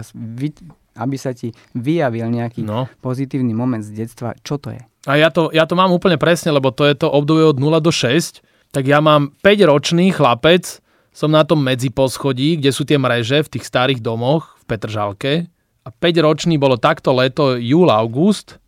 aby 0.97 1.15
sa 1.19 1.35
ti 1.35 1.51
vyjavil 1.75 2.31
nejaký 2.31 2.63
no. 2.63 2.87
pozitívny 3.03 3.51
moment 3.51 3.83
z 3.83 3.91
detstva, 3.91 4.31
čo 4.39 4.55
to 4.55 4.71
je? 4.71 4.79
A 5.05 5.19
ja 5.19 5.27
to, 5.27 5.51
ja 5.51 5.67
to 5.67 5.75
mám 5.75 5.91
úplne 5.91 6.15
presne, 6.15 6.55
lebo 6.55 6.71
to 6.71 6.87
je 6.87 6.95
to 6.95 7.11
obdobie 7.11 7.43
od 7.43 7.59
0 7.59 7.83
do 7.83 7.91
6, 7.91 8.39
tak 8.71 8.87
ja 8.87 9.03
mám 9.03 9.35
5-ročný 9.43 10.15
chlapec, 10.15 10.79
som 11.11 11.33
na 11.33 11.41
tom 11.43 11.63
medziposchodí, 11.65 12.61
kde 12.61 12.71
sú 12.71 12.85
tie 12.85 13.01
mreže 13.01 13.41
v 13.45 13.51
tých 13.57 13.65
starých 13.65 13.99
domoch 14.05 14.57
v 14.61 14.63
Petržalke 14.69 15.33
a 15.81 15.89
5-ročný 15.89 16.61
bolo 16.61 16.77
takto 16.77 17.15
leto, 17.15 17.57
júl, 17.57 17.89
august 17.89 18.61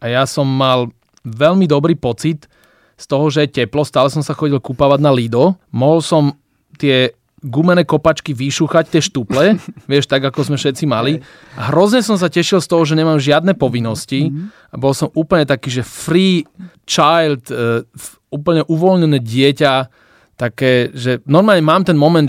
a 0.00 0.08
ja 0.08 0.24
som 0.24 0.48
mal 0.48 0.88
veľmi 1.26 1.68
dobrý 1.68 1.98
pocit 1.98 2.48
z 3.00 3.04
toho, 3.08 3.32
že 3.32 3.48
je 3.48 3.64
teplo, 3.64 3.80
stále 3.88 4.12
som 4.12 4.20
sa 4.20 4.36
chodil 4.36 4.60
kúpavať 4.60 5.00
na 5.00 5.08
Lido, 5.08 5.56
mohol 5.72 6.04
som 6.04 6.36
tie 6.76 7.16
gumené 7.40 7.88
kopačky 7.88 8.36
vyšúchať 8.36 8.92
tie 8.92 9.00
štuple, 9.00 9.56
vieš, 9.90 10.04
tak 10.04 10.20
ako 10.28 10.52
sme 10.52 10.60
všetci 10.60 10.84
mali. 10.84 11.24
A 11.56 11.72
hrozne 11.72 12.04
som 12.04 12.20
sa 12.20 12.28
tešil 12.28 12.60
z 12.60 12.68
toho, 12.68 12.84
že 12.84 12.92
nemám 12.92 13.16
žiadne 13.16 13.56
povinnosti 13.56 14.28
a 14.68 14.76
bol 14.76 14.92
som 14.92 15.08
úplne 15.16 15.48
taký, 15.48 15.72
že 15.72 15.80
free 15.80 16.44
child, 16.84 17.48
uh, 17.48 17.80
úplne 18.28 18.60
uvoľnené 18.68 19.24
dieťa, 19.24 19.88
také, 20.40 20.88
že 20.96 21.20
normálne 21.28 21.60
mám 21.60 21.84
ten 21.84 22.00
moment, 22.00 22.24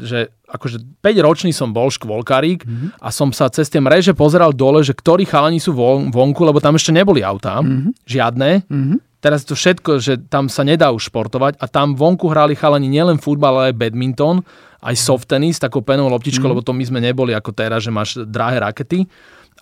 že 0.00 0.32
akože 0.48 1.04
5 1.04 1.20
ročný 1.20 1.52
som 1.52 1.68
bol 1.68 1.92
škôlkarík 1.92 2.64
mm-hmm. 2.64 2.88
a 2.96 3.08
som 3.12 3.28
sa 3.28 3.52
cez 3.52 3.68
tie 3.68 3.76
mreže 3.76 4.16
pozeral 4.16 4.56
dole, 4.56 4.80
že 4.80 4.96
ktorí 4.96 5.28
chalani 5.28 5.60
sú 5.60 5.76
von, 5.76 6.08
vonku, 6.08 6.48
lebo 6.48 6.64
tam 6.64 6.80
ešte 6.80 6.96
neboli 6.96 7.20
autá, 7.20 7.60
mm-hmm. 7.60 7.92
žiadne. 8.08 8.50
Mm-hmm. 8.64 8.98
Teraz 9.22 9.46
to 9.46 9.54
všetko, 9.54 10.02
že 10.02 10.18
tam 10.26 10.50
sa 10.50 10.66
nedá 10.66 10.90
už 10.90 11.06
športovať 11.06 11.62
a 11.62 11.70
tam 11.70 11.94
vonku 11.94 12.26
hrali 12.26 12.58
chalani 12.58 12.90
nielen 12.90 13.22
futbal, 13.22 13.54
ale 13.54 13.70
aj 13.70 13.78
badminton, 13.78 14.42
aj 14.82 14.98
soft 14.98 15.30
tennis, 15.30 15.62
takou 15.62 15.78
penou 15.78 16.10
loptičkou, 16.10 16.42
mm. 16.42 16.50
lebo 16.50 16.66
to 16.66 16.74
my 16.74 16.82
sme 16.82 16.98
neboli 16.98 17.30
ako 17.30 17.54
teraz, 17.54 17.86
že 17.86 17.94
máš 17.94 18.18
drahé 18.26 18.58
rakety. 18.58 19.06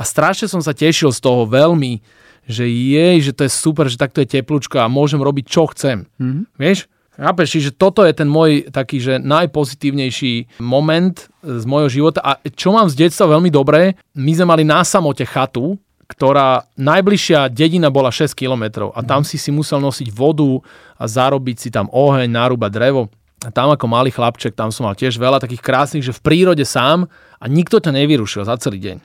A 0.00 0.02
strašne 0.08 0.48
som 0.48 0.64
sa 0.64 0.72
tešil 0.72 1.12
z 1.12 1.20
toho 1.20 1.44
veľmi, 1.44 2.00
že 2.48 2.64
jej, 2.64 3.20
že 3.20 3.36
to 3.36 3.44
je 3.44 3.52
super, 3.52 3.84
že 3.84 4.00
takto 4.00 4.24
je 4.24 4.32
teplúčko 4.32 4.80
a 4.80 4.88
môžem 4.88 5.20
robiť, 5.20 5.44
čo 5.44 5.68
chcem. 5.76 6.08
Mm. 6.16 6.48
Vieš? 6.56 6.88
Chápeš, 7.20 7.60
že 7.60 7.76
toto 7.76 8.00
je 8.00 8.16
ten 8.16 8.24
môj 8.24 8.72
taký, 8.72 8.96
že 8.96 9.20
najpozitívnejší 9.20 10.56
moment 10.64 11.28
z 11.44 11.64
môjho 11.68 11.92
života. 11.92 12.24
A 12.24 12.40
čo 12.48 12.72
mám 12.72 12.88
z 12.88 12.96
detstva 12.96 13.36
veľmi 13.36 13.52
dobré, 13.52 13.92
my 14.16 14.32
sme 14.32 14.48
mali 14.48 14.64
na 14.64 14.80
samote 14.88 15.28
chatu, 15.28 15.76
ktorá 16.10 16.66
najbližšia 16.74 17.46
dedina 17.54 17.86
bola 17.94 18.10
6 18.10 18.34
kilometrov 18.34 18.90
a 18.90 19.06
tam 19.06 19.22
si 19.22 19.38
si 19.38 19.54
musel 19.54 19.78
nosiť 19.78 20.10
vodu 20.10 20.58
a 20.98 21.06
zarobiť 21.06 21.56
si 21.56 21.68
tam 21.70 21.86
oheň, 21.86 22.26
narúbať 22.26 22.70
drevo. 22.74 23.02
A 23.40 23.48
tam 23.48 23.72
ako 23.72 23.88
malý 23.88 24.12
chlapček, 24.12 24.52
tam 24.52 24.68
som 24.68 24.84
mal 24.84 24.98
tiež 24.98 25.16
veľa 25.16 25.40
takých 25.40 25.64
krásnych, 25.64 26.04
že 26.04 26.12
v 26.12 26.20
prírode 26.20 26.66
sám 26.66 27.08
a 27.40 27.44
nikto 27.48 27.80
ťa 27.80 27.94
nevyrušil 27.94 28.44
za 28.44 28.58
celý 28.60 28.82
deň. 28.82 28.96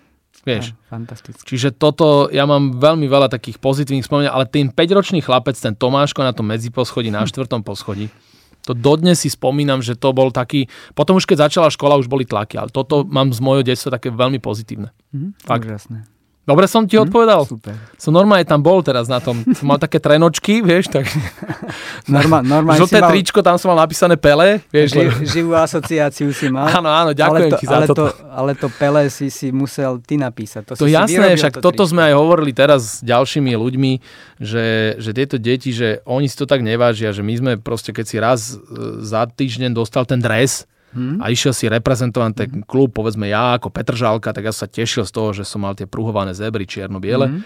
Vieš. 0.45 0.76
Ja, 0.76 0.91
fantasticky. 0.91 1.45
Čiže 1.47 1.74
toto, 1.74 2.28
ja 2.30 2.45
mám 2.45 2.78
veľmi 2.78 3.08
veľa 3.08 3.32
takých 3.32 3.58
pozitívnych 3.58 4.06
spomenia, 4.06 4.36
ale 4.36 4.45
ten 4.45 4.70
5-ročný 4.70 5.24
chlapec, 5.24 5.56
ten 5.58 5.74
Tomáško 5.74 6.22
na 6.22 6.36
tom 6.36 6.51
medziposchodí, 6.51 7.10
na 7.10 7.24
štvrtom 7.30 7.64
poschodí, 7.64 8.12
to 8.66 8.74
dodnes 8.74 9.22
si 9.22 9.30
spomínam, 9.30 9.86
že 9.86 9.93
to 9.93 10.10
bol 10.10 10.34
taký... 10.34 10.66
Potom 10.97 11.22
už 11.22 11.30
keď 11.30 11.47
začala 11.49 11.70
škola, 11.70 12.01
už 12.01 12.10
boli 12.10 12.26
tlaky, 12.26 12.58
ale 12.58 12.74
toto 12.74 13.06
mám 13.06 13.30
z 13.30 13.39
môjho 13.39 13.62
detstva 13.62 13.93
také 13.93 14.10
veľmi 14.10 14.41
pozitívne. 14.41 14.89
Mm, 15.14 15.38
Fakt. 15.38 15.70
Úžasné. 15.70 16.14
Dobre 16.46 16.70
som 16.70 16.86
ti 16.86 16.93
hm, 16.93 17.10
odpovedal? 17.10 17.41
Super. 17.50 17.74
Som 17.98 18.14
normálne 18.14 18.46
tam 18.46 18.62
bol 18.62 18.86
teraz 18.86 19.10
na 19.10 19.18
tom. 19.18 19.41
Som 19.58 19.66
mal 19.66 19.82
také 19.82 19.98
trenočky, 19.98 20.62
vieš, 20.70 20.93
tak... 20.93 21.10
Norma, 22.06 22.46
normálne 22.54 22.78
Žlté 22.78 23.02
mal... 23.02 23.10
tričko, 23.10 23.41
tam 23.41 23.58
som 23.58 23.74
mal 23.74 23.82
napísané 23.82 24.14
Pele, 24.14 24.62
vieš. 24.70 24.93
Ži, 24.93 25.06
živú 25.26 25.58
asociáciu 25.58 26.30
si 26.30 26.54
mal. 26.54 26.70
Áno, 26.70 26.89
áno, 26.93 27.12
ďakujem 27.18 27.50
ale 27.50 27.54
to, 27.54 27.58
ti 27.58 27.66
za 27.66 27.74
ale 27.74 27.86
toto. 27.89 28.06
To, 28.06 28.06
ale 28.30 28.52
to 28.54 28.68
Pele 28.70 29.10
si 29.10 29.34
si 29.34 29.50
musel 29.50 29.98
ty 30.06 30.22
napísať. 30.22 30.62
To, 30.70 30.74
to 30.78 30.86
si 30.86 30.93
jasné, 30.93 31.34
si 31.34 31.41
však 31.41 31.58
to 31.58 31.66
toto 31.66 31.82
sme 31.89 32.14
aj 32.14 32.14
hovorili 32.14 32.54
teraz 32.54 33.02
s 33.02 33.06
ďalšími 33.06 33.58
ľuďmi, 33.58 33.91
že, 34.38 34.96
že 35.02 35.12
tieto 35.18 35.41
deti, 35.41 35.74
že 35.74 36.06
oni 36.06 36.30
si 36.30 36.38
to 36.38 36.46
tak 36.46 36.62
nevážia, 36.62 37.10
že 37.10 37.26
my 37.26 37.34
sme 37.34 37.52
proste, 37.58 37.89
keď 37.89 38.06
si 38.06 38.18
raz 38.22 38.39
e, 38.54 39.02
za 39.02 39.26
týždeň 39.26 39.74
dostal 39.74 40.06
ten 40.06 40.22
dres, 40.22 40.70
hmm. 40.96 41.20
a 41.20 41.30
išiel 41.30 41.52
si 41.52 41.68
reprezentovať 41.68 42.32
ten 42.34 42.50
hmm. 42.50 42.64
klub, 42.66 42.96
povedzme 42.96 43.28
ja 43.28 43.60
ako 43.60 43.70
Petržálka, 43.70 44.32
tak 44.32 44.48
ja 44.48 44.54
sa 44.56 44.66
tešil 44.66 45.04
z 45.04 45.12
toho, 45.12 45.36
že 45.36 45.43
som 45.43 45.62
mal 45.62 45.76
tie 45.76 45.86
pruhované 45.86 46.32
zebry 46.32 46.64
čierno-biele. 46.64 47.28
Hmm. 47.28 47.43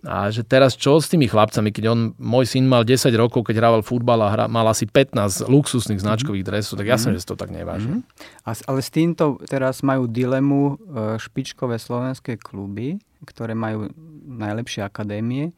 A 0.00 0.32
že 0.32 0.40
teraz 0.40 0.80
čo 0.80 0.96
s 0.96 1.12
tými 1.12 1.28
chlapcami, 1.28 1.68
keď 1.76 1.84
on, 1.92 2.00
môj 2.16 2.48
syn 2.48 2.64
mal 2.64 2.88
10 2.88 3.12
rokov, 3.20 3.44
keď 3.44 3.60
hrával 3.60 3.84
futbal 3.84 4.24
a 4.24 4.32
hra, 4.32 4.44
mal 4.48 4.64
asi 4.64 4.88
15 4.88 5.44
luxusných 5.44 6.00
značkových 6.00 6.40
dresov, 6.40 6.80
tak 6.80 6.88
jasne, 6.88 7.12
mm. 7.12 7.20
že 7.20 7.28
to 7.28 7.36
tak 7.36 7.52
neváži. 7.52 8.00
Mm. 8.00 8.00
A, 8.48 8.50
ale 8.56 8.80
s 8.80 8.88
týmto 8.88 9.36
teraz 9.44 9.84
majú 9.84 10.08
dilemu 10.08 10.60
e, 10.64 10.72
špičkové 11.20 11.76
slovenské 11.76 12.40
kluby, 12.40 12.96
ktoré 13.28 13.52
majú 13.52 13.92
najlepšie 14.24 14.80
akadémie, 14.80 15.52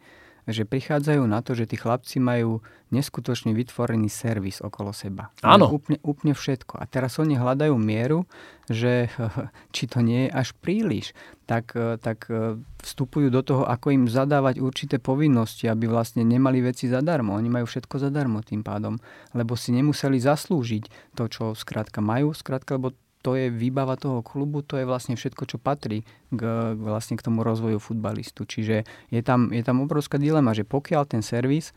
že 0.48 0.66
prichádzajú 0.66 1.22
na 1.22 1.38
to, 1.38 1.54
že 1.54 1.70
tí 1.70 1.78
chlapci 1.78 2.18
majú 2.18 2.58
neskutočne 2.92 3.56
vytvorený 3.56 4.10
servis 4.12 4.60
okolo 4.60 4.92
seba. 4.92 5.32
Áno. 5.40 5.70
Úplne, 5.70 6.02
úplne 6.04 6.34
všetko. 6.36 6.76
A 6.76 6.84
teraz 6.84 7.16
oni 7.22 7.38
hľadajú 7.38 7.72
mieru, 7.78 8.28
že 8.68 9.08
či 9.74 9.88
to 9.88 10.02
nie 10.02 10.28
je 10.28 10.30
až 10.34 10.52
príliš, 10.58 11.16
tak, 11.46 11.72
tak 12.02 12.26
e, 12.28 12.58
vstupujú 12.82 13.32
do 13.32 13.40
toho, 13.40 13.62
ako 13.64 13.94
im 13.94 14.04
zadávať 14.10 14.60
určité 14.60 14.96
povinnosti, 15.00 15.70
aby 15.70 15.88
vlastne 15.88 16.26
nemali 16.26 16.60
veci 16.60 16.90
zadarmo. 16.90 17.32
Oni 17.38 17.48
majú 17.48 17.64
všetko 17.64 18.02
zadarmo 18.02 18.44
tým 18.44 18.60
pádom, 18.60 19.00
lebo 19.32 19.56
si 19.56 19.72
nemuseli 19.72 20.20
zaslúžiť 20.20 21.16
to, 21.16 21.24
čo 21.30 21.44
skrátka 21.56 22.04
majú, 22.04 22.36
skrátka, 22.36 22.76
lebo 22.76 22.92
to 23.22 23.38
je 23.38 23.48
výbava 23.48 23.94
toho 23.94 24.20
klubu, 24.20 24.66
to 24.66 24.76
je 24.76 24.84
vlastne 24.84 25.14
všetko, 25.14 25.46
čo 25.46 25.56
patrí 25.62 26.02
k, 26.34 26.42
vlastne 26.74 27.14
k 27.14 27.24
tomu 27.24 27.46
rozvoju 27.46 27.78
futbalistu. 27.78 28.42
Čiže 28.42 28.82
je 29.14 29.22
tam, 29.22 29.54
je 29.54 29.62
tam 29.62 29.78
obrovská 29.80 30.18
dilema, 30.18 30.50
že 30.52 30.66
pokiaľ 30.66 31.06
ten 31.06 31.22
servis 31.22 31.70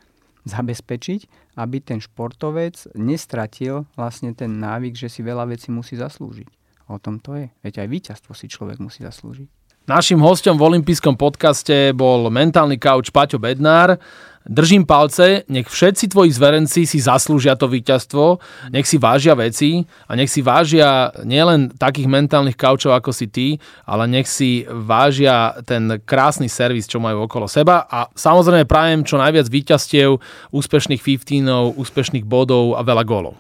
zabezpečiť, 0.46 1.54
aby 1.58 1.78
ten 1.82 2.02
športovec 2.02 2.94
nestratil 2.98 3.90
vlastne 3.98 4.34
ten 4.34 4.62
návyk, 4.62 4.94
že 4.98 5.10
si 5.10 5.22
veľa 5.26 5.50
vecí 5.50 5.74
musí 5.74 5.98
zaslúžiť. 5.98 6.50
O 6.86 7.02
tom 7.02 7.18
to 7.18 7.34
je. 7.34 7.48
Veď 7.66 7.86
aj 7.86 7.88
víťazstvo 7.90 8.38
si 8.38 8.46
človek 8.46 8.78
musí 8.78 9.02
zaslúžiť. 9.02 9.65
Našim 9.86 10.18
hostom 10.18 10.58
v 10.58 10.66
olympijskom 10.66 11.14
podcaste 11.14 11.94
bol 11.94 12.34
mentálny 12.34 12.82
kauč 12.82 13.14
Paťo 13.14 13.38
Bednár. 13.38 14.02
Držím 14.42 14.82
palce, 14.82 15.46
nech 15.46 15.70
všetci 15.70 16.10
tvoji 16.10 16.34
zverenci 16.34 16.90
si 16.90 16.98
zaslúžia 16.98 17.54
to 17.54 17.70
víťazstvo, 17.70 18.42
nech 18.74 18.90
si 18.90 18.98
vážia 18.98 19.38
veci 19.38 19.86
a 20.10 20.18
nech 20.18 20.30
si 20.30 20.42
vážia 20.42 21.14
nielen 21.22 21.70
takých 21.78 22.10
mentálnych 22.10 22.58
kaučov 22.58 22.98
ako 22.98 23.14
si 23.14 23.30
ty, 23.30 23.48
ale 23.86 24.10
nech 24.10 24.26
si 24.26 24.66
vážia 24.66 25.54
ten 25.70 26.02
krásny 26.02 26.50
servis, 26.50 26.90
čo 26.90 26.98
majú 26.98 27.30
okolo 27.30 27.46
seba 27.46 27.86
a 27.86 28.10
samozrejme 28.18 28.66
prajem 28.66 29.06
čo 29.06 29.22
najviac 29.22 29.46
víťazstiev, 29.50 30.18
úspešných 30.50 31.02
15 31.02 31.78
úspešných 31.78 32.26
bodov 32.26 32.74
a 32.74 32.82
veľa 32.82 33.06
gólov. 33.06 33.38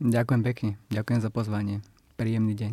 Ďakujem 0.00 0.40
pekne, 0.40 0.70
ďakujem 0.88 1.20
za 1.20 1.28
pozvanie. 1.28 1.84
Príjemný 2.16 2.56
deň. 2.56 2.72